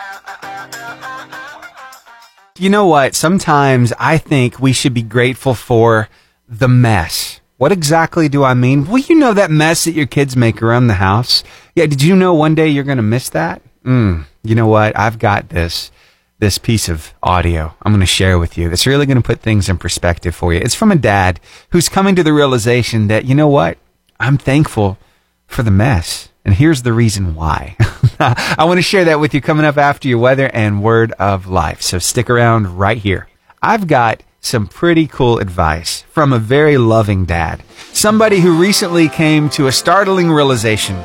You 2.59 2.71
know 2.71 2.87
what? 2.87 3.15
Sometimes 3.15 3.93
I 3.99 4.17
think 4.17 4.59
we 4.59 4.73
should 4.73 4.95
be 4.95 5.03
grateful 5.03 5.55
for 5.55 6.09
the 6.49 6.69
mess. 6.69 7.36
What 7.59 7.73
exactly 7.73 8.29
do 8.29 8.45
I 8.45 8.55
mean? 8.55 8.87
Well, 8.87 8.99
you 8.99 9.15
know 9.15 9.33
that 9.33 9.51
mess 9.51 9.85
that 9.85 9.93
your 9.93 10.07
kids 10.07 10.37
make 10.37 10.63
around 10.63 10.89
the 10.89 10.95
house. 10.95 11.43
Yeah, 11.75 11.87
did 11.87 12.03
you 12.03 12.15
know 12.15 12.35
one 12.35 12.55
day 12.55 12.69
you're 12.69 12.85
going 12.85 12.99
to 12.99 13.03
miss 13.03 13.31
that? 13.31 13.63
Mm, 13.85 14.25
you 14.43 14.55
know 14.55 14.67
what? 14.67 14.99
I've 14.99 15.19
got 15.19 15.49
this 15.49 15.91
this 16.39 16.59
piece 16.59 16.87
of 16.89 17.15
audio 17.23 17.75
I'm 17.83 17.93
going 17.93 18.01
to 18.01 18.07
share 18.07 18.39
with 18.39 18.59
you 18.59 18.69
that's 18.69 18.87
really 18.87 19.07
going 19.07 19.17
to 19.17 19.23
put 19.23 19.41
things 19.41 19.71
in 19.71 19.79
perspective 19.79 20.35
for 20.35 20.53
you. 20.53 20.61
It's 20.61 20.75
from 20.75 20.93
a 20.93 20.97
dad 20.97 21.41
who's 21.71 21.89
coming 21.89 22.15
to 22.17 22.23
the 22.23 22.35
realization 22.35 23.09
that, 23.09 23.25
you 23.25 23.35
know 23.35 23.49
what? 23.49 23.79
I'm 24.21 24.37
thankful 24.37 24.99
for 25.47 25.63
the 25.63 25.71
mess. 25.71 26.29
And 26.45 26.55
here's 26.55 26.83
the 26.83 26.93
reason 26.93 27.35
why. 27.35 27.77
I 28.21 28.65
want 28.67 28.79
to 28.79 28.83
share 28.83 29.07
that 29.07 29.19
with 29.19 29.35
you 29.35 29.41
coming 29.41 29.65
up 29.65 29.79
after 29.79 30.09
your 30.09 30.19
weather 30.19 30.51
and 30.53 30.83
word 30.83 31.13
of 31.13 31.47
life. 31.47 31.81
So 31.81 31.99
stick 31.99 32.29
around 32.29 32.79
right 32.79 32.99
here. 32.99 33.29
I've 33.63 33.87
got 33.87 34.23
some 34.47 34.67
pretty 34.67 35.07
cool 35.07 35.39
advice 35.39 36.03
from 36.03 36.33
a 36.33 36.39
very 36.39 36.79
loving 36.79 37.25
dad, 37.25 37.63
somebody 37.93 38.41
who 38.41 38.61
recently 38.61 39.09
came 39.09 39.51
to 39.51 39.67
a 39.67 39.73
startling 39.73 40.31
realization. 40.31 40.97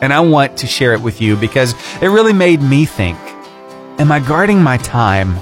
And 0.00 0.12
I 0.12 0.20
want 0.20 0.58
to 0.58 0.66
share 0.66 0.94
it 0.94 1.00
with 1.00 1.20
you 1.20 1.36
because 1.36 1.74
it 2.02 2.08
really 2.08 2.32
made 2.32 2.60
me 2.60 2.84
think 2.84 3.18
Am 3.98 4.12
I 4.12 4.20
guarding 4.20 4.62
my 4.62 4.76
time 4.76 5.36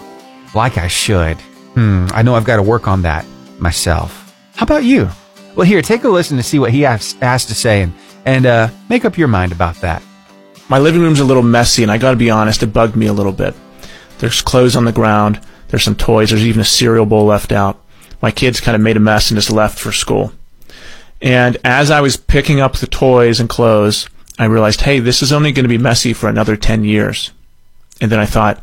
like 0.55 0.79
I 0.79 0.88
should? 0.88 1.38
Hmm, 1.75 2.07
I 2.12 2.23
know 2.23 2.35
I've 2.35 2.47
got 2.47 2.57
to 2.57 2.62
work 2.62 2.88
on 2.88 3.03
that 3.03 3.27
myself. 3.59 4.35
How 4.55 4.64
about 4.64 4.85
you? 4.85 5.11
Well, 5.55 5.66
here, 5.66 5.83
take 5.83 6.05
a 6.05 6.09
listen 6.09 6.38
to 6.38 6.42
see 6.42 6.59
what 6.59 6.71
he 6.71 6.81
has, 6.83 7.12
has 7.14 7.45
to 7.47 7.55
say 7.55 7.83
and, 7.83 7.92
and 8.25 8.47
uh, 8.47 8.69
make 8.88 9.05
up 9.05 9.19
your 9.19 9.29
mind 9.29 9.53
about 9.53 9.77
that. 9.83 10.03
My 10.71 10.79
living 10.79 11.03
room's 11.03 11.21
a 11.21 11.25
little 11.25 11.42
messy, 11.42 11.83
and 11.83 11.92
I 11.92 11.99
gotta 11.99 12.16
be 12.16 12.31
honest, 12.31 12.62
it 12.62 12.73
bugged 12.73 12.97
me 12.97 13.07
a 13.07 13.12
little 13.12 13.33
bit. 13.33 13.55
There's 14.19 14.40
clothes 14.40 14.75
on 14.75 14.87
the 14.87 14.92
ground, 14.92 15.38
there's 15.68 15.85
some 15.85 15.96
toys, 15.96 16.31
there's 16.31 16.46
even 16.46 16.61
a 16.61 16.64
cereal 16.64 17.07
bowl 17.07 17.26
left 17.26 17.52
out. 17.52 17.83
My 18.22 18.31
kids 18.31 18.61
kind 18.61 18.74
of 18.74 18.81
made 18.81 18.96
a 18.96 19.00
mess 19.00 19.31
and 19.31 19.38
just 19.38 19.50
left 19.50 19.79
for 19.79 19.92
school. 19.92 20.33
And 21.20 21.57
as 21.64 21.90
I 21.90 22.00
was 22.00 22.16
picking 22.16 22.61
up 22.61 22.76
the 22.76 22.87
toys 22.87 23.40
and 23.40 23.48
clothes, 23.48 24.09
I 24.38 24.44
realized, 24.44 24.83
hey, 24.83 24.98
this 24.98 25.22
is 25.22 25.33
only 25.33 25.52
going 25.52 25.64
to 25.64 25.68
be 25.68 25.79
messy 25.79 26.12
for 26.12 26.29
another 26.29 26.57
10 26.57 26.85
years. 26.85 27.33
And 28.00 28.11
then 28.12 28.18
I 28.18 28.26
thought, 28.26 28.62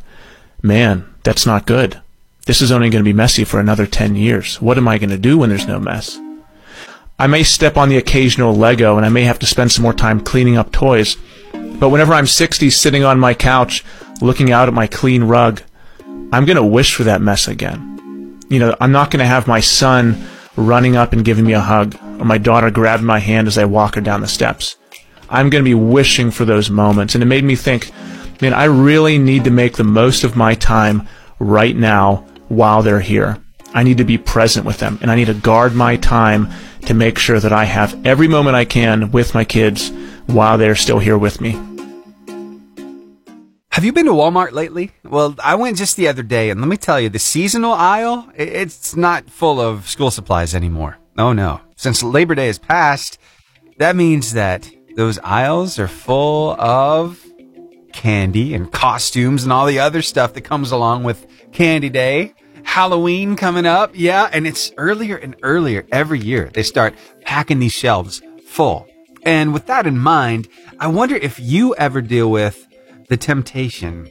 man, 0.61 1.11
that's 1.23 1.45
not 1.45 1.65
good. 1.65 1.99
This 2.45 2.61
is 2.61 2.71
only 2.71 2.89
going 2.89 3.03
to 3.03 3.09
be 3.09 3.13
messy 3.13 3.43
for 3.43 3.59
another 3.59 3.87
10 3.87 4.15
years. 4.15 4.61
What 4.61 4.77
am 4.77 4.87
I 4.87 4.97
going 4.97 5.09
to 5.09 5.17
do 5.17 5.37
when 5.37 5.49
there's 5.49 5.67
no 5.67 5.79
mess? 5.79 6.19
I 7.17 7.27
may 7.27 7.43
step 7.43 7.77
on 7.77 7.89
the 7.89 7.97
occasional 7.97 8.53
Lego 8.53 8.97
and 8.97 9.05
I 9.05 9.09
may 9.09 9.23
have 9.23 9.39
to 9.39 9.45
spend 9.45 9.71
some 9.71 9.83
more 9.83 9.93
time 9.93 10.19
cleaning 10.19 10.57
up 10.57 10.71
toys. 10.71 11.15
But 11.53 11.89
whenever 11.89 12.13
I'm 12.13 12.27
60 12.27 12.69
sitting 12.69 13.03
on 13.03 13.19
my 13.19 13.33
couch 13.33 13.83
looking 14.21 14.51
out 14.51 14.67
at 14.67 14.73
my 14.73 14.87
clean 14.87 15.23
rug, 15.23 15.61
I'm 16.31 16.45
going 16.45 16.57
to 16.57 16.63
wish 16.63 16.95
for 16.95 17.03
that 17.03 17.21
mess 17.21 17.47
again. 17.47 18.39
You 18.49 18.59
know, 18.59 18.75
I'm 18.79 18.91
not 18.91 19.11
going 19.11 19.19
to 19.19 19.25
have 19.25 19.47
my 19.47 19.59
son 19.59 20.27
running 20.55 20.95
up 20.95 21.13
and 21.13 21.25
giving 21.25 21.45
me 21.45 21.53
a 21.53 21.59
hug 21.59 21.95
or 22.19 22.25
my 22.25 22.37
daughter 22.37 22.69
grabbing 22.69 23.05
my 23.05 23.19
hand 23.19 23.47
as 23.47 23.57
I 23.57 23.65
walk 23.65 23.95
her 23.95 24.01
down 24.01 24.21
the 24.21 24.27
steps. 24.27 24.75
I'm 25.29 25.49
going 25.49 25.63
to 25.63 25.69
be 25.69 25.73
wishing 25.73 26.31
for 26.31 26.45
those 26.45 26.69
moments. 26.69 27.15
And 27.15 27.23
it 27.23 27.27
made 27.27 27.43
me 27.43 27.55
think, 27.55 27.91
man, 28.41 28.53
I 28.53 28.65
really 28.65 29.17
need 29.17 29.45
to 29.45 29.51
make 29.51 29.77
the 29.77 29.83
most 29.83 30.23
of 30.23 30.35
my 30.35 30.53
time 30.53 31.07
right 31.39 31.75
now 31.75 32.27
while 32.49 32.81
they're 32.81 32.99
here. 32.99 33.39
I 33.73 33.83
need 33.83 33.97
to 33.97 34.03
be 34.03 34.19
present 34.19 34.65
with 34.65 34.77
them 34.77 34.99
and 35.01 35.09
I 35.09 35.15
need 35.15 35.25
to 35.25 35.33
guard 35.33 35.73
my 35.73 35.97
time 35.97 36.49
to 36.85 36.93
make 36.93 37.17
sure 37.17 37.39
that 37.39 37.51
I 37.51 37.63
have 37.63 38.05
every 38.05 38.27
moment 38.27 38.55
I 38.55 38.65
can 38.65 39.11
with 39.11 39.33
my 39.33 39.43
kids 39.45 39.91
while 40.27 40.57
they're 40.57 40.75
still 40.75 40.99
here 40.99 41.17
with 41.17 41.41
me. 41.41 41.59
Have 43.73 43.83
you 43.83 43.91
been 43.91 44.05
to 44.05 44.11
Walmart 44.11 44.51
lately? 44.51 44.91
Well, 45.03 45.35
I 45.43 45.55
went 45.55 45.77
just 45.77 45.95
the 45.97 46.07
other 46.07 46.21
day, 46.21 46.51
and 46.51 46.61
let 46.61 46.69
me 46.69 46.77
tell 46.77 47.01
you, 47.01 47.09
the 47.09 47.17
seasonal 47.17 47.73
aisle, 47.73 48.29
it's 48.35 48.95
not 48.95 49.31
full 49.31 49.59
of 49.59 49.89
school 49.89 50.11
supplies 50.11 50.53
anymore. 50.53 50.99
Oh 51.17 51.33
no. 51.33 51.59
Since 51.75 52.03
Labor 52.03 52.35
Day 52.35 52.45
has 52.45 52.59
passed, 52.59 53.17
that 53.79 53.95
means 53.95 54.33
that 54.33 54.69
those 54.95 55.17
aisles 55.23 55.79
are 55.79 55.87
full 55.87 56.51
of 56.61 57.19
candy 57.93 58.53
and 58.53 58.71
costumes 58.71 59.43
and 59.43 59.51
all 59.51 59.65
the 59.65 59.79
other 59.79 60.03
stuff 60.03 60.33
that 60.35 60.41
comes 60.41 60.69
along 60.71 61.03
with 61.03 61.25
Candy 61.51 61.89
Day. 61.89 62.35
Halloween 62.61 63.35
coming 63.35 63.65
up. 63.65 63.93
Yeah. 63.95 64.29
And 64.31 64.45
it's 64.45 64.71
earlier 64.77 65.15
and 65.15 65.35
earlier 65.41 65.83
every 65.91 66.19
year. 66.19 66.51
They 66.53 66.61
start 66.61 66.93
packing 67.21 67.57
these 67.57 67.73
shelves 67.73 68.21
full. 68.45 68.87
And 69.23 69.51
with 69.51 69.65
that 69.65 69.87
in 69.87 69.97
mind, 69.97 70.47
I 70.79 70.85
wonder 70.87 71.15
if 71.15 71.39
you 71.39 71.73
ever 71.73 72.01
deal 72.01 72.29
with 72.29 72.67
the 73.09 73.17
temptation 73.17 74.09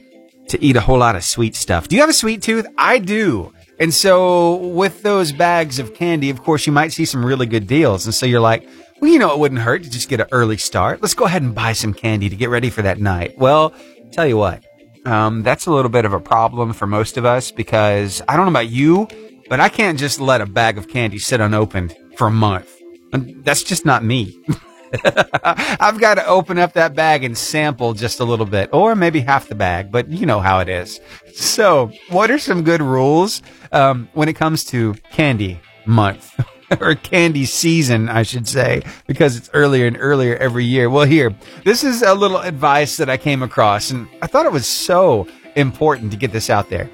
to 0.49 0.63
eat 0.63 0.75
a 0.75 0.81
whole 0.81 0.99
lot 0.99 1.15
of 1.15 1.23
sweet 1.23 1.55
stuff. 1.55 1.87
Do 1.87 1.95
you 1.95 2.01
have 2.01 2.09
a 2.09 2.13
sweet 2.13 2.41
tooth? 2.41 2.67
I 2.77 2.99
do. 2.99 3.53
And 3.79 3.93
so 3.93 4.57
with 4.57 5.01
those 5.03 5.31
bags 5.31 5.79
of 5.79 5.93
candy, 5.93 6.29
of 6.29 6.43
course, 6.43 6.67
you 6.67 6.73
might 6.73 6.93
see 6.93 7.05
some 7.05 7.25
really 7.25 7.45
good 7.45 7.67
deals. 7.67 8.05
And 8.05 8.13
so 8.13 8.25
you're 8.25 8.39
like, 8.39 8.67
well, 9.01 9.11
you 9.11 9.19
know, 9.19 9.33
it 9.33 9.39
wouldn't 9.39 9.61
hurt 9.61 9.83
to 9.83 9.89
just 9.89 10.09
get 10.09 10.21
an 10.21 10.27
early 10.31 10.57
start. 10.57 11.01
Let's 11.01 11.13
go 11.13 11.25
ahead 11.25 11.41
and 11.41 11.55
buy 11.55 11.73
some 11.73 11.93
candy 11.93 12.29
to 12.29 12.35
get 12.35 12.49
ready 12.49 12.69
for 12.69 12.81
that 12.83 12.99
night. 12.99 13.37
Well, 13.37 13.73
tell 14.11 14.27
you 14.27 14.37
what, 14.37 14.63
um, 15.05 15.43
that's 15.43 15.65
a 15.65 15.71
little 15.71 15.89
bit 15.89 16.05
of 16.05 16.13
a 16.13 16.19
problem 16.19 16.71
for 16.73 16.87
most 16.87 17.17
of 17.17 17.25
us 17.25 17.51
because 17.51 18.21
I 18.27 18.37
don't 18.37 18.45
know 18.45 18.51
about 18.51 18.69
you, 18.69 19.07
but 19.49 19.59
I 19.59 19.69
can't 19.69 19.99
just 19.99 20.19
let 20.19 20.39
a 20.39 20.45
bag 20.45 20.77
of 20.77 20.87
candy 20.87 21.19
sit 21.19 21.41
unopened 21.41 21.95
for 22.15 22.27
a 22.27 22.31
month. 22.31 22.69
That's 23.11 23.63
just 23.63 23.85
not 23.85 24.03
me. 24.03 24.39
I've 25.43 25.99
got 25.99 26.15
to 26.15 26.25
open 26.25 26.57
up 26.57 26.73
that 26.73 26.95
bag 26.95 27.23
and 27.23 27.37
sample 27.37 27.93
just 27.93 28.19
a 28.19 28.23
little 28.23 28.45
bit, 28.45 28.69
or 28.73 28.95
maybe 28.95 29.19
half 29.19 29.47
the 29.47 29.55
bag, 29.55 29.91
but 29.91 30.09
you 30.09 30.25
know 30.25 30.39
how 30.39 30.59
it 30.59 30.69
is. 30.69 30.99
So, 31.33 31.91
what 32.09 32.29
are 32.29 32.39
some 32.39 32.63
good 32.63 32.81
rules 32.81 33.41
um, 33.71 34.09
when 34.13 34.29
it 34.29 34.33
comes 34.33 34.63
to 34.65 34.93
candy 35.11 35.59
month? 35.85 36.39
or 36.81 36.95
candy 36.95 37.45
season, 37.45 38.09
I 38.09 38.23
should 38.23 38.47
say, 38.47 38.81
because 39.05 39.35
it's 39.35 39.49
earlier 39.53 39.85
and 39.85 39.97
earlier 39.99 40.35
every 40.37 40.65
year. 40.65 40.89
Well, 40.89 41.05
here, 41.05 41.35
this 41.63 41.83
is 41.83 42.01
a 42.01 42.15
little 42.15 42.37
advice 42.37 42.97
that 42.97 43.09
I 43.09 43.17
came 43.17 43.43
across, 43.43 43.91
and 43.91 44.07
I 44.21 44.27
thought 44.27 44.45
it 44.45 44.51
was 44.51 44.67
so 44.67 45.27
important 45.55 46.11
to 46.11 46.17
get 46.17 46.31
this 46.31 46.49
out 46.49 46.69
there. 46.69 46.89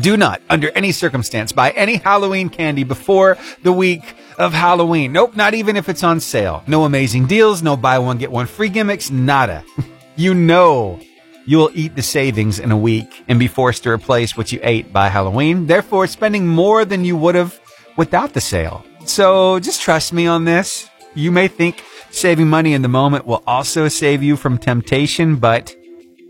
Do 0.00 0.16
not, 0.16 0.40
under 0.48 0.70
any 0.70 0.92
circumstance, 0.92 1.52
buy 1.52 1.70
any 1.72 1.96
Halloween 1.96 2.48
candy 2.48 2.84
before 2.84 3.36
the 3.62 3.72
week 3.72 4.14
of 4.38 4.52
Halloween. 4.52 5.12
Nope, 5.12 5.36
not 5.36 5.54
even 5.54 5.76
if 5.76 5.88
it's 5.88 6.04
on 6.04 6.20
sale. 6.20 6.62
No 6.66 6.84
amazing 6.84 7.26
deals, 7.26 7.62
no 7.62 7.76
buy 7.76 7.98
one, 7.98 8.18
get 8.18 8.30
one 8.30 8.46
free 8.46 8.68
gimmicks, 8.68 9.10
nada. 9.10 9.64
you 10.16 10.34
know 10.34 11.00
you 11.44 11.58
will 11.58 11.70
eat 11.74 11.96
the 11.96 12.02
savings 12.02 12.58
in 12.58 12.70
a 12.70 12.76
week 12.76 13.24
and 13.28 13.38
be 13.38 13.48
forced 13.48 13.82
to 13.82 13.90
replace 13.90 14.36
what 14.36 14.52
you 14.52 14.60
ate 14.62 14.92
by 14.92 15.08
Halloween, 15.08 15.66
therefore 15.66 16.06
spending 16.06 16.46
more 16.46 16.84
than 16.84 17.04
you 17.04 17.16
would 17.16 17.34
have 17.34 17.60
without 17.96 18.32
the 18.32 18.40
sale. 18.40 18.84
So 19.04 19.58
just 19.58 19.82
trust 19.82 20.12
me 20.12 20.26
on 20.26 20.44
this. 20.44 20.88
You 21.14 21.32
may 21.32 21.48
think 21.48 21.82
saving 22.10 22.48
money 22.48 22.74
in 22.74 22.82
the 22.82 22.88
moment 22.88 23.26
will 23.26 23.42
also 23.46 23.88
save 23.88 24.22
you 24.22 24.36
from 24.36 24.58
temptation, 24.58 25.36
but 25.36 25.74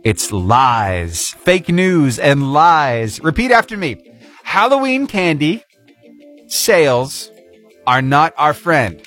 it's 0.02 0.32
lies, 0.32 1.30
fake 1.30 1.68
news 1.68 2.18
and 2.18 2.52
lies. 2.52 3.20
Repeat 3.20 3.50
after 3.50 3.76
me. 3.76 4.02
Halloween 4.42 5.06
candy 5.06 5.64
sales 6.48 7.30
are 7.86 8.02
not 8.02 8.34
our 8.36 8.54
friend. 8.54 9.02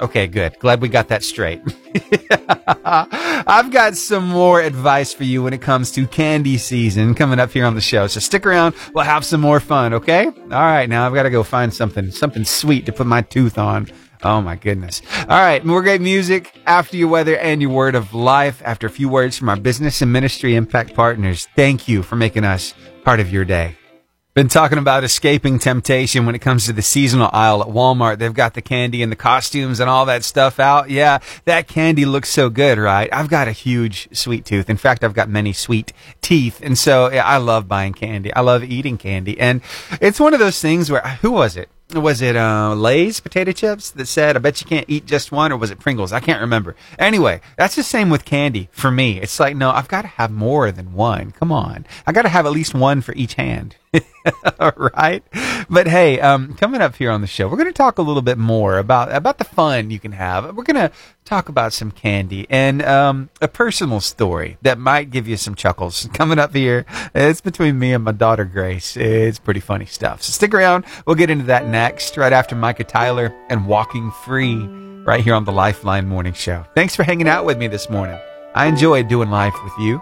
Okay, 0.00 0.26
good. 0.26 0.58
Glad 0.58 0.80
we 0.80 0.88
got 0.88 1.08
that 1.08 1.22
straight. 1.22 1.62
I've 2.84 3.70
got 3.70 3.96
some 3.96 4.26
more 4.26 4.60
advice 4.60 5.12
for 5.12 5.24
you 5.24 5.42
when 5.42 5.52
it 5.52 5.62
comes 5.62 5.92
to 5.92 6.06
candy 6.06 6.58
season 6.58 7.14
coming 7.14 7.38
up 7.38 7.52
here 7.52 7.64
on 7.64 7.74
the 7.74 7.80
show. 7.80 8.06
So 8.08 8.18
stick 8.20 8.44
around. 8.44 8.74
We'll 8.92 9.04
have 9.04 9.24
some 9.24 9.40
more 9.40 9.60
fun, 9.60 9.94
okay? 9.94 10.26
All 10.26 10.32
right, 10.50 10.88
now 10.88 11.06
I've 11.06 11.14
got 11.14 11.22
to 11.22 11.30
go 11.30 11.42
find 11.42 11.72
something, 11.72 12.10
something 12.10 12.44
sweet 12.44 12.86
to 12.86 12.92
put 12.92 13.06
my 13.06 13.22
tooth 13.22 13.56
on. 13.56 13.88
Oh 14.24 14.40
my 14.40 14.56
goodness. 14.56 15.02
All 15.20 15.40
right, 15.40 15.64
more 15.64 15.82
great 15.82 16.00
music 16.00 16.58
after 16.66 16.96
your 16.96 17.08
weather 17.08 17.36
and 17.36 17.60
your 17.60 17.70
word 17.70 17.94
of 17.94 18.14
life. 18.14 18.62
After 18.64 18.86
a 18.86 18.90
few 18.90 19.08
words 19.08 19.38
from 19.38 19.48
our 19.48 19.56
business 19.56 20.02
and 20.02 20.12
ministry 20.12 20.56
impact 20.56 20.94
partners. 20.94 21.46
Thank 21.54 21.88
you 21.88 22.02
for 22.02 22.16
making 22.16 22.44
us 22.44 22.74
part 23.04 23.20
of 23.20 23.32
your 23.32 23.44
day. 23.44 23.76
Been 24.34 24.48
talking 24.48 24.78
about 24.78 25.04
escaping 25.04 25.60
temptation 25.60 26.26
when 26.26 26.34
it 26.34 26.40
comes 26.40 26.66
to 26.66 26.72
the 26.72 26.82
seasonal 26.82 27.30
aisle 27.32 27.62
at 27.62 27.68
Walmart. 27.68 28.18
They've 28.18 28.34
got 28.34 28.54
the 28.54 28.62
candy 28.62 29.00
and 29.00 29.12
the 29.12 29.16
costumes 29.16 29.78
and 29.78 29.88
all 29.88 30.06
that 30.06 30.24
stuff 30.24 30.58
out. 30.58 30.90
Yeah, 30.90 31.20
that 31.44 31.68
candy 31.68 32.04
looks 32.04 32.30
so 32.30 32.50
good, 32.50 32.76
right? 32.76 33.08
I've 33.12 33.28
got 33.28 33.46
a 33.46 33.52
huge 33.52 34.08
sweet 34.10 34.44
tooth. 34.44 34.68
In 34.68 34.76
fact, 34.76 35.04
I've 35.04 35.14
got 35.14 35.28
many 35.28 35.52
sweet 35.52 35.92
teeth. 36.20 36.60
And 36.64 36.76
so 36.76 37.12
yeah, 37.12 37.24
I 37.24 37.36
love 37.36 37.68
buying 37.68 37.92
candy. 37.92 38.34
I 38.34 38.40
love 38.40 38.64
eating 38.64 38.98
candy. 38.98 39.38
And 39.38 39.60
it's 40.00 40.18
one 40.18 40.34
of 40.34 40.40
those 40.40 40.60
things 40.60 40.90
where, 40.90 41.02
who 41.22 41.30
was 41.30 41.56
it? 41.56 41.68
Was 41.94 42.20
it 42.20 42.34
uh, 42.34 42.74
Lay's 42.74 43.20
potato 43.20 43.52
chips 43.52 43.92
that 43.92 44.06
said, 44.06 44.34
I 44.34 44.40
bet 44.40 44.60
you 44.60 44.66
can't 44.66 44.88
eat 44.88 45.06
just 45.06 45.30
one, 45.30 45.52
or 45.52 45.56
was 45.58 45.70
it 45.70 45.78
Pringles? 45.78 46.12
I 46.12 46.18
can't 46.18 46.40
remember. 46.40 46.74
Anyway, 46.98 47.40
that's 47.56 47.76
the 47.76 47.84
same 47.84 48.10
with 48.10 48.24
candy 48.24 48.68
for 48.72 48.90
me. 48.90 49.20
It's 49.20 49.38
like, 49.38 49.54
no, 49.54 49.70
I've 49.70 49.86
got 49.86 50.02
to 50.02 50.08
have 50.08 50.32
more 50.32 50.72
than 50.72 50.92
one. 50.92 51.30
Come 51.30 51.52
on. 51.52 51.86
I 52.04 52.10
got 52.10 52.22
to 52.22 52.30
have 52.30 52.46
at 52.46 52.52
least 52.52 52.74
one 52.74 53.00
for 53.00 53.14
each 53.14 53.34
hand. 53.34 53.76
right? 54.76 55.22
But 55.68 55.86
hey, 55.86 56.20
um, 56.20 56.54
coming 56.54 56.80
up 56.80 56.96
here 56.96 57.10
on 57.10 57.20
the 57.20 57.26
show, 57.26 57.48
we're 57.48 57.56
going 57.56 57.68
to 57.68 57.72
talk 57.72 57.98
a 57.98 58.02
little 58.02 58.22
bit 58.22 58.38
more 58.38 58.78
about 58.78 59.12
about 59.12 59.38
the 59.38 59.44
fun 59.44 59.90
you 59.90 59.98
can 59.98 60.12
have. 60.12 60.56
We're 60.56 60.64
going 60.64 60.88
to 60.88 60.92
talk 61.24 61.48
about 61.48 61.72
some 61.72 61.90
candy 61.90 62.46
and 62.50 62.82
um, 62.82 63.30
a 63.40 63.48
personal 63.48 64.00
story 64.00 64.58
that 64.62 64.78
might 64.78 65.10
give 65.10 65.26
you 65.28 65.36
some 65.36 65.54
chuckles. 65.54 66.08
Coming 66.14 66.38
up 66.38 66.54
here, 66.54 66.86
it's 67.14 67.40
between 67.40 67.78
me 67.78 67.92
and 67.92 68.04
my 68.04 68.12
daughter 68.12 68.44
Grace. 68.44 68.96
It's 68.96 69.38
pretty 69.38 69.60
funny 69.60 69.86
stuff. 69.86 70.22
So 70.22 70.32
stick 70.32 70.54
around. 70.54 70.84
We'll 71.06 71.16
get 71.16 71.30
into 71.30 71.44
that 71.44 71.66
next, 71.66 72.16
right 72.16 72.32
after 72.32 72.54
Micah 72.54 72.84
Tyler 72.84 73.34
and 73.48 73.66
Walking 73.66 74.10
Free, 74.24 74.56
right 75.04 75.22
here 75.22 75.34
on 75.34 75.44
the 75.44 75.52
Lifeline 75.52 76.08
Morning 76.08 76.32
Show. 76.32 76.64
Thanks 76.74 76.96
for 76.96 77.02
hanging 77.02 77.28
out 77.28 77.44
with 77.44 77.58
me 77.58 77.68
this 77.68 77.88
morning. 77.90 78.18
I 78.54 78.66
enjoy 78.66 79.02
doing 79.02 79.30
life 79.30 79.54
with 79.64 79.72
you. 79.80 80.00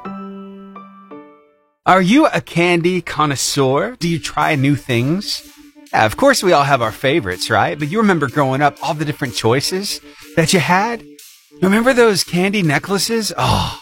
Are 1.85 2.01
you 2.01 2.27
a 2.27 2.41
candy 2.41 3.01
connoisseur? 3.01 3.97
Do 3.99 4.09
you 4.09 4.21
try 4.21 4.55
new 4.55 4.77
things? 4.77 5.53
Yeah, 5.93 6.07
of 6.07 6.17
course 6.17 6.41
we 6.41 6.53
all 6.53 6.63
have 6.63 6.81
our 6.81 6.93
favorites, 6.93 7.51
right? 7.51 7.77
But 7.77 7.91
you 7.91 7.99
remember 7.99 8.29
growing 8.29 8.63
up, 8.63 8.77
all 8.85 8.95
the 8.95 9.05
different 9.05 9.35
choices 9.35 10.01
that 10.37 10.53
you 10.53 10.61
had? 10.61 11.05
Remember 11.61 11.93
those 11.93 12.23
candy 12.23 12.63
necklaces? 12.63 13.33
Oh, 13.37 13.81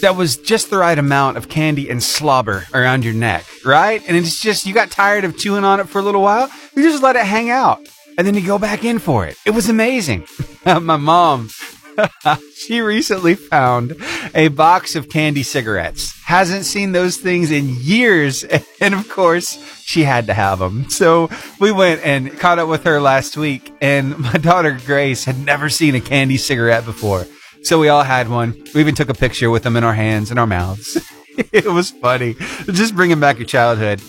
that 0.00 0.16
was 0.16 0.38
just 0.38 0.70
the 0.70 0.78
right 0.78 0.98
amount 0.98 1.36
of 1.36 1.50
candy 1.50 1.90
and 1.90 2.02
slobber 2.02 2.64
around 2.72 3.04
your 3.04 3.12
neck, 3.12 3.44
right? 3.66 4.02
And 4.08 4.16
it's 4.16 4.40
just, 4.40 4.64
you 4.64 4.72
got 4.72 4.90
tired 4.90 5.24
of 5.24 5.36
chewing 5.36 5.62
on 5.64 5.78
it 5.78 5.90
for 5.90 5.98
a 5.98 6.02
little 6.02 6.22
while. 6.22 6.50
You 6.74 6.82
just 6.84 7.02
let 7.02 7.16
it 7.16 7.26
hang 7.26 7.50
out 7.50 7.86
and 8.16 8.26
then 8.26 8.34
you 8.34 8.46
go 8.46 8.58
back 8.58 8.82
in 8.82 8.98
for 8.98 9.26
it. 9.26 9.36
It 9.44 9.50
was 9.50 9.68
amazing. 9.68 10.26
My 10.64 10.96
mom, 10.96 11.50
she 12.54 12.80
recently 12.80 13.34
found 13.34 13.96
a 14.34 14.48
box 14.48 14.96
of 14.96 15.08
candy 15.08 15.42
cigarettes. 15.42 16.12
Hasn't 16.24 16.64
seen 16.64 16.92
those 16.92 17.16
things 17.16 17.50
in 17.50 17.68
years. 17.68 18.44
And 18.78 18.92
of 18.92 19.08
course, 19.08 19.58
she 19.84 20.02
had 20.02 20.26
to 20.26 20.34
have 20.34 20.58
them. 20.58 20.90
So 20.90 21.30
we 21.58 21.72
went 21.72 22.04
and 22.04 22.38
caught 22.38 22.58
up 22.58 22.68
with 22.68 22.84
her 22.84 23.00
last 23.00 23.36
week 23.38 23.72
and 23.80 24.18
my 24.18 24.34
daughter 24.34 24.78
Grace 24.84 25.24
had 25.24 25.38
never 25.38 25.70
seen 25.70 25.94
a 25.94 26.00
candy 26.00 26.36
cigarette 26.36 26.84
before. 26.84 27.26
So 27.62 27.80
we 27.80 27.88
all 27.88 28.02
had 28.02 28.28
one. 28.28 28.52
We 28.74 28.80
even 28.80 28.94
took 28.94 29.08
a 29.08 29.14
picture 29.14 29.48
with 29.48 29.62
them 29.62 29.76
in 29.76 29.82
our 29.82 29.94
hands 29.94 30.30
and 30.30 30.38
our 30.38 30.46
mouths. 30.46 30.98
it 31.52 31.64
was 31.66 31.90
funny. 31.90 32.34
Just 32.66 32.94
bringing 32.94 33.18
back 33.18 33.38
your 33.38 33.46
childhood. 33.46 34.02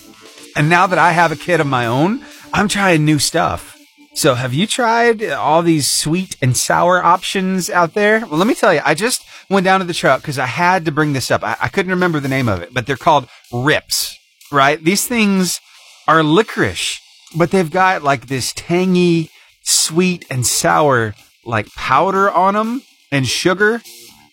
And 0.58 0.70
now 0.70 0.86
that 0.88 1.00
I 1.00 1.12
have 1.12 1.32
a 1.32 1.38
kid 1.38 1.62
of 1.62 1.68
my 1.68 1.86
own, 1.86 2.26
I'm 2.54 2.68
trying 2.68 3.06
new 3.06 3.20
stuff. 3.20 3.77
So 4.18 4.34
have 4.34 4.52
you 4.52 4.66
tried 4.66 5.22
all 5.24 5.62
these 5.62 5.88
sweet 5.88 6.38
and 6.42 6.58
sour 6.58 7.06
options 7.06 7.70
out 7.70 7.94
there? 7.94 8.22
Well, 8.22 8.40
let 8.40 8.48
me 8.48 8.56
tell 8.56 8.74
you, 8.74 8.82
I 8.84 8.96
just 8.96 9.24
went 9.48 9.64
down 9.64 9.80
to 9.80 9.86
the 9.86 9.94
truck 9.94 10.22
because 10.22 10.40
I 10.40 10.48
had 10.48 10.86
to 10.86 10.92
bring 10.92 11.14
this 11.14 11.30
up. 11.30 11.44
I, 11.44 11.56
I 11.62 11.68
couldn't 11.68 11.92
remember 11.92 12.20
the 12.20 12.28
name 12.28 12.50
of 12.50 12.60
it, 12.64 12.74
but 12.74 12.88
they're 12.88 12.98
called 12.98 13.30
rips, 13.54 14.18
right? 14.52 14.84
These 14.84 15.08
things 15.08 15.60
are 16.08 16.24
licorice, 16.24 17.00
but 17.36 17.52
they've 17.52 17.70
got 17.70 18.02
like 18.02 18.26
this 18.26 18.54
tangy, 18.54 19.30
sweet 19.62 20.26
and 20.32 20.48
sour 20.48 21.14
like 21.46 21.72
powder 21.76 22.32
on 22.32 22.56
them 22.56 22.82
and 23.12 23.28
sugar. 23.28 23.84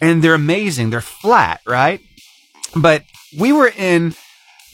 And 0.01 0.25
they're 0.25 0.33
amazing. 0.33 0.89
They're 0.89 1.03
flat, 1.03 1.61
right? 1.67 2.01
But 2.75 3.05
we 3.39 3.53
were 3.53 3.69
in 3.69 4.15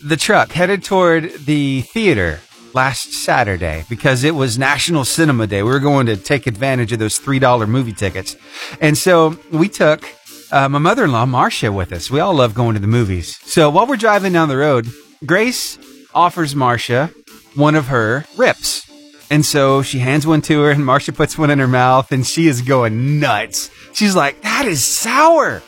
the 0.04 0.16
truck 0.16 0.52
headed 0.52 0.84
toward 0.84 1.32
the 1.32 1.80
theater 1.80 2.42
last 2.74 3.12
Saturday 3.12 3.84
because 3.88 4.24
it 4.24 4.34
was 4.34 4.58
National 4.58 5.04
Cinema 5.04 5.46
Day. 5.46 5.62
We 5.62 5.70
were 5.70 5.80
going 5.80 6.06
to 6.06 6.16
take 6.16 6.46
advantage 6.46 6.92
of 6.92 6.98
those 6.98 7.18
$3 7.18 7.68
movie 7.68 7.92
tickets. 7.92 8.36
And 8.80 8.96
so 8.96 9.38
we 9.50 9.68
took 9.68 10.04
uh, 10.52 10.68
my 10.68 10.78
mother-in-law, 10.78 11.26
Marcia, 11.26 11.72
with 11.72 11.92
us. 11.92 12.10
We 12.10 12.20
all 12.20 12.34
love 12.34 12.54
going 12.54 12.74
to 12.74 12.80
the 12.80 12.86
movies. 12.86 13.38
So 13.44 13.70
while 13.70 13.86
we're 13.86 13.96
driving 13.96 14.32
down 14.32 14.48
the 14.48 14.56
road, 14.56 14.88
Grace 15.24 15.78
offers 16.14 16.54
Marcia 16.54 17.12
one 17.54 17.74
of 17.74 17.86
her 17.88 18.24
rips. 18.36 18.88
And 19.30 19.46
so 19.46 19.82
she 19.82 20.00
hands 20.00 20.26
one 20.26 20.42
to 20.42 20.62
her 20.62 20.70
and 20.72 20.84
Marcia 20.84 21.12
puts 21.12 21.38
one 21.38 21.50
in 21.50 21.60
her 21.60 21.68
mouth 21.68 22.10
and 22.10 22.26
she 22.26 22.48
is 22.48 22.62
going 22.62 23.20
nuts. 23.20 23.70
She's 23.92 24.16
like, 24.16 24.42
that 24.42 24.66
is 24.66 24.84
sour. 24.84 25.62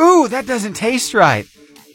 Ooh, 0.00 0.26
that 0.28 0.46
doesn't 0.46 0.74
taste 0.74 1.14
right. 1.14 1.46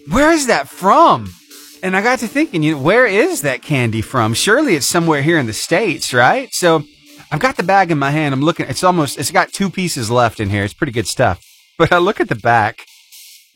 Where 0.07 0.31
is 0.31 0.47
that 0.47 0.69
from? 0.69 1.33
And 1.81 1.95
I 1.95 2.01
got 2.01 2.19
to 2.19 2.27
thinking, 2.27 2.61
you 2.61 2.75
know, 2.75 2.81
where 2.81 3.05
is 3.05 3.41
that 3.41 3.61
candy 3.61 4.01
from? 4.01 4.33
Surely 4.33 4.75
it's 4.75 4.85
somewhere 4.85 5.21
here 5.21 5.37
in 5.37 5.45
the 5.45 5.53
States, 5.53 6.13
right? 6.13 6.49
So 6.51 6.83
I've 7.31 7.39
got 7.39 7.55
the 7.55 7.63
bag 7.63 7.89
in 7.89 7.97
my 7.97 8.11
hand. 8.11 8.33
I'm 8.33 8.41
looking, 8.41 8.65
it's 8.67 8.83
almost, 8.83 9.17
it's 9.17 9.31
got 9.31 9.53
two 9.53 9.69
pieces 9.69 10.11
left 10.11 10.39
in 10.39 10.49
here. 10.49 10.63
It's 10.63 10.73
pretty 10.73 10.91
good 10.91 11.07
stuff. 11.07 11.41
But 11.77 11.93
I 11.93 11.97
look 11.97 12.19
at 12.19 12.27
the 12.27 12.35
back. 12.35 12.85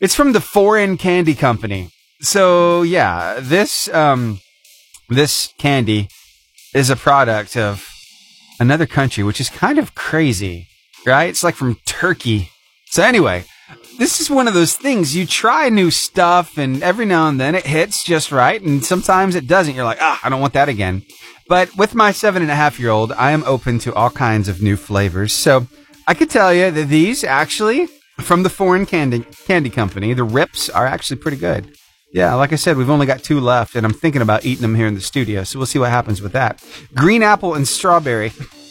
It's 0.00 0.14
from 0.14 0.32
the 0.32 0.40
Foreign 0.40 0.96
Candy 0.96 1.34
Company. 1.34 1.90
So 2.20 2.80
yeah, 2.82 3.38
this, 3.40 3.92
um, 3.92 4.40
this 5.10 5.52
candy 5.58 6.08
is 6.74 6.88
a 6.88 6.96
product 6.96 7.56
of 7.56 7.86
another 8.58 8.86
country, 8.86 9.22
which 9.22 9.40
is 9.40 9.50
kind 9.50 9.78
of 9.78 9.94
crazy, 9.94 10.66
right? 11.04 11.28
It's 11.28 11.42
like 11.42 11.54
from 11.54 11.76
Turkey. 11.84 12.50
So 12.86 13.02
anyway, 13.02 13.44
this 13.98 14.20
is 14.20 14.30
one 14.30 14.48
of 14.48 14.54
those 14.54 14.76
things 14.76 15.16
you 15.16 15.26
try 15.26 15.68
new 15.68 15.90
stuff 15.90 16.58
and 16.58 16.82
every 16.82 17.06
now 17.06 17.28
and 17.28 17.40
then 17.40 17.54
it 17.54 17.66
hits 17.66 18.04
just 18.04 18.32
right 18.32 18.60
and 18.60 18.84
sometimes 18.84 19.34
it 19.34 19.46
doesn't. 19.46 19.74
You're 19.74 19.84
like, 19.84 19.98
ah, 20.00 20.20
I 20.22 20.28
don't 20.28 20.40
want 20.40 20.54
that 20.54 20.68
again. 20.68 21.02
But 21.48 21.76
with 21.76 21.94
my 21.94 22.10
seven 22.10 22.42
and 22.42 22.50
a 22.50 22.54
half 22.54 22.80
year 22.80 22.90
old, 22.90 23.12
I 23.12 23.32
am 23.32 23.44
open 23.44 23.78
to 23.80 23.94
all 23.94 24.10
kinds 24.10 24.48
of 24.48 24.62
new 24.62 24.76
flavors. 24.76 25.32
So 25.32 25.66
I 26.06 26.14
could 26.14 26.30
tell 26.30 26.52
you 26.52 26.70
that 26.70 26.88
these 26.88 27.24
actually 27.24 27.88
from 28.20 28.42
the 28.42 28.50
foreign 28.50 28.86
candy 28.86 29.20
candy 29.46 29.70
company, 29.70 30.12
the 30.14 30.24
rips 30.24 30.68
are 30.68 30.86
actually 30.86 31.16
pretty 31.16 31.36
good. 31.36 31.76
Yeah, 32.12 32.34
like 32.34 32.52
I 32.52 32.56
said, 32.56 32.76
we've 32.76 32.90
only 32.90 33.06
got 33.06 33.24
two 33.24 33.40
left, 33.40 33.74
and 33.74 33.84
I'm 33.84 33.92
thinking 33.92 34.22
about 34.22 34.44
eating 34.44 34.62
them 34.62 34.76
here 34.76 34.86
in 34.86 34.94
the 34.94 35.00
studio, 35.00 35.42
so 35.42 35.58
we'll 35.58 35.66
see 35.66 35.80
what 35.80 35.90
happens 35.90 36.22
with 36.22 36.30
that. 36.30 36.62
Green 36.94 37.24
apple 37.24 37.54
and 37.54 37.66
strawberry. 37.66 38.32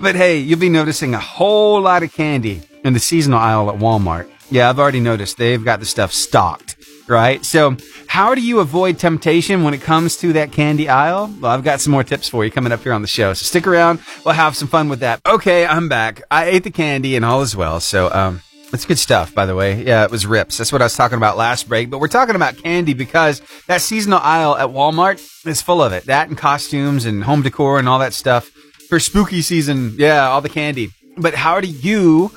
but 0.00 0.14
hey, 0.14 0.38
you'll 0.38 0.60
be 0.60 0.68
noticing 0.68 1.14
a 1.14 1.18
whole 1.18 1.80
lot 1.80 2.04
of 2.04 2.12
candy 2.12 2.62
in 2.84 2.92
the 2.92 3.00
seasonal 3.00 3.38
aisle 3.38 3.70
at 3.70 3.78
Walmart. 3.78 4.28
Yeah, 4.50 4.68
I've 4.68 4.78
already 4.78 5.00
noticed 5.00 5.38
they've 5.38 5.64
got 5.64 5.80
the 5.80 5.86
stuff 5.86 6.12
stocked, 6.12 6.76
right? 7.08 7.44
So, 7.44 7.76
how 8.06 8.34
do 8.34 8.42
you 8.42 8.60
avoid 8.60 8.98
temptation 8.98 9.62
when 9.62 9.72
it 9.72 9.80
comes 9.80 10.18
to 10.18 10.34
that 10.34 10.52
candy 10.52 10.88
aisle? 10.88 11.34
Well, 11.40 11.50
I've 11.50 11.64
got 11.64 11.80
some 11.80 11.92
more 11.92 12.04
tips 12.04 12.28
for 12.28 12.44
you 12.44 12.50
coming 12.50 12.72
up 12.72 12.82
here 12.82 12.92
on 12.92 13.00
the 13.00 13.08
show. 13.08 13.32
So 13.32 13.44
stick 13.44 13.66
around. 13.66 14.00
We'll 14.24 14.34
have 14.34 14.54
some 14.54 14.68
fun 14.68 14.90
with 14.90 15.00
that. 15.00 15.20
Okay, 15.24 15.64
I'm 15.64 15.88
back. 15.88 16.22
I 16.30 16.44
ate 16.46 16.64
the 16.64 16.70
candy 16.70 17.16
and 17.16 17.24
all 17.24 17.40
is 17.40 17.56
well. 17.56 17.80
So, 17.80 18.12
um, 18.12 18.42
it's 18.72 18.86
good 18.86 18.98
stuff, 18.98 19.34
by 19.34 19.46
the 19.46 19.54
way. 19.54 19.84
Yeah, 19.84 20.04
it 20.04 20.10
was 20.10 20.26
rips. 20.26 20.58
That's 20.58 20.72
what 20.72 20.80
I 20.80 20.86
was 20.86 20.96
talking 20.96 21.18
about 21.18 21.36
last 21.36 21.68
break. 21.68 21.90
But 21.90 21.98
we're 21.98 22.08
talking 22.08 22.34
about 22.34 22.56
candy 22.56 22.94
because 22.94 23.42
that 23.68 23.82
seasonal 23.82 24.18
aisle 24.18 24.56
at 24.56 24.68
Walmart 24.68 25.46
is 25.46 25.60
full 25.60 25.82
of 25.82 25.92
it. 25.92 26.04
That 26.04 26.28
and 26.28 26.38
costumes 26.38 27.04
and 27.04 27.24
home 27.24 27.42
decor 27.42 27.78
and 27.78 27.88
all 27.88 27.98
that 27.98 28.14
stuff 28.14 28.50
for 28.88 28.98
spooky 28.98 29.42
season. 29.42 29.94
Yeah, 29.98 30.28
all 30.28 30.40
the 30.40 30.48
candy. 30.48 30.90
But 31.18 31.34
how 31.34 31.60
do 31.60 31.68
you 31.68 32.32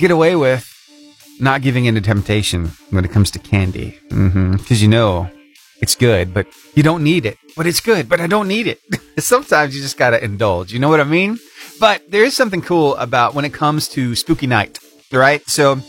get 0.00 0.10
away 0.10 0.34
with 0.34 0.66
not 1.38 1.62
giving 1.62 1.84
in 1.84 1.94
to 1.94 2.00
temptation 2.00 2.68
when 2.90 3.04
it 3.04 3.10
comes 3.10 3.30
to 3.32 3.38
candy? 3.38 3.98
Mm-hmm. 4.08 4.56
Cause 4.56 4.82
you 4.82 4.88
know 4.88 5.30
it's 5.80 5.94
good, 5.94 6.34
but 6.34 6.46
you 6.74 6.82
don't 6.82 7.04
need 7.04 7.26
it. 7.26 7.38
But 7.56 7.66
it's 7.66 7.80
good, 7.80 8.08
but 8.08 8.20
I 8.20 8.26
don't 8.26 8.48
need 8.48 8.66
it. 8.66 8.80
Sometimes 9.18 9.74
you 9.74 9.82
just 9.82 9.96
gotta 9.96 10.22
indulge. 10.22 10.72
You 10.72 10.78
know 10.78 10.88
what 10.88 11.00
I 11.00 11.04
mean? 11.04 11.38
But 11.78 12.10
there 12.10 12.24
is 12.24 12.34
something 12.34 12.62
cool 12.62 12.96
about 12.96 13.34
when 13.34 13.44
it 13.44 13.54
comes 13.54 13.88
to 13.90 14.14
spooky 14.14 14.46
night, 14.46 14.78
right? 15.12 15.46
So 15.48 15.80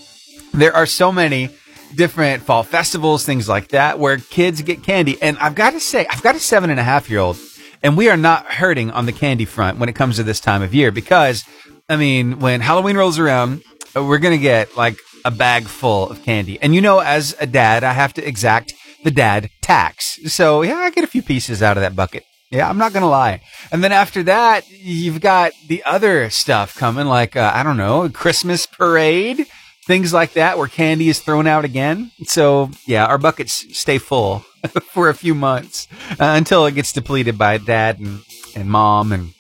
there 0.54 0.76
are 0.76 0.86
so 0.86 1.12
many 1.12 1.50
different 1.96 2.44
fall 2.44 2.64
festivals, 2.64 3.26
things 3.26 3.50
like 3.50 3.70
that, 3.70 4.00
where 4.00 4.18
kids 4.18 4.62
get 4.62 4.84
candy. 4.84 5.22
And 5.22 5.38
I've 5.40 5.56
got 5.56 5.72
to 5.72 5.80
say, 5.80 6.06
I've 6.10 6.22
got 6.22 6.36
a 6.36 6.40
seven 6.40 6.70
and 6.70 6.80
a 6.80 6.84
half 6.84 7.10
year 7.10 7.20
old 7.20 7.38
and 7.84 7.98
we 7.98 8.10
are 8.10 8.18
not 8.18 8.46
hurting 8.46 8.92
on 8.92 9.06
the 9.06 9.12
candy 9.12 9.46
front 9.46 9.80
when 9.80 9.90
it 9.90 9.96
comes 9.96 10.18
to 10.18 10.24
this 10.24 10.40
time 10.40 10.62
of 10.62 10.74
year 10.74 10.92
because, 10.92 11.44
I 11.90 11.96
mean, 11.96 12.40
when 12.40 12.62
Halloween 12.62 12.98
rolls 12.98 13.20
around, 13.20 13.64
we're 13.96 14.20
going 14.20 14.38
to 14.38 14.42
get 14.42 14.76
like 14.76 14.98
a 15.26 15.32
bag 15.32 15.66
full 15.66 16.10
of 16.10 16.24
candy. 16.24 16.60
And 16.62 16.74
you 16.74 16.82
know, 16.82 17.00
as 17.00 17.36
a 17.40 17.46
dad, 17.46 17.84
I 17.84 17.94
have 17.94 18.14
to 18.16 18.28
exact 18.28 18.74
the 19.04 19.12
dad 19.12 19.50
tax. 19.62 20.20
So 20.26 20.62
yeah, 20.62 20.78
I 20.78 20.90
get 20.90 21.04
a 21.04 21.08
few 21.08 21.22
pieces 21.22 21.62
out 21.62 21.78
of 21.78 21.82
that 21.82 21.96
bucket. 21.96 22.24
Yeah, 22.50 22.70
I'm 22.70 22.78
not 22.78 22.92
going 22.92 23.04
to 23.04 23.08
lie. 23.08 23.42
And 23.72 23.82
then 23.82 23.94
after 23.94 24.24
that, 24.24 24.70
you've 24.70 25.22
got 25.22 25.54
the 25.68 25.84
other 25.86 26.30
stuff 26.30 26.76
coming 26.76 27.08
like, 27.08 27.38
uh, 27.38 27.52
I 27.54 27.64
don't 27.64 27.78
know, 27.78 28.10
Christmas 28.10 28.66
parade, 28.66 29.48
things 29.88 30.12
like 30.12 30.34
that 30.34 30.58
where 30.58 30.68
candy 30.68 31.08
is 31.08 31.22
thrown 31.22 31.48
out 31.48 31.64
again. 31.64 32.12
So 32.24 32.72
yeah, 32.86 33.06
our 33.06 33.18
buckets 33.18 33.66
stay 33.78 34.00
full 34.00 34.40
for 34.92 35.08
a 35.08 35.16
few 35.16 35.34
months 35.34 35.88
uh, 36.12 36.36
until 36.36 36.66
it 36.66 36.76
gets 36.76 36.92
depleted 36.92 37.38
by 37.38 37.58
dad 37.58 38.00
and, 38.00 38.20
and 38.54 38.70
mom 38.70 39.14
and 39.14 39.34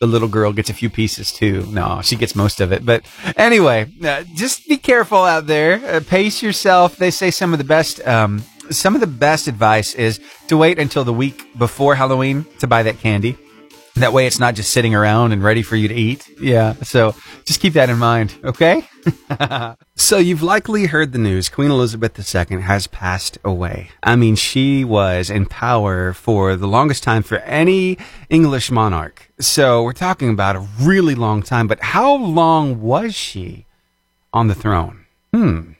the 0.00 0.06
little 0.06 0.28
girl 0.28 0.52
gets 0.52 0.70
a 0.70 0.74
few 0.74 0.88
pieces 0.88 1.32
too. 1.32 1.66
No, 1.66 2.00
she 2.02 2.14
gets 2.14 2.36
most 2.36 2.60
of 2.60 2.72
it. 2.72 2.86
But 2.86 3.04
anyway, 3.36 3.90
uh, 4.04 4.24
just 4.34 4.68
be 4.68 4.76
careful 4.76 5.18
out 5.18 5.46
there. 5.46 5.84
Uh, 5.84 6.00
pace 6.06 6.40
yourself. 6.40 6.96
They 6.96 7.10
say 7.10 7.32
some 7.32 7.52
of 7.52 7.58
the 7.58 7.64
best, 7.64 8.06
um, 8.06 8.44
some 8.70 8.94
of 8.94 9.00
the 9.00 9.08
best 9.08 9.48
advice 9.48 9.94
is 9.94 10.20
to 10.46 10.56
wait 10.56 10.78
until 10.78 11.02
the 11.02 11.12
week 11.12 11.58
before 11.58 11.96
Halloween 11.96 12.46
to 12.60 12.68
buy 12.68 12.84
that 12.84 13.00
candy. 13.00 13.36
That 13.96 14.12
way 14.12 14.26
it's 14.26 14.38
not 14.38 14.54
just 14.54 14.72
sitting 14.72 14.94
around 14.94 15.32
and 15.32 15.42
ready 15.42 15.62
for 15.62 15.74
you 15.74 15.88
to 15.88 15.94
eat. 15.94 16.28
Yeah. 16.40 16.74
So 16.82 17.14
just 17.44 17.60
keep 17.60 17.72
that 17.72 17.90
in 17.90 17.98
mind. 17.98 18.36
Okay. 18.44 18.88
so 19.96 20.18
you've 20.18 20.42
likely 20.42 20.86
heard 20.86 21.12
the 21.12 21.18
news. 21.18 21.48
Queen 21.48 21.70
Elizabeth 21.70 22.18
II 22.18 22.60
has 22.60 22.86
passed 22.86 23.38
away. 23.44 23.90
I 24.02 24.16
mean, 24.16 24.36
she 24.36 24.84
was 24.84 25.30
in 25.30 25.46
power 25.46 26.12
for 26.12 26.54
the 26.54 26.68
longest 26.68 27.02
time 27.02 27.22
for 27.22 27.38
any 27.38 27.98
English 28.30 28.70
monarch. 28.70 29.30
So 29.40 29.82
we're 29.82 29.92
talking 29.92 30.30
about 30.30 30.56
a 30.56 30.66
really 30.80 31.14
long 31.14 31.42
time, 31.42 31.66
but 31.66 31.80
how 31.80 32.14
long 32.14 32.80
was 32.80 33.14
she 33.14 33.66
on 34.32 34.46
the 34.46 34.54
throne? 34.54 35.06
Hmm. 35.32 35.72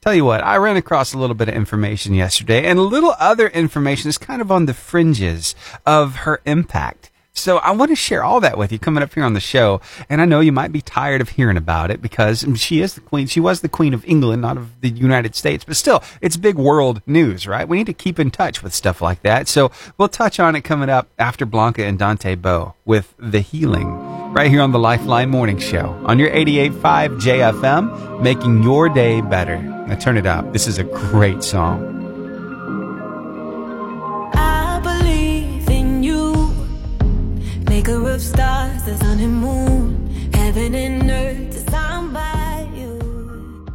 Tell 0.00 0.14
you 0.14 0.24
what, 0.24 0.42
I 0.42 0.56
ran 0.56 0.76
across 0.76 1.12
a 1.12 1.18
little 1.18 1.36
bit 1.36 1.50
of 1.50 1.54
information 1.54 2.14
yesterday 2.14 2.64
and 2.64 2.78
a 2.78 2.82
little 2.82 3.14
other 3.18 3.48
information 3.48 4.08
is 4.08 4.16
kind 4.16 4.40
of 4.40 4.50
on 4.50 4.64
the 4.64 4.72
fringes 4.72 5.54
of 5.84 6.16
her 6.16 6.40
impact. 6.46 7.09
So 7.32 7.58
I 7.58 7.70
want 7.70 7.90
to 7.90 7.96
share 7.96 8.22
all 8.24 8.40
that 8.40 8.58
with 8.58 8.72
you 8.72 8.78
coming 8.78 9.02
up 9.02 9.14
here 9.14 9.24
on 9.24 9.34
the 9.34 9.40
show. 9.40 9.80
And 10.08 10.20
I 10.20 10.24
know 10.24 10.40
you 10.40 10.52
might 10.52 10.72
be 10.72 10.82
tired 10.82 11.20
of 11.20 11.30
hearing 11.30 11.56
about 11.56 11.90
it 11.90 12.02
because 12.02 12.42
mm, 12.42 12.58
she 12.58 12.80
is 12.80 12.94
the 12.94 13.00
queen. 13.00 13.26
She 13.26 13.40
was 13.40 13.60
the 13.60 13.68
queen 13.68 13.94
of 13.94 14.04
England, 14.04 14.42
not 14.42 14.56
of 14.56 14.80
the 14.80 14.90
United 14.90 15.34
States, 15.34 15.64
but 15.64 15.76
still 15.76 16.02
it's 16.20 16.36
big 16.36 16.56
world 16.56 17.02
news, 17.06 17.46
right? 17.46 17.68
We 17.68 17.78
need 17.78 17.86
to 17.86 17.92
keep 17.92 18.18
in 18.18 18.30
touch 18.30 18.62
with 18.62 18.74
stuff 18.74 19.00
like 19.00 19.22
that. 19.22 19.48
So 19.48 19.70
we'll 19.96 20.08
touch 20.08 20.40
on 20.40 20.56
it 20.56 20.62
coming 20.62 20.90
up 20.90 21.08
after 21.18 21.46
Blanca 21.46 21.84
and 21.84 21.98
Dante 21.98 22.34
Bowe 22.34 22.74
with 22.84 23.14
the 23.18 23.40
healing 23.40 23.88
right 24.32 24.50
here 24.50 24.60
on 24.60 24.72
the 24.72 24.78
Lifeline 24.78 25.30
Morning 25.30 25.58
Show 25.58 26.00
on 26.04 26.18
your 26.18 26.30
88.5 26.30 27.20
JFM, 27.20 28.22
making 28.22 28.62
your 28.62 28.88
day 28.88 29.20
better. 29.20 29.60
Now 29.60 29.96
turn 29.96 30.16
it 30.16 30.26
up. 30.26 30.52
This 30.52 30.66
is 30.66 30.78
a 30.78 30.84
great 30.84 31.42
song. 31.42 31.99
Maker 37.80 38.10
of 38.10 38.20
stars, 38.20 38.82
the 38.82 38.94
sun 38.98 39.20
and 39.20 39.36
moon, 39.36 40.30
heaven 40.34 40.74
and 40.74 41.10
earth 41.10 41.50
designed 41.50 42.12
by 42.12 42.68
you. 42.74 43.66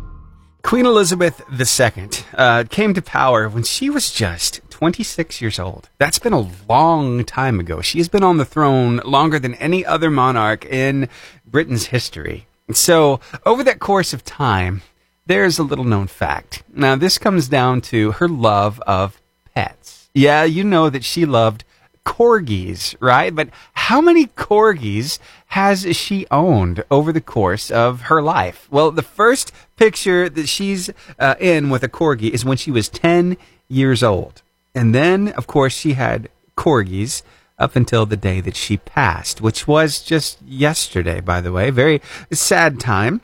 Queen 0.62 0.86
Elizabeth 0.86 1.42
II 1.50 2.10
uh, 2.36 2.66
came 2.70 2.94
to 2.94 3.02
power 3.02 3.50
when 3.50 3.64
she 3.64 3.90
was 3.90 4.12
just 4.12 4.62
26 4.70 5.42
years 5.42 5.58
old. 5.58 5.90
That's 5.98 6.20
been 6.20 6.34
a 6.34 6.48
long 6.70 7.24
time 7.24 7.60
ago. 7.60 7.82
She 7.82 7.98
has 7.98 8.08
been 8.08 8.22
on 8.22 8.38
the 8.38 8.46
throne 8.46 8.98
longer 8.98 9.40
than 9.40 9.56
any 9.56 9.84
other 9.84 10.12
monarch 10.12 10.66
in 10.66 11.10
Britain's 11.44 11.88
history. 11.88 12.46
So, 12.72 13.20
over 13.44 13.64
that 13.64 13.80
course 13.80 14.14
of 14.14 14.24
time, 14.24 14.84
there's 15.26 15.58
a 15.58 15.64
little 15.64 15.84
known 15.84 16.06
fact. 16.06 16.62
Now, 16.72 16.96
this 16.96 17.18
comes 17.18 17.48
down 17.48 17.82
to 17.90 18.12
her 18.12 18.28
love 18.28 18.80
of 18.82 19.20
pets. 19.56 20.12
Yeah, 20.14 20.44
you 20.44 20.64
know 20.64 20.92
that 20.92 21.04
she 21.04 21.26
loved 21.26 21.64
corgis, 22.06 22.96
right? 23.00 23.34
But 23.34 23.50
how 23.74 24.00
many 24.00 24.28
corgis 24.28 25.20
has 25.48 25.96
she 25.96 26.26
owned 26.32 26.84
over 26.90 27.12
the 27.12 27.22
course 27.22 27.70
of 27.72 28.02
her 28.02 28.22
life? 28.22 28.68
Well, 28.72 28.92
the 28.92 29.02
first 29.02 29.52
picture 29.76 30.30
that 30.30 30.48
she's 30.48 30.90
uh, 31.20 31.36
in 31.40 31.70
with 31.70 31.84
a 31.84 31.90
corgi 31.90 32.30
is 32.30 32.46
when 32.46 32.58
she 32.58 32.72
was 32.72 32.88
10 32.88 33.38
years 33.68 34.04
old. 34.04 34.42
And 34.74 34.94
then, 34.94 35.30
of 35.30 35.48
course, 35.48 35.74
she 35.74 35.94
had 35.94 36.30
corgis 36.56 37.24
up 37.58 37.76
until 37.76 38.06
the 38.06 38.18
day 38.18 38.42
that 38.42 38.56
she 38.56 38.78
passed, 38.78 39.42
which 39.42 39.68
was 39.68 40.02
just 40.02 40.42
yesterday, 40.42 41.22
by 41.22 41.42
the 41.42 41.52
way. 41.52 41.70
Very 41.70 42.02
sad 42.32 42.80
time. 42.80 43.22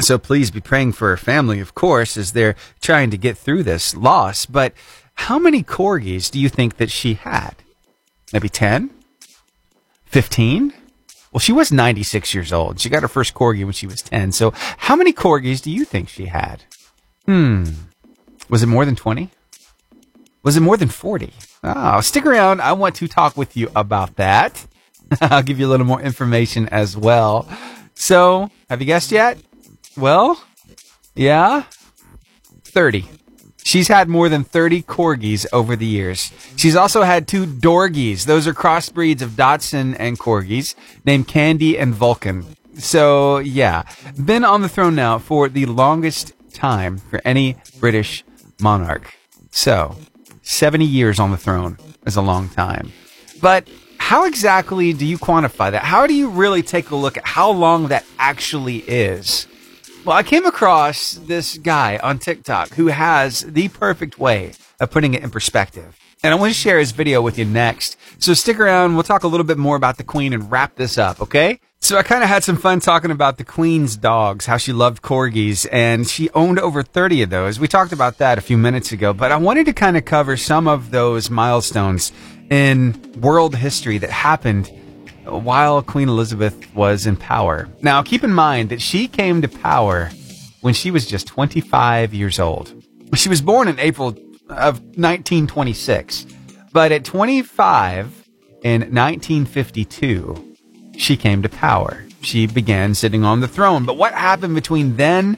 So 0.00 0.18
please 0.18 0.50
be 0.50 0.60
praying 0.60 0.92
for 0.92 1.08
her 1.08 1.16
family, 1.16 1.60
of 1.60 1.74
course, 1.74 2.16
as 2.16 2.32
they're 2.32 2.56
trying 2.80 3.10
to 3.10 3.18
get 3.18 3.38
through 3.38 3.62
this 3.62 3.94
loss. 3.94 4.44
But 4.44 4.72
how 5.14 5.38
many 5.38 5.62
corgis 5.62 6.30
do 6.30 6.38
you 6.38 6.48
think 6.48 6.76
that 6.76 6.90
she 6.90 7.14
had? 7.14 7.54
Maybe 8.32 8.48
10, 8.48 8.90
15. 10.06 10.72
Well, 11.32 11.40
she 11.40 11.52
was 11.52 11.70
96 11.70 12.32
years 12.32 12.52
old. 12.52 12.80
She 12.80 12.88
got 12.88 13.02
her 13.02 13.08
first 13.08 13.34
corgi 13.34 13.64
when 13.64 13.72
she 13.72 13.86
was 13.86 14.00
10. 14.02 14.32
So, 14.32 14.52
how 14.78 14.96
many 14.96 15.12
corgis 15.12 15.60
do 15.60 15.70
you 15.70 15.84
think 15.84 16.08
she 16.08 16.26
had? 16.26 16.64
Hmm. 17.26 17.64
Was 18.48 18.62
it 18.62 18.68
more 18.68 18.84
than 18.84 18.96
20? 18.96 19.30
Was 20.42 20.56
it 20.56 20.60
more 20.60 20.76
than 20.76 20.88
40? 20.88 21.32
Oh, 21.64 22.00
stick 22.00 22.24
around. 22.24 22.60
I 22.62 22.72
want 22.72 22.94
to 22.96 23.08
talk 23.08 23.36
with 23.36 23.56
you 23.56 23.68
about 23.74 24.16
that. 24.16 24.66
I'll 25.20 25.42
give 25.42 25.58
you 25.58 25.66
a 25.66 25.70
little 25.70 25.86
more 25.86 26.00
information 26.00 26.68
as 26.68 26.96
well. 26.96 27.48
So, 27.94 28.50
have 28.70 28.80
you 28.80 28.86
guessed 28.86 29.10
yet? 29.10 29.38
Well, 29.96 30.40
yeah, 31.14 31.64
30. 32.64 33.04
She's 33.66 33.88
had 33.88 34.08
more 34.08 34.28
than 34.28 34.44
30 34.44 34.84
corgis 34.84 35.44
over 35.52 35.74
the 35.74 35.86
years. 35.86 36.30
She's 36.54 36.76
also 36.76 37.02
had 37.02 37.26
two 37.26 37.46
dorgies. 37.46 38.24
Those 38.24 38.46
are 38.46 38.54
crossbreeds 38.54 39.22
of 39.22 39.34
Dachshund 39.34 39.98
and 39.98 40.16
corgis 40.16 40.76
named 41.04 41.26
Candy 41.26 41.76
and 41.76 41.92
Vulcan. 41.92 42.46
So, 42.78 43.38
yeah, 43.38 43.82
been 44.24 44.44
on 44.44 44.62
the 44.62 44.68
throne 44.68 44.94
now 44.94 45.18
for 45.18 45.48
the 45.48 45.66
longest 45.66 46.32
time 46.52 46.98
for 46.98 47.20
any 47.24 47.56
British 47.80 48.22
monarch. 48.60 49.12
So, 49.50 49.96
70 50.42 50.84
years 50.84 51.18
on 51.18 51.32
the 51.32 51.36
throne 51.36 51.76
is 52.06 52.14
a 52.14 52.22
long 52.22 52.48
time. 52.48 52.92
But 53.42 53.68
how 53.98 54.26
exactly 54.26 54.92
do 54.92 55.04
you 55.04 55.18
quantify 55.18 55.72
that? 55.72 55.82
How 55.82 56.06
do 56.06 56.14
you 56.14 56.28
really 56.28 56.62
take 56.62 56.90
a 56.90 56.96
look 56.96 57.16
at 57.16 57.26
how 57.26 57.50
long 57.50 57.88
that 57.88 58.04
actually 58.16 58.76
is? 58.86 59.48
Well, 60.06 60.16
I 60.16 60.22
came 60.22 60.46
across 60.46 61.14
this 61.14 61.58
guy 61.58 61.98
on 62.00 62.20
TikTok 62.20 62.74
who 62.74 62.86
has 62.86 63.40
the 63.40 63.66
perfect 63.66 64.20
way 64.20 64.52
of 64.78 64.92
putting 64.92 65.14
it 65.14 65.24
in 65.24 65.30
perspective. 65.30 65.98
And 66.22 66.32
I 66.32 66.36
want 66.36 66.52
to 66.52 66.56
share 66.56 66.78
his 66.78 66.92
video 66.92 67.20
with 67.20 67.36
you 67.40 67.44
next. 67.44 67.96
So 68.20 68.32
stick 68.32 68.60
around. 68.60 68.94
We'll 68.94 69.02
talk 69.02 69.24
a 69.24 69.26
little 69.26 69.42
bit 69.42 69.58
more 69.58 69.74
about 69.74 69.96
the 69.96 70.04
Queen 70.04 70.32
and 70.32 70.48
wrap 70.48 70.76
this 70.76 70.96
up, 70.96 71.20
okay? 71.20 71.58
So 71.80 71.98
I 71.98 72.04
kind 72.04 72.22
of 72.22 72.28
had 72.28 72.44
some 72.44 72.56
fun 72.56 72.78
talking 72.78 73.10
about 73.10 73.36
the 73.36 73.44
Queen's 73.44 73.96
dogs, 73.96 74.46
how 74.46 74.58
she 74.58 74.72
loved 74.72 75.02
corgis, 75.02 75.66
and 75.72 76.06
she 76.06 76.30
owned 76.30 76.60
over 76.60 76.84
30 76.84 77.22
of 77.22 77.30
those. 77.30 77.58
We 77.58 77.66
talked 77.66 77.92
about 77.92 78.18
that 78.18 78.38
a 78.38 78.42
few 78.42 78.56
minutes 78.56 78.92
ago, 78.92 79.12
but 79.12 79.32
I 79.32 79.36
wanted 79.36 79.66
to 79.66 79.72
kind 79.72 79.96
of 79.96 80.04
cover 80.04 80.36
some 80.36 80.68
of 80.68 80.92
those 80.92 81.30
milestones 81.30 82.12
in 82.48 83.12
world 83.20 83.56
history 83.56 83.98
that 83.98 84.10
happened 84.10 84.70
while 85.26 85.82
Queen 85.82 86.08
Elizabeth 86.08 86.74
was 86.74 87.06
in 87.06 87.16
power. 87.16 87.68
Now, 87.82 88.02
keep 88.02 88.24
in 88.24 88.32
mind 88.32 88.70
that 88.70 88.80
she 88.80 89.08
came 89.08 89.42
to 89.42 89.48
power 89.48 90.10
when 90.60 90.74
she 90.74 90.90
was 90.90 91.06
just 91.06 91.26
25 91.26 92.14
years 92.14 92.38
old. 92.38 92.72
She 93.14 93.28
was 93.28 93.40
born 93.40 93.68
in 93.68 93.78
April 93.78 94.08
of 94.48 94.80
1926, 94.80 96.26
but 96.72 96.92
at 96.92 97.04
25 97.04 98.28
in 98.62 98.80
1952, 98.80 100.56
she 100.96 101.16
came 101.16 101.42
to 101.42 101.48
power. 101.48 102.04
She 102.22 102.46
began 102.46 102.94
sitting 102.94 103.24
on 103.24 103.40
the 103.40 103.48
throne. 103.48 103.84
But 103.84 103.96
what 103.96 104.14
happened 104.14 104.54
between 104.54 104.96
then 104.96 105.36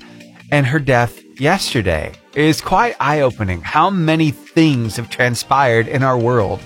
and 0.51 0.67
her 0.67 0.79
death 0.79 1.23
yesterday 1.39 2.13
is 2.35 2.61
quite 2.61 2.97
eye 3.01 3.21
opening. 3.21 3.61
How 3.61 3.91
many 3.91 4.31
things 4.31 4.97
have 4.97 5.11
transpired 5.11 5.89
in 5.89 6.03
our 6.03 6.19
world? 6.19 6.61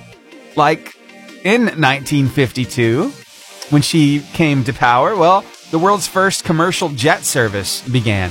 Like 0.55 0.95
in 1.45 1.63
1952, 1.63 3.11
when 3.71 3.83
she 3.83 4.21
came 4.33 4.65
to 4.65 4.73
power, 4.73 5.17
well, 5.17 5.45
the 5.71 5.79
world's 5.79 6.07
first 6.07 6.45
commercial 6.45 6.89
jet 6.91 7.25
service 7.25 7.87
began. 7.89 8.31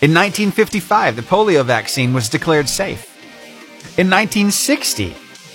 In 0.00 0.12
1955, 0.12 1.16
the 1.16 1.22
polio 1.22 1.64
vaccine 1.64 2.12
was 2.12 2.28
declared 2.28 2.68
safe. 2.68 3.10
In 3.96 4.10
1960, 4.10 5.14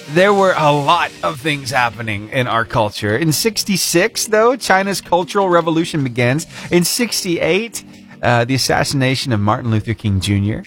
there 0.10 0.34
were 0.34 0.54
a 0.58 0.72
lot 0.72 1.12
of 1.24 1.40
things 1.40 1.72
happening 1.72 2.30
in 2.30 2.48
our 2.48 2.66
culture. 2.66 3.16
In 3.18 3.32
66, 3.32 4.28
though, 4.28 4.56
China's 4.56 5.02
Cultural 5.02 5.50
Revolution 5.50 6.04
begins. 6.04 6.48
In 6.72 6.84
68, 6.84 7.84
uh, 8.22 8.46
the 8.46 8.56
assassination 8.56 9.34
of 9.34 9.40
Martin 9.40 9.72
Luther 9.72 9.94
King 9.94 10.20
Jr. 10.20 10.62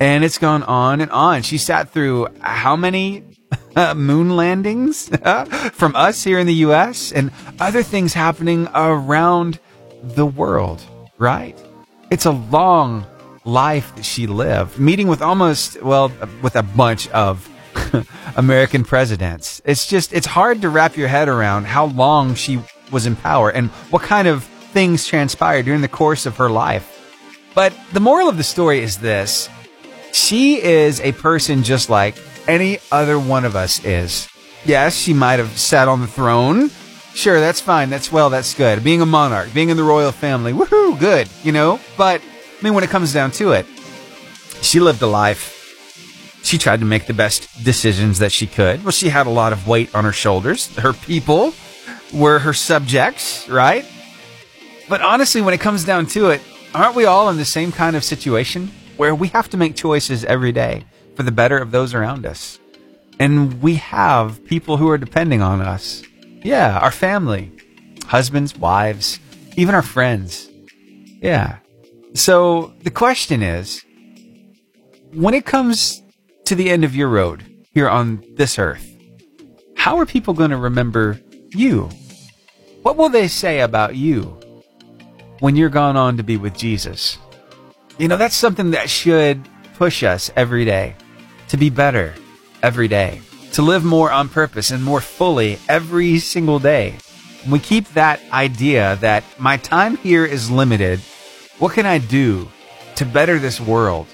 And 0.00 0.24
it's 0.24 0.38
gone 0.38 0.62
on 0.62 1.00
and 1.00 1.10
on. 1.10 1.42
She 1.42 1.58
sat 1.58 1.90
through 1.90 2.28
how 2.40 2.74
many 2.74 3.22
moon 3.96 4.36
landings 4.36 5.08
from 5.72 5.96
us 5.96 6.24
here 6.24 6.38
in 6.38 6.46
the 6.46 6.54
U.S. 6.54 7.12
and 7.12 7.30
other 7.58 7.82
things 7.82 8.14
happening 8.14 8.68
around 8.74 9.58
the 10.02 10.26
world, 10.26 10.82
right? 11.18 11.58
It's 12.10 12.26
a 12.26 12.32
long 12.32 13.06
life 13.44 13.94
that 13.96 14.04
she 14.04 14.26
lived, 14.26 14.78
meeting 14.78 15.08
with 15.08 15.22
almost, 15.22 15.80
well, 15.82 16.12
with 16.42 16.56
a 16.56 16.62
bunch 16.62 17.08
of 17.10 17.48
American 18.36 18.84
presidents. 18.84 19.62
It's 19.64 19.86
just, 19.86 20.12
it's 20.12 20.26
hard 20.26 20.62
to 20.62 20.68
wrap 20.68 20.96
your 20.96 21.08
head 21.08 21.28
around 21.28 21.66
how 21.66 21.86
long 21.86 22.34
she 22.34 22.60
was 22.90 23.06
in 23.06 23.16
power 23.16 23.50
and 23.50 23.70
what 23.90 24.02
kind 24.02 24.28
of 24.28 24.44
things 24.44 25.06
transpired 25.06 25.64
during 25.64 25.80
the 25.80 25.88
course 25.88 26.26
of 26.26 26.36
her 26.36 26.50
life. 26.50 26.96
But 27.54 27.72
the 27.92 28.00
moral 28.00 28.28
of 28.28 28.36
the 28.36 28.44
story 28.44 28.80
is 28.80 28.98
this. 28.98 29.48
She 30.12 30.62
is 30.62 31.00
a 31.00 31.12
person 31.12 31.62
just 31.62 31.90
like 31.90 32.16
any 32.50 32.80
other 32.90 33.18
one 33.18 33.44
of 33.44 33.54
us 33.54 33.84
is. 33.84 34.28
Yes, 34.64 34.96
she 34.96 35.14
might 35.14 35.38
have 35.38 35.56
sat 35.56 35.86
on 35.86 36.00
the 36.00 36.06
throne. 36.06 36.70
Sure, 37.14 37.38
that's 37.38 37.60
fine. 37.60 37.90
That's 37.90 38.10
well, 38.10 38.28
that's 38.28 38.54
good. 38.54 38.82
Being 38.82 39.00
a 39.00 39.06
monarch, 39.06 39.54
being 39.54 39.70
in 39.70 39.76
the 39.76 39.84
royal 39.84 40.12
family, 40.12 40.52
woohoo, 40.52 40.98
good, 40.98 41.28
you 41.44 41.52
know? 41.52 41.80
But, 41.96 42.20
I 42.20 42.62
mean, 42.62 42.74
when 42.74 42.84
it 42.84 42.90
comes 42.90 43.12
down 43.12 43.30
to 43.32 43.52
it, 43.52 43.66
she 44.62 44.80
lived 44.80 45.00
a 45.02 45.06
life 45.06 45.56
she 46.42 46.58
tried 46.58 46.80
to 46.80 46.86
make 46.86 47.06
the 47.06 47.14
best 47.14 47.62
decisions 47.62 48.18
that 48.18 48.32
she 48.32 48.46
could. 48.46 48.82
Well, 48.82 48.92
she 48.92 49.10
had 49.10 49.26
a 49.26 49.30
lot 49.30 49.52
of 49.52 49.68
weight 49.68 49.94
on 49.94 50.04
her 50.04 50.12
shoulders. 50.12 50.74
Her 50.76 50.92
people 50.92 51.54
were 52.12 52.38
her 52.40 52.54
subjects, 52.54 53.48
right? 53.48 53.84
But 54.88 55.02
honestly, 55.02 55.42
when 55.42 55.54
it 55.54 55.60
comes 55.60 55.84
down 55.84 56.06
to 56.06 56.30
it, 56.30 56.40
aren't 56.74 56.96
we 56.96 57.04
all 57.04 57.28
in 57.28 57.36
the 57.36 57.44
same 57.44 57.70
kind 57.70 57.94
of 57.94 58.02
situation 58.02 58.70
where 58.96 59.14
we 59.14 59.28
have 59.28 59.48
to 59.50 59.56
make 59.56 59.76
choices 59.76 60.24
every 60.24 60.50
day 60.50 60.84
for 61.20 61.24
the 61.24 61.30
better 61.30 61.58
of 61.58 61.70
those 61.70 61.92
around 61.92 62.24
us? 62.24 62.58
And 63.18 63.60
we 63.60 63.74
have 63.74 64.42
people 64.46 64.78
who 64.78 64.88
are 64.88 64.96
depending 64.96 65.42
on 65.42 65.60
us. 65.60 66.02
Yeah, 66.42 66.78
our 66.78 66.90
family, 66.90 67.52
husbands, 68.06 68.56
wives, 68.56 69.20
even 69.54 69.74
our 69.74 69.82
friends. 69.82 70.48
Yeah. 71.20 71.58
So 72.14 72.72
the 72.84 72.90
question 72.90 73.42
is, 73.42 73.84
when 75.12 75.34
it 75.34 75.44
comes 75.44 76.02
to 76.46 76.54
the 76.54 76.70
end 76.70 76.84
of 76.84 76.96
your 76.96 77.10
road 77.10 77.44
here 77.74 77.90
on 77.90 78.24
this 78.36 78.58
earth, 78.58 78.96
how 79.76 79.98
are 79.98 80.06
people 80.06 80.32
going 80.32 80.52
to 80.52 80.56
remember 80.56 81.20
you? 81.50 81.90
What 82.80 82.96
will 82.96 83.10
they 83.10 83.28
say 83.28 83.60
about 83.60 83.94
you 83.94 84.40
when 85.40 85.54
you're 85.54 85.68
gone 85.68 85.98
on 85.98 86.16
to 86.16 86.22
be 86.22 86.38
with 86.38 86.56
Jesus? 86.56 87.18
You 87.98 88.08
know, 88.08 88.16
that's 88.16 88.34
something 88.34 88.70
that 88.70 88.88
should 88.88 89.46
push 89.74 90.02
us 90.02 90.30
every 90.34 90.64
day 90.64 90.94
to 91.50 91.56
be 91.56 91.68
better 91.68 92.14
every 92.62 92.86
day, 92.86 93.20
to 93.52 93.60
live 93.60 93.84
more 93.84 94.12
on 94.12 94.28
purpose 94.28 94.70
and 94.70 94.84
more 94.84 95.00
fully 95.00 95.58
every 95.68 96.20
single 96.20 96.60
day. 96.60 96.94
we 97.48 97.58
keep 97.58 97.88
that 97.88 98.20
idea 98.32 98.96
that 99.00 99.24
my 99.36 99.56
time 99.56 99.96
here 99.96 100.24
is 100.24 100.48
limited, 100.48 101.00
what 101.58 101.72
can 101.72 101.86
I 101.86 101.98
do 101.98 102.48
to 102.94 103.04
better 103.04 103.40
this 103.40 103.60
world 103.60 104.06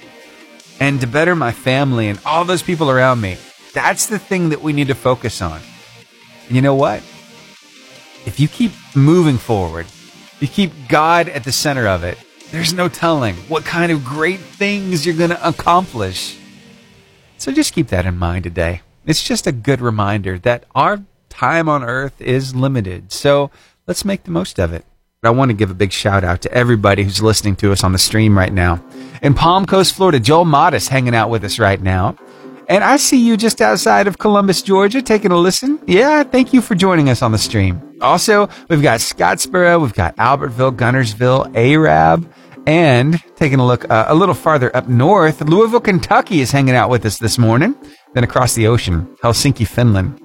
and 0.81 0.99
to 1.03 1.07
better 1.07 1.37
my 1.37 1.53
family 1.53 2.09
and 2.09 2.19
all 2.25 2.47
those 2.47 2.63
people 2.63 2.91
around 2.91 3.21
me? 3.21 3.37
That's 3.75 4.07
the 4.07 4.19
thing 4.19 4.49
that 4.49 4.63
we 4.63 4.73
need 4.73 4.89
to 4.89 4.95
focus 4.95 5.43
on. 5.43 5.61
And 6.47 6.57
you 6.57 6.63
know 6.63 6.75
what? 6.75 7.03
If 8.25 8.41
you 8.41 8.49
keep 8.49 8.73
moving 8.95 9.37
forward, 9.37 9.85
you 10.41 10.49
keep 10.49 10.73
God 10.89 11.29
at 11.29 11.45
the 11.45 11.53
center 11.53 11.87
of 11.87 12.03
it, 12.03 12.17
there's 12.51 12.73
no 12.73 12.89
telling 12.89 13.35
what 13.49 13.67
kind 13.67 13.93
of 13.93 14.07
great 14.07 14.41
things 14.41 15.05
you're 15.05 15.15
going 15.15 15.31
to 15.31 15.47
accomplish. 15.49 16.39
So 17.39 17.53
just 17.53 17.73
keep 17.73 17.89
that 17.89 18.07
in 18.07 18.19
mind 18.19 18.45
today. 18.45 18.83
It's 19.05 19.23
just 19.23 19.47
a 19.47 19.53
good 19.53 19.81
reminder 19.81 20.39
that 20.41 20.65
our 20.75 21.03
time 21.29 21.69
on 21.69 21.85
earth 21.85 22.21
is 22.21 22.55
limited. 22.55 23.13
So 23.13 23.51
let's 23.87 24.05
make 24.05 24.25
the 24.25 24.31
most 24.31 24.59
of 24.59 24.73
it. 24.73 24.85
I 25.23 25.31
want 25.31 25.51
to 25.51 25.57
give 25.57 25.71
a 25.71 25.75
big 25.75 25.93
shout 25.93 26.25
out 26.25 26.43
to 26.43 26.53
everybody 26.53 27.03
who's 27.03 27.23
listening 27.23 27.57
to 27.57 27.73
us 27.73 27.83
on 27.83 27.93
the 27.93 27.99
stream 27.99 28.39
right 28.39 28.53
now. 28.53 28.83
In 29.23 29.35
Palm 29.35 29.67
Coast, 29.67 29.95
Florida, 29.95 30.21
Joel 30.21 30.45
Modest 30.45 30.89
hanging 30.89 31.15
out 31.15 31.31
with 31.31 31.43
us 31.43 31.59
right 31.59 31.81
now. 31.81 32.17
And 32.69 32.83
I 32.83 32.97
see 32.97 33.25
you 33.25 33.37
just 33.37 33.61
outside 33.61 34.09
of 34.09 34.19
Columbus, 34.19 34.61
Georgia, 34.61 35.01
taking 35.01 35.31
a 35.31 35.37
listen. 35.37 35.81
Yeah, 35.87 36.25
thank 36.25 36.53
you 36.53 36.61
for 36.61 36.75
joining 36.75 37.09
us 37.09 37.23
on 37.23 37.33
the 37.33 37.39
stream. 37.39 37.81
Also, 38.01 38.49
we've 38.69 38.83
got 38.83 39.01
Scottsboro, 39.01 39.81
we've 39.81 39.95
got 39.95 40.17
Albertville, 40.17 40.77
Guntersville, 40.77 41.55
Arab, 41.57 42.33
and 42.67 43.23
taking 43.37 43.61
a 43.61 43.67
look 43.67 43.89
uh, 43.91 44.07
a 44.09 44.15
little 44.15 44.35
farther 44.35 44.75
up 44.77 44.89
north, 44.89 45.41
Louisville, 45.41 45.81
Kentucky 45.81 46.41
is 46.41 46.51
hanging 46.51 46.75
out 46.75 46.91
with 46.91 47.05
us 47.07 47.19
this 47.19 47.39
morning. 47.39 47.75
Then 48.13 48.25
across 48.25 48.55
the 48.55 48.67
ocean, 48.67 49.17
Helsinki, 49.23 49.67
Finland. 49.67 50.21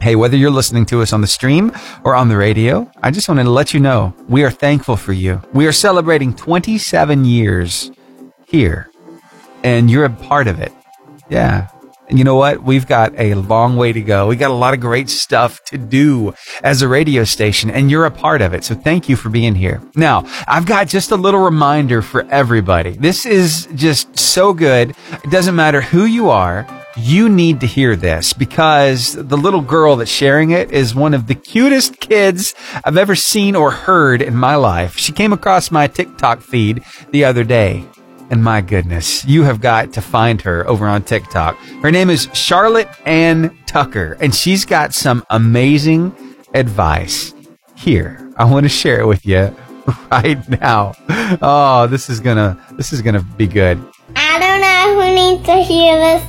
Hey, 0.00 0.16
whether 0.16 0.36
you're 0.36 0.50
listening 0.50 0.86
to 0.86 1.00
us 1.00 1.12
on 1.12 1.20
the 1.20 1.26
stream 1.28 1.70
or 2.02 2.16
on 2.16 2.28
the 2.28 2.36
radio, 2.36 2.90
I 3.02 3.12
just 3.12 3.28
wanted 3.28 3.44
to 3.44 3.50
let 3.50 3.72
you 3.72 3.78
know 3.78 4.14
we 4.28 4.42
are 4.42 4.50
thankful 4.50 4.96
for 4.96 5.12
you. 5.12 5.40
We 5.52 5.66
are 5.66 5.72
celebrating 5.72 6.34
27 6.34 7.24
years 7.24 7.92
here, 8.46 8.90
and 9.62 9.88
you're 9.88 10.06
a 10.06 10.10
part 10.10 10.48
of 10.48 10.58
it. 10.58 10.72
Yeah. 11.28 11.68
And 12.08 12.18
you 12.18 12.24
know 12.24 12.36
what? 12.36 12.62
We've 12.62 12.86
got 12.86 13.12
a 13.18 13.34
long 13.34 13.76
way 13.76 13.92
to 13.92 14.00
go. 14.00 14.26
We 14.26 14.36
got 14.36 14.50
a 14.50 14.54
lot 14.54 14.74
of 14.74 14.80
great 14.80 15.08
stuff 15.08 15.62
to 15.66 15.78
do 15.78 16.34
as 16.62 16.82
a 16.82 16.88
radio 16.88 17.24
station, 17.24 17.70
and 17.70 17.90
you're 17.90 18.04
a 18.04 18.10
part 18.10 18.42
of 18.42 18.52
it. 18.52 18.64
So 18.64 18.74
thank 18.74 19.08
you 19.08 19.16
for 19.16 19.30
being 19.30 19.54
here. 19.54 19.80
Now, 19.96 20.24
I've 20.46 20.66
got 20.66 20.88
just 20.88 21.10
a 21.10 21.16
little 21.16 21.40
reminder 21.40 22.02
for 22.02 22.26
everybody. 22.30 22.90
This 22.90 23.24
is 23.24 23.66
just 23.74 24.18
so 24.18 24.52
good. 24.52 24.94
It 25.24 25.30
doesn't 25.30 25.56
matter 25.56 25.80
who 25.80 26.04
you 26.04 26.28
are. 26.28 26.66
You 26.96 27.30
need 27.30 27.60
to 27.60 27.66
hear 27.66 27.96
this 27.96 28.34
because 28.34 29.14
the 29.14 29.38
little 29.38 29.62
girl 29.62 29.96
that's 29.96 30.10
sharing 30.10 30.50
it 30.50 30.70
is 30.72 30.94
one 30.94 31.14
of 31.14 31.26
the 31.26 31.34
cutest 31.34 31.98
kids 32.00 32.54
I've 32.84 32.98
ever 32.98 33.14
seen 33.14 33.56
or 33.56 33.70
heard 33.70 34.20
in 34.20 34.36
my 34.36 34.56
life. 34.56 34.98
She 34.98 35.12
came 35.12 35.32
across 35.32 35.70
my 35.70 35.86
TikTok 35.86 36.42
feed 36.42 36.84
the 37.10 37.24
other 37.24 37.44
day. 37.44 37.86
And 38.32 38.42
my 38.42 38.62
goodness, 38.62 39.26
you 39.26 39.42
have 39.42 39.60
got 39.60 39.92
to 39.92 40.00
find 40.00 40.40
her 40.40 40.66
over 40.66 40.86
on 40.86 41.02
TikTok. 41.02 41.54
Her 41.82 41.90
name 41.90 42.08
is 42.08 42.30
Charlotte 42.32 42.88
Ann 43.04 43.54
Tucker, 43.66 44.16
and 44.22 44.34
she's 44.34 44.64
got 44.64 44.94
some 44.94 45.22
amazing 45.28 46.16
advice. 46.54 47.34
Here, 47.76 48.32
I 48.38 48.46
want 48.46 48.64
to 48.64 48.70
share 48.70 49.02
it 49.02 49.06
with 49.06 49.26
you 49.26 49.54
right 50.10 50.48
now. 50.48 50.94
Oh, 51.42 51.86
this 51.90 52.08
is 52.08 52.20
gonna 52.20 52.58
this 52.78 52.94
is 52.94 53.02
gonna 53.02 53.20
be 53.20 53.46
good. 53.46 53.76
I 54.16 54.38
don't 54.38 54.62
know 54.62 55.02
who 55.02 55.14
needs 55.14 55.44
to 55.48 55.56
hear 55.56 55.94
this, 55.98 56.22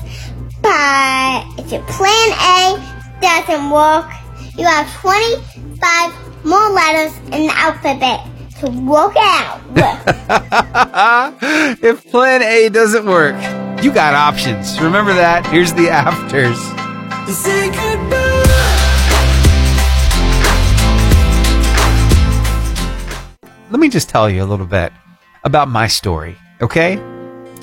but 0.61 1.45
if 1.57 1.71
your 1.71 1.83
plan 1.83 2.31
A 2.35 3.21
doesn't 3.21 3.69
work, 3.69 4.11
you 4.57 4.65
have 4.65 4.93
25 4.99 6.45
more 6.45 6.69
letters 6.69 7.17
in 7.31 7.47
the 7.47 7.53
alphabet 7.55 8.27
to 8.59 8.69
work 8.69 9.15
out 9.17 9.61
if 11.83 12.09
plan 12.11 12.41
A 12.41 12.69
doesn't 12.69 13.05
work, 13.05 13.35
You 13.83 13.91
got 13.93 14.13
options. 14.13 14.79
Remember 14.81 15.13
that? 15.13 15.45
Here's 15.47 15.73
the 15.73 15.89
afters. 15.89 16.57
Say 17.35 17.67
goodbye. 17.67 18.19
Let 23.71 23.79
me 23.79 23.89
just 23.89 24.07
tell 24.09 24.29
you 24.29 24.43
a 24.43 24.45
little 24.45 24.67
bit 24.67 24.93
about 25.43 25.67
my 25.67 25.87
story, 25.87 26.35
okay? 26.61 26.93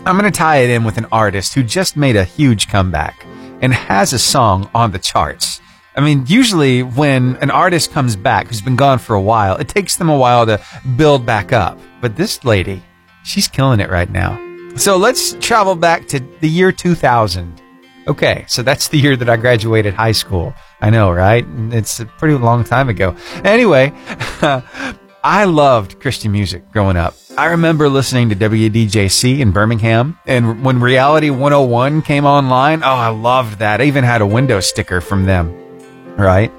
I'm 0.05 0.19
going 0.19 0.31
to 0.31 0.37
tie 0.37 0.57
it 0.59 0.71
in 0.71 0.83
with 0.85 0.99
an 0.99 1.07
artist 1.13 1.55
who 1.55 1.63
just 1.63 1.97
made 1.97 2.17
a 2.17 2.25
huge 2.25 2.69
comeback 2.69 3.25
and 3.63 3.73
has 3.73 4.13
a 4.13 4.19
song 4.19 4.69
on 4.75 4.91
the 4.93 4.99
charts. 4.99 5.61
I 5.97 6.01
mean, 6.01 6.25
usually 6.27 6.83
when 6.83 7.37
an 7.37 7.51
artist 7.51 7.91
comes 7.91 8.17
back 8.17 8.49
who's 8.49 8.61
been 8.61 8.77
gone 8.77 8.99
for 8.99 9.15
a 9.15 9.21
while, 9.21 9.57
it 9.57 9.69
takes 9.69 9.97
them 9.97 10.09
a 10.09 10.17
while 10.17 10.47
to 10.47 10.61
build 10.97 11.27
back 11.27 11.53
up. 11.53 11.79
But 12.01 12.17
this 12.17 12.45
lady, 12.45 12.83
she's 13.25 13.49
killing 13.49 13.81
it 13.81 13.91
right 13.91 14.11
now. 14.11 14.39
So 14.77 14.97
let's 14.97 15.35
travel 15.41 15.75
back 15.75 16.07
to 16.09 16.21
the 16.41 16.49
year 16.49 16.71
2000. 16.73 17.61
Okay, 18.07 18.45
so 18.49 18.63
that's 18.63 18.89
the 18.89 18.99
year 18.99 19.17
that 19.17 19.29
I 19.29 19.37
graduated 19.37 19.95
high 19.95 20.13
school. 20.13 20.55
I 20.81 20.91
know, 20.91 21.11
right? 21.11 21.45
It's 21.71 22.01
a 22.01 22.07
pretty 22.07 22.35
long 22.35 22.65
time 22.65 22.89
ago. 22.89 23.15
Anyway, 23.45 23.93
I 25.23 25.45
loved 25.45 26.01
Christian 26.01 26.33
music 26.33 26.71
growing 26.73 26.97
up. 26.97 27.15
I 27.37 27.47
remember 27.47 27.89
listening 27.89 28.31
to 28.31 28.37
WDJC 28.37 29.39
in 29.39 29.53
Birmingham, 29.53 30.19
and 30.27 30.65
when 30.65 30.81
Reality 30.81 31.31
101 31.31 32.03
came 32.03 32.25
online, 32.25 32.83
oh, 32.83 32.87
I 32.87 33.09
loved 33.09 33.59
that. 33.59 33.81
I 33.81 33.85
even 33.85 34.03
had 34.03 34.23
a 34.23 34.27
window 34.27 34.61
sticker 34.61 35.01
from 35.01 35.27
them, 35.27 35.55
right? 36.17 36.53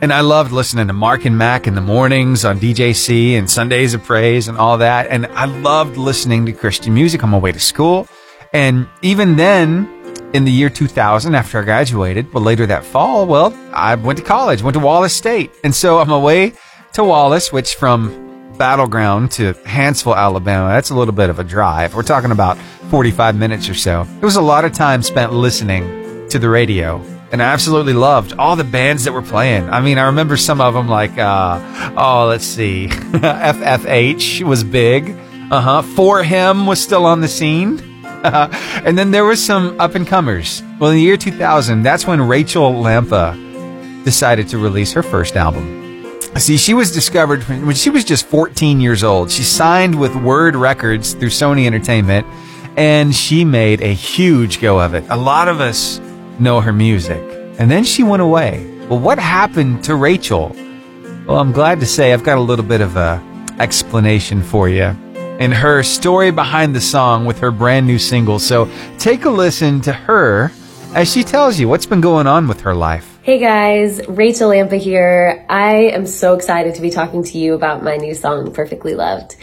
And 0.00 0.12
I 0.12 0.20
loved 0.20 0.52
listening 0.52 0.88
to 0.88 0.92
Mark 0.92 1.24
and 1.24 1.38
Mac 1.38 1.66
in 1.66 1.74
the 1.74 1.80
mornings 1.80 2.44
on 2.44 2.58
DJC 2.60 3.38
and 3.38 3.50
Sundays 3.50 3.94
of 3.94 4.02
Praise 4.04 4.48
and 4.48 4.58
all 4.58 4.78
that. 4.78 5.06
And 5.06 5.26
I 5.26 5.46
loved 5.46 5.96
listening 5.96 6.44
to 6.46 6.52
Christian 6.52 6.92
music 6.92 7.22
on 7.24 7.30
my 7.30 7.38
way 7.38 7.52
to 7.52 7.60
school. 7.60 8.06
And 8.52 8.86
even 9.02 9.36
then, 9.36 9.88
in 10.34 10.44
the 10.44 10.52
year 10.52 10.68
2000, 10.68 11.34
after 11.34 11.60
I 11.60 11.64
graduated, 11.64 12.32
well, 12.34 12.42
later 12.42 12.66
that 12.66 12.84
fall, 12.84 13.24
well, 13.26 13.56
I 13.72 13.94
went 13.94 14.18
to 14.18 14.24
college, 14.24 14.62
went 14.62 14.74
to 14.74 14.80
Wallace 14.80 15.14
State. 15.14 15.52
And 15.62 15.74
so 15.74 15.98
on 15.98 16.08
my 16.08 16.18
way 16.18 16.52
to 16.92 17.04
Wallace, 17.04 17.52
which 17.52 17.76
from 17.76 18.52
Battleground 18.58 19.30
to 19.32 19.54
Hanceville, 19.54 20.16
Alabama, 20.16 20.68
that's 20.68 20.90
a 20.90 20.94
little 20.94 21.14
bit 21.14 21.30
of 21.30 21.38
a 21.38 21.44
drive. 21.44 21.94
We're 21.94 22.02
talking 22.02 22.30
about 22.30 22.58
45 22.90 23.36
minutes 23.36 23.68
or 23.68 23.74
so. 23.74 24.06
It 24.20 24.24
was 24.24 24.36
a 24.36 24.42
lot 24.42 24.64
of 24.64 24.72
time 24.72 25.02
spent 25.02 25.32
listening 25.32 26.28
to 26.28 26.38
the 26.38 26.48
radio. 26.48 27.13
And 27.34 27.42
I 27.42 27.46
absolutely 27.46 27.94
loved 27.94 28.34
all 28.34 28.54
the 28.54 28.62
bands 28.62 29.02
that 29.02 29.12
were 29.12 29.20
playing. 29.20 29.68
I 29.68 29.80
mean, 29.80 29.98
I 29.98 30.06
remember 30.06 30.36
some 30.36 30.60
of 30.60 30.72
them 30.72 30.88
like, 30.88 31.18
uh, 31.18 31.92
oh, 31.96 32.26
let's 32.28 32.44
see. 32.44 32.86
FFH 32.90 34.44
was 34.44 34.62
big. 34.62 35.18
Uh 35.50 35.60
huh. 35.60 35.82
For 35.82 36.22
Him 36.22 36.64
was 36.64 36.80
still 36.80 37.04
on 37.04 37.22
the 37.22 37.26
scene. 37.26 37.80
and 38.04 38.96
then 38.96 39.10
there 39.10 39.24
was 39.24 39.44
some 39.44 39.80
up 39.80 39.96
and 39.96 40.06
comers. 40.06 40.62
Well, 40.78 40.90
in 40.90 40.96
the 40.98 41.02
year 41.02 41.16
2000, 41.16 41.82
that's 41.82 42.06
when 42.06 42.22
Rachael 42.22 42.72
Lampa 42.72 43.34
decided 44.04 44.46
to 44.50 44.58
release 44.58 44.92
her 44.92 45.02
first 45.02 45.34
album. 45.34 46.20
See, 46.36 46.56
she 46.56 46.72
was 46.72 46.92
discovered 46.92 47.42
when 47.42 47.74
she 47.74 47.90
was 47.90 48.04
just 48.04 48.26
14 48.28 48.80
years 48.80 49.02
old. 49.02 49.32
She 49.32 49.42
signed 49.42 49.98
with 49.98 50.14
Word 50.14 50.54
Records 50.54 51.14
through 51.14 51.30
Sony 51.30 51.66
Entertainment 51.66 52.28
and 52.76 53.12
she 53.12 53.44
made 53.44 53.80
a 53.80 53.92
huge 53.92 54.60
go 54.60 54.78
of 54.78 54.94
it. 54.94 55.04
A 55.08 55.16
lot 55.16 55.48
of 55.48 55.60
us 55.60 55.98
know 56.40 56.60
her 56.60 56.72
music. 56.72 57.22
And 57.58 57.70
then 57.70 57.84
she 57.84 58.02
went 58.02 58.22
away. 58.22 58.64
Well, 58.88 58.98
what 58.98 59.18
happened 59.18 59.84
to 59.84 59.94
Rachael? 59.94 60.54
Well, 61.26 61.38
I'm 61.38 61.52
glad 61.52 61.80
to 61.80 61.86
say 61.86 62.12
I've 62.12 62.24
got 62.24 62.38
a 62.38 62.42
little 62.42 62.64
bit 62.64 62.80
of 62.80 62.96
a 62.96 63.22
explanation 63.58 64.42
for 64.42 64.68
you 64.68 64.94
and 65.40 65.52
her 65.52 65.82
story 65.82 66.30
behind 66.30 66.74
the 66.74 66.80
song 66.80 67.24
with 67.24 67.38
her 67.40 67.50
brand 67.50 67.86
new 67.86 67.98
single. 67.98 68.38
So 68.38 68.70
take 68.98 69.24
a 69.24 69.30
listen 69.30 69.80
to 69.82 69.92
her 69.92 70.52
as 70.94 71.12
she 71.12 71.24
tells 71.24 71.58
you 71.58 71.68
what's 71.68 71.86
been 71.86 72.00
going 72.00 72.26
on 72.26 72.46
with 72.46 72.60
her 72.60 72.74
life. 72.74 73.18
Hey 73.22 73.38
guys, 73.38 74.06
Rachael 74.06 74.50
Lampa 74.50 74.76
here. 74.78 75.44
I 75.48 75.90
am 75.92 76.06
so 76.06 76.34
excited 76.34 76.74
to 76.76 76.82
be 76.82 76.90
talking 76.90 77.24
to 77.24 77.38
you 77.38 77.54
about 77.54 77.82
my 77.82 77.96
new 77.96 78.14
song, 78.14 78.52
Perfectly 78.52 78.94
Loved. 78.94 79.36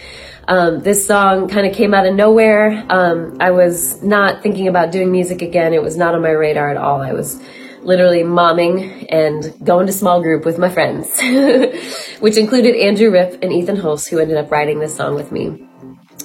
Um, 0.47 0.81
this 0.81 1.05
song 1.05 1.47
kind 1.47 1.67
of 1.67 1.73
came 1.73 1.93
out 1.93 2.05
of 2.05 2.15
nowhere. 2.15 2.85
Um, 2.89 3.37
I 3.39 3.51
was 3.51 4.01
not 4.01 4.41
thinking 4.41 4.67
about 4.67 4.91
doing 4.91 5.11
music 5.11 5.41
again. 5.41 5.73
It 5.73 5.81
was 5.81 5.97
not 5.97 6.15
on 6.15 6.21
my 6.21 6.31
radar 6.31 6.69
at 6.69 6.77
all. 6.77 7.01
I 7.01 7.13
was 7.13 7.41
literally 7.83 8.23
momming 8.23 9.07
and 9.09 9.53
going 9.65 9.87
to 9.87 9.93
small 9.93 10.21
group 10.21 10.45
with 10.45 10.57
my 10.57 10.69
friends, 10.69 11.19
which 12.19 12.37
included 12.37 12.75
Andrew 12.75 13.11
Ripp 13.11 13.41
and 13.41 13.51
Ethan 13.51 13.77
Hulse, 13.77 14.07
who 14.07 14.19
ended 14.19 14.37
up 14.37 14.51
writing 14.51 14.79
this 14.79 14.95
song 14.95 15.15
with 15.15 15.31
me. 15.31 15.67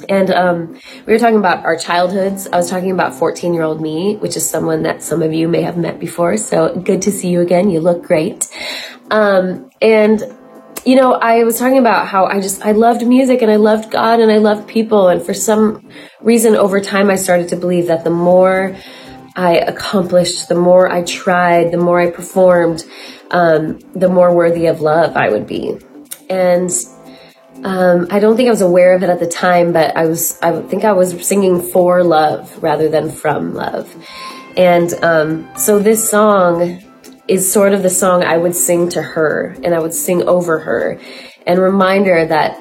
And 0.08 0.30
um, 0.30 0.80
we 1.06 1.12
were 1.12 1.18
talking 1.18 1.38
about 1.38 1.64
our 1.64 1.76
childhoods. 1.76 2.46
I 2.48 2.56
was 2.56 2.68
talking 2.68 2.90
about 2.90 3.14
14 3.14 3.54
year 3.54 3.62
old 3.62 3.80
me, 3.80 4.16
which 4.16 4.36
is 4.36 4.48
someone 4.48 4.82
that 4.82 5.02
some 5.02 5.22
of 5.22 5.32
you 5.32 5.48
may 5.48 5.62
have 5.62 5.76
met 5.76 5.98
before. 5.98 6.36
So 6.36 6.74
good 6.76 7.02
to 7.02 7.10
see 7.10 7.28
you 7.28 7.40
again. 7.40 7.70
You 7.70 7.80
look 7.80 8.02
great. 8.02 8.48
Um, 9.10 9.70
and, 9.80 10.22
you 10.84 10.96
know, 10.96 11.14
I 11.14 11.44
was 11.44 11.58
talking 11.58 11.78
about 11.78 12.06
how 12.06 12.26
I 12.26 12.40
just, 12.40 12.64
I 12.64 12.72
loved 12.72 13.06
music 13.06 13.42
and 13.42 13.50
I 13.50 13.56
loved 13.56 13.90
God 13.90 14.20
and 14.20 14.30
I 14.30 14.38
loved 14.38 14.68
people. 14.68 15.08
And 15.08 15.22
for 15.22 15.34
some 15.34 15.88
reason 16.20 16.54
over 16.54 16.80
time, 16.80 17.10
I 17.10 17.16
started 17.16 17.48
to 17.48 17.56
believe 17.56 17.88
that 17.88 18.04
the 18.04 18.10
more 18.10 18.76
I 19.34 19.56
accomplished, 19.56 20.48
the 20.48 20.54
more 20.54 20.90
I 20.90 21.02
tried, 21.02 21.72
the 21.72 21.78
more 21.78 22.00
I 22.00 22.10
performed, 22.10 22.84
um, 23.30 23.78
the 23.94 24.08
more 24.08 24.34
worthy 24.34 24.66
of 24.66 24.80
love 24.80 25.16
I 25.16 25.28
would 25.28 25.46
be. 25.46 25.76
And 26.30 26.70
um, 27.64 28.06
I 28.10 28.18
don't 28.18 28.36
think 28.36 28.48
I 28.48 28.50
was 28.50 28.60
aware 28.60 28.94
of 28.94 29.02
it 29.02 29.10
at 29.10 29.20
the 29.20 29.26
time, 29.26 29.72
but 29.72 29.96
I 29.96 30.06
was, 30.06 30.38
I 30.40 30.60
think 30.62 30.84
I 30.84 30.92
was 30.92 31.26
singing 31.26 31.60
for 31.60 32.04
love 32.04 32.62
rather 32.62 32.88
than 32.88 33.10
from 33.10 33.54
love. 33.54 33.94
And 34.56 34.92
um, 35.02 35.48
so 35.56 35.78
this 35.78 36.08
song 36.08 36.82
is 37.28 37.50
sort 37.50 37.72
of 37.72 37.82
the 37.82 37.90
song 37.90 38.22
I 38.22 38.36
would 38.36 38.54
sing 38.54 38.88
to 38.90 39.02
her 39.02 39.56
and 39.62 39.74
I 39.74 39.80
would 39.80 39.94
sing 39.94 40.22
over 40.22 40.58
her 40.60 41.00
and 41.46 41.60
remind 41.60 42.06
her 42.06 42.26
that 42.26 42.60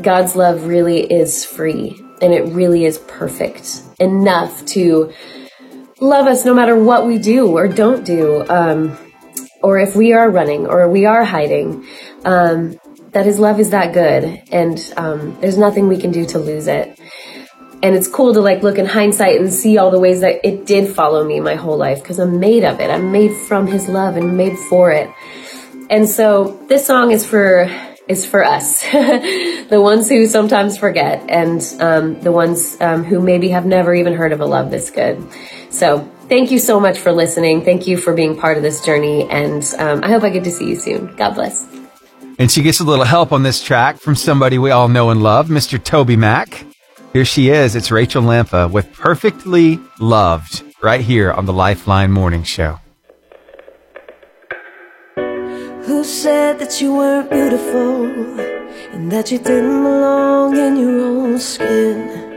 God's 0.00 0.34
love 0.34 0.66
really 0.66 1.00
is 1.00 1.44
free 1.44 2.00
and 2.20 2.32
it 2.32 2.46
really 2.52 2.84
is 2.84 2.98
perfect 2.98 3.82
enough 4.00 4.64
to 4.66 5.12
love 6.00 6.26
us 6.26 6.44
no 6.44 6.54
matter 6.54 6.76
what 6.76 7.06
we 7.06 7.18
do 7.18 7.48
or 7.48 7.68
don't 7.68 8.04
do. 8.04 8.48
Um, 8.48 8.96
or 9.62 9.78
if 9.78 9.94
we 9.94 10.12
are 10.12 10.28
running 10.28 10.66
or 10.66 10.88
we 10.88 11.06
are 11.06 11.24
hiding. 11.24 11.86
Um, 12.24 12.78
that 13.12 13.26
his 13.26 13.38
love 13.38 13.60
is 13.60 13.70
that 13.70 13.92
good 13.92 14.42
and 14.50 14.92
um, 14.96 15.36
there's 15.40 15.58
nothing 15.58 15.88
we 15.88 15.98
can 15.98 16.10
do 16.12 16.24
to 16.26 16.38
lose 16.38 16.66
it 16.66 16.98
and 17.82 17.96
it's 17.96 18.06
cool 18.06 18.32
to 18.34 18.40
like 18.40 18.62
look 18.62 18.78
in 18.78 18.86
hindsight 18.86 19.40
and 19.40 19.52
see 19.52 19.76
all 19.76 19.90
the 19.90 19.98
ways 19.98 20.20
that 20.20 20.44
it 20.46 20.66
did 20.66 20.94
follow 20.94 21.24
me 21.24 21.40
my 21.40 21.56
whole 21.56 21.76
life 21.76 22.00
because 22.00 22.18
i'm 22.18 22.38
made 22.38 22.64
of 22.64 22.80
it. 22.80 22.90
I'm 22.90 23.12
made 23.12 23.36
from 23.36 23.66
his 23.66 23.88
love 23.88 24.16
and 24.16 24.36
made 24.36 24.56
for 24.56 24.92
it. 24.92 25.10
And 25.90 26.08
so 26.08 26.64
this 26.68 26.86
song 26.86 27.10
is 27.10 27.26
for 27.26 27.68
is 28.08 28.24
for 28.26 28.44
us. 28.44 28.84
The 29.72 29.80
ones 29.80 30.06
who 30.06 30.26
sometimes 30.26 30.76
forget 30.76 31.24
and 31.30 31.62
um, 31.80 32.20
the 32.20 32.30
ones 32.30 32.76
um, 32.82 33.04
who 33.04 33.20
maybe 33.20 33.48
have 33.48 33.64
never 33.64 33.94
even 33.94 34.12
heard 34.12 34.32
of 34.32 34.40
a 34.42 34.44
love 34.44 34.70
this 34.70 34.90
good. 34.90 35.16
So 35.70 36.00
thank 36.28 36.50
you 36.50 36.58
so 36.58 36.78
much 36.78 36.98
for 36.98 37.10
listening. 37.10 37.64
Thank 37.64 37.86
you 37.86 37.96
for 37.96 38.12
being 38.12 38.36
part 38.36 38.58
of 38.58 38.62
this 38.62 38.84
journey 38.84 39.26
and 39.30 39.64
um, 39.78 40.04
i 40.04 40.08
hope 40.08 40.24
i 40.24 40.28
get 40.28 40.44
to 40.44 40.50
see 40.50 40.68
you 40.68 40.76
soon. 40.76 41.14
God 41.16 41.34
bless. 41.34 41.66
And 42.38 42.50
she 42.50 42.62
gets 42.62 42.80
a 42.80 42.84
little 42.84 43.04
help 43.04 43.32
on 43.32 43.42
this 43.44 43.62
track 43.62 43.98
from 43.98 44.14
somebody 44.14 44.58
we 44.58 44.70
all 44.70 44.88
know 44.88 45.10
and 45.10 45.22
love, 45.22 45.48
Mr. 45.48 45.78
TobyMac. 45.78 46.71
Here 47.12 47.26
she 47.26 47.50
is. 47.50 47.76
It's 47.76 47.90
Rachael 47.90 48.22
Lampa 48.22 48.70
with 48.72 48.90
Perfectly 48.94 49.78
Loved 50.00 50.64
right 50.82 51.02
here 51.02 51.30
on 51.30 51.44
the 51.44 51.52
Lifeline 51.52 52.10
Morning 52.10 52.42
Show. 52.42 52.80
Who 55.16 56.04
said 56.04 56.58
that 56.58 56.80
you 56.80 56.94
weren't 56.94 57.30
beautiful 57.30 58.06
and 58.92 59.12
that 59.12 59.30
you 59.30 59.36
didn't 59.36 59.82
belong 59.82 60.56
in 60.56 60.78
your 60.78 61.00
own 61.00 61.38
skin? 61.38 62.30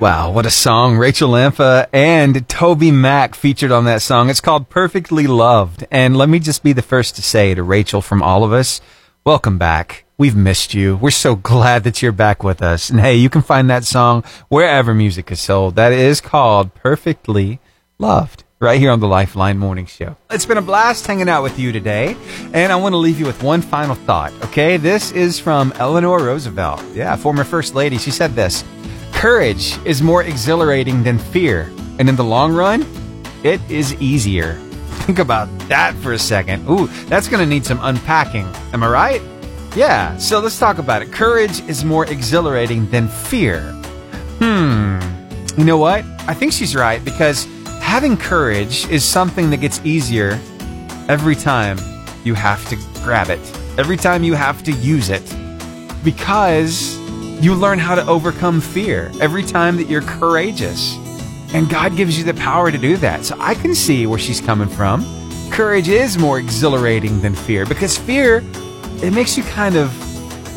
Wow, 0.00 0.32
what 0.32 0.46
a 0.46 0.50
song. 0.50 0.96
Rachael 0.96 1.28
Lampa 1.28 1.88
and 1.92 2.48
TobyMac 2.48 3.34
featured 3.34 3.70
on 3.70 3.84
that 3.84 4.00
song. 4.00 4.30
It's 4.30 4.40
called 4.40 4.70
Perfectly 4.70 5.26
Loved. 5.26 5.84
And 5.90 6.16
let 6.16 6.30
me 6.30 6.38
just 6.38 6.62
be 6.62 6.72
the 6.72 6.80
first 6.80 7.16
to 7.16 7.22
say 7.22 7.54
to 7.54 7.62
Rachael 7.62 8.00
from 8.00 8.22
all 8.22 8.44
of 8.44 8.52
us, 8.54 8.80
welcome 9.24 9.58
back. 9.58 10.04
We've 10.18 10.36
missed 10.36 10.74
you. 10.74 10.96
We're 10.96 11.10
so 11.10 11.36
glad 11.36 11.84
that 11.84 12.02
you're 12.02 12.12
back 12.12 12.42
with 12.42 12.62
us. 12.62 12.90
And 12.90 13.00
hey, 13.00 13.16
you 13.16 13.30
can 13.30 13.42
find 13.42 13.70
that 13.70 13.84
song 13.84 14.24
wherever 14.48 14.94
music 14.94 15.30
is 15.30 15.40
sold. 15.40 15.76
That 15.76 15.92
is 15.92 16.20
called 16.20 16.74
Perfectly 16.74 17.60
Loved. 17.98 18.44
Right 18.58 18.78
here 18.78 18.92
on 18.92 19.00
the 19.00 19.08
Lifeline 19.08 19.58
Morning 19.58 19.86
Show. 19.86 20.16
It's 20.30 20.46
been 20.46 20.56
a 20.56 20.62
blast 20.62 21.04
hanging 21.04 21.28
out 21.28 21.42
with 21.42 21.58
you 21.58 21.72
today, 21.72 22.16
and 22.52 22.72
I 22.72 22.76
want 22.76 22.92
to 22.92 22.96
leave 22.96 23.18
you 23.18 23.26
with 23.26 23.42
one 23.42 23.60
final 23.60 23.96
thought, 23.96 24.32
okay? 24.44 24.76
This 24.76 25.10
is 25.10 25.40
from 25.40 25.72
Eleanor 25.78 26.22
Roosevelt. 26.22 26.80
Yeah, 26.94 27.16
former 27.16 27.42
First 27.42 27.74
Lady. 27.74 27.98
She 27.98 28.12
said 28.12 28.36
this 28.36 28.62
Courage 29.10 29.84
is 29.84 30.00
more 30.00 30.22
exhilarating 30.22 31.02
than 31.02 31.18
fear, 31.18 31.72
and 31.98 32.08
in 32.08 32.14
the 32.14 32.22
long 32.22 32.52
run, 32.52 32.86
it 33.42 33.60
is 33.68 33.94
easier. 33.94 34.60
Think 35.02 35.18
about 35.18 35.48
that 35.68 35.94
for 35.96 36.12
a 36.12 36.18
second. 36.18 36.68
Ooh, 36.70 36.86
that's 37.06 37.28
going 37.28 37.42
to 37.42 37.46
need 37.46 37.66
some 37.66 37.80
unpacking. 37.82 38.46
Am 38.72 38.82
I 38.82 38.88
right? 38.88 39.22
Yeah, 39.74 40.16
so 40.16 40.38
let's 40.38 40.58
talk 40.58 40.78
about 40.78 41.02
it. 41.02 41.10
Courage 41.10 41.60
is 41.68 41.84
more 41.84 42.06
exhilarating 42.06 42.88
than 42.90 43.08
fear. 43.08 43.60
Hmm. 44.38 45.00
You 45.58 45.64
know 45.64 45.76
what? 45.76 46.04
I 46.28 46.34
think 46.34 46.52
she's 46.52 46.76
right 46.76 47.04
because 47.04 47.46
having 47.80 48.16
courage 48.16 48.86
is 48.88 49.04
something 49.04 49.50
that 49.50 49.56
gets 49.56 49.80
easier 49.84 50.40
every 51.08 51.34
time 51.34 51.78
you 52.22 52.34
have 52.34 52.66
to 52.68 52.76
grab 53.02 53.28
it, 53.28 53.40
every 53.78 53.96
time 53.96 54.22
you 54.22 54.34
have 54.34 54.62
to 54.62 54.72
use 54.72 55.10
it, 55.10 55.24
because 56.04 56.96
you 57.42 57.54
learn 57.54 57.78
how 57.78 57.96
to 57.96 58.06
overcome 58.06 58.60
fear 58.60 59.10
every 59.20 59.42
time 59.42 59.76
that 59.76 59.88
you're 59.88 60.02
courageous. 60.02 60.96
And 61.54 61.68
God 61.68 61.96
gives 61.96 62.16
you 62.16 62.24
the 62.24 62.34
power 62.34 62.70
to 62.70 62.78
do 62.78 62.96
that. 62.98 63.24
So 63.24 63.36
I 63.38 63.54
can 63.54 63.74
see 63.74 64.06
where 64.06 64.18
she's 64.18 64.40
coming 64.40 64.68
from. 64.68 65.04
Courage 65.50 65.88
is 65.88 66.16
more 66.16 66.38
exhilarating 66.38 67.20
than 67.20 67.34
fear 67.34 67.66
because 67.66 67.98
fear, 67.98 68.42
it 69.02 69.12
makes 69.12 69.36
you 69.36 69.42
kind 69.44 69.76
of 69.76 69.92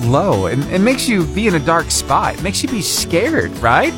low 0.05 0.47
and 0.47 0.63
it 0.65 0.79
makes 0.79 1.07
you 1.07 1.25
be 1.27 1.47
in 1.47 1.55
a 1.55 1.59
dark 1.59 1.91
spot. 1.91 2.35
It 2.35 2.43
makes 2.43 2.63
you 2.63 2.69
be 2.69 2.81
scared, 2.81 3.51
right? 3.57 3.93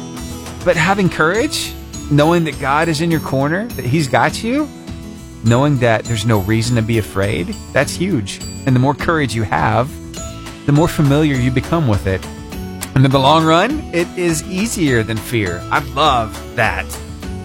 But 0.66 0.76
having 0.76 1.10
courage, 1.10 1.74
knowing 2.12 2.43
that 2.45 2.60
God 2.60 2.88
is 2.88 3.02
in 3.02 3.12
your 3.12 3.20
corner, 3.20 3.68
that 3.68 3.86
He's 3.86 4.08
got 4.08 4.43
you, 4.43 4.68
knowing 5.43 5.78
that 5.78 6.04
there's 6.06 6.26
no 6.26 6.39
reason 6.39 6.76
to 6.76 6.82
be 6.82 6.98
afraid, 6.98 7.48
that's 7.74 7.93
huge. 7.93 8.41
And 8.66 8.76
the 8.76 8.80
more 8.80 8.93
courage 8.93 9.36
you 9.36 9.43
have, 9.43 9.89
the 10.66 10.72
more 10.72 10.88
familiar 10.88 11.36
you 11.36 11.52
become 11.52 11.88
with 11.88 12.08
it. 12.08 12.26
And 12.98 13.06
in 13.06 13.12
the 13.12 13.20
long 13.20 13.45
run, 13.45 13.80
it 13.93 14.08
is 14.18 14.41
easier 14.50 15.04
than 15.04 15.18
fear. 15.18 15.62
I 15.72 15.82
love 15.93 16.34
that. 16.56 16.84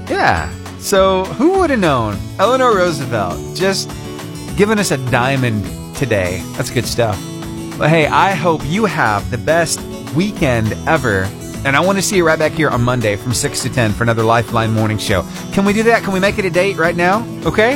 Yeah. 0.09 0.51
So, 0.79 1.25
who 1.25 1.59
would 1.59 1.69
have 1.69 1.79
known? 1.79 2.17
Eleanor 2.39 2.75
Roosevelt 2.75 3.55
just 3.55 3.91
giving 4.57 4.79
us 4.79 4.93
a 4.93 5.11
diamond 5.11 5.63
today. 5.95 6.41
That's 6.57 6.71
good 6.71 6.87
stuff. 6.87 7.23
But 7.77 7.91
hey, 7.91 8.07
I 8.07 8.33
hope 8.33 8.63
you 8.65 8.87
have 8.87 9.31
the 9.31 9.37
best 9.37 9.79
weekend 10.15 10.73
ever. 10.89 11.25
And 11.67 11.77
I 11.77 11.81
want 11.81 11.99
to 11.99 12.03
see 12.03 12.17
you 12.17 12.27
right 12.27 12.39
back 12.39 12.53
here 12.53 12.71
on 12.71 12.81
Monday 12.81 13.15
from 13.17 13.35
6 13.35 13.63
to 13.65 13.69
10 13.69 13.93
for 13.93 14.05
another 14.05 14.23
Lifeline 14.23 14.73
morning 14.73 14.97
show. 14.97 15.23
Can 15.53 15.67
we 15.67 15.75
do 15.75 15.83
that? 15.83 16.03
Can 16.03 16.15
we 16.15 16.19
make 16.19 16.39
it 16.39 16.47
a 16.47 16.51
date 16.51 16.79
right 16.79 16.97
now? 16.97 17.27
Okay? 17.45 17.75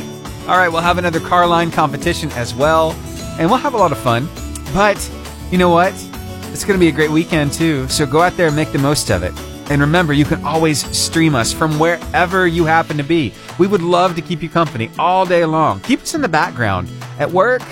All 0.49 0.57
right, 0.57 0.71
we'll 0.71 0.81
have 0.81 0.97
another 0.97 1.21
car 1.21 1.47
line 1.47 1.71
competition 1.71 2.31
as 2.31 2.55
well. 2.55 2.93
And 3.39 3.51
we'll 3.51 3.61
have 3.61 3.75
a 3.75 3.77
lot 3.77 3.93
of 3.93 3.99
fun. 3.99 4.31
But 4.73 4.97
you 5.51 5.59
know 5.59 5.69
what? 5.69 5.93
It's 6.53 6.65
going 6.65 6.79
to 6.79 6.81
be 6.81 6.89
a 6.89 6.93
great 6.93 7.11
weekend 7.11 7.53
too. 7.53 7.89
So 7.89 8.07
go 8.07 8.23
out 8.23 8.37
there 8.37 8.47
and 8.49 8.57
make 8.57 8.73
the 8.73 8.79
most 8.79 9.11
of 9.11 9.23
it. 9.23 9.33
And 9.71 9.81
remember, 9.81 10.13
you 10.13 10.25
can 10.25 10.45
always 10.45 10.87
stream 10.97 11.35
us 11.35 11.53
from 11.53 11.79
wherever 11.79 12.47
you 12.47 12.65
happen 12.65 12.97
to 12.99 13.03
be. 13.03 13.35
We 13.59 13.67
would 13.67 13.83
love 13.83 14.15
to 14.15 14.23
keep 14.23 14.43
you 14.43 14.49
company 14.49 14.91
all 14.99 15.27
day 15.27 15.45
long. 15.45 15.81
Keep 15.81 16.03
us 16.03 16.15
in 16.15 16.21
the 16.21 16.29
background 16.29 16.89
at 17.19 17.31
work, 17.31 17.63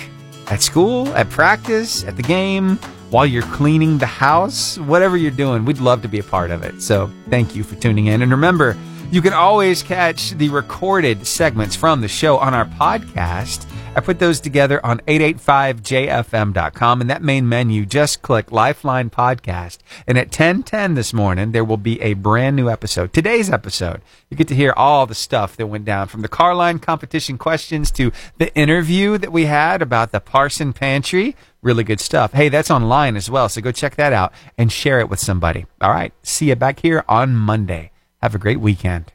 at 0.48 0.60
school, 0.60 1.08
at 1.14 1.30
practice, 1.30 2.04
at 2.04 2.16
the 2.16 2.22
game, 2.22 2.76
while 3.10 3.24
you're 3.24 3.42
cleaning 3.44 3.98
the 3.98 4.06
house, 4.06 4.76
whatever 4.78 5.16
you're 5.16 5.30
doing. 5.30 5.64
We'd 5.64 5.78
love 5.78 6.02
to 6.02 6.08
be 6.08 6.18
a 6.18 6.24
part 6.24 6.50
of 6.50 6.64
it. 6.64 6.82
So 6.82 7.08
thank 7.30 7.54
you 7.54 7.62
for 7.62 7.76
tuning 7.76 8.06
in. 8.06 8.22
And 8.22 8.32
remember, 8.32 8.76
you 9.12 9.22
can 9.22 9.32
always 9.32 9.82
catch 9.82 10.30
the 10.32 10.48
recorded 10.48 11.24
segments 11.24 11.76
from 11.76 12.00
the 12.00 12.08
show 12.08 12.38
on 12.38 12.54
our 12.54 12.64
podcast. 12.64 13.70
I 13.96 14.00
put 14.00 14.18
those 14.18 14.40
together 14.40 14.84
on 14.84 14.98
885jfm.com. 15.00 17.00
In 17.00 17.06
that 17.06 17.22
main 17.22 17.48
menu, 17.48 17.86
just 17.86 18.22
click 18.22 18.50
Lifeline 18.50 19.08
Podcast. 19.08 19.78
And 20.06 20.18
at 20.18 20.26
1010 20.26 20.94
this 20.94 21.12
morning, 21.12 21.52
there 21.52 21.64
will 21.64 21.76
be 21.76 22.00
a 22.00 22.14
brand 22.14 22.56
new 22.56 22.68
episode. 22.68 23.12
Today's 23.12 23.50
episode, 23.50 24.02
you 24.28 24.36
get 24.36 24.48
to 24.48 24.54
hear 24.54 24.74
all 24.76 25.06
the 25.06 25.14
stuff 25.14 25.56
that 25.56 25.68
went 25.68 25.84
down 25.84 26.08
from 26.08 26.22
the 26.22 26.28
car 26.28 26.56
line 26.56 26.80
competition 26.80 27.38
questions 27.38 27.92
to 27.92 28.10
the 28.38 28.54
interview 28.56 29.16
that 29.16 29.32
we 29.32 29.44
had 29.44 29.80
about 29.80 30.10
the 30.10 30.20
Parson 30.20 30.72
Pantry. 30.72 31.36
Really 31.62 31.84
good 31.84 32.00
stuff. 32.00 32.32
Hey, 32.32 32.48
that's 32.48 32.70
online 32.70 33.16
as 33.16 33.30
well. 33.30 33.48
So 33.48 33.60
go 33.60 33.72
check 33.72 33.94
that 33.96 34.12
out 34.12 34.32
and 34.58 34.72
share 34.72 34.98
it 34.98 35.08
with 35.08 35.20
somebody. 35.20 35.66
All 35.80 35.90
right. 35.90 36.12
See 36.22 36.48
you 36.48 36.56
back 36.56 36.80
here 36.80 37.04
on 37.08 37.36
Monday. 37.36 37.92
Have 38.20 38.34
a 38.34 38.38
great 38.38 38.60
weekend. 38.60 39.14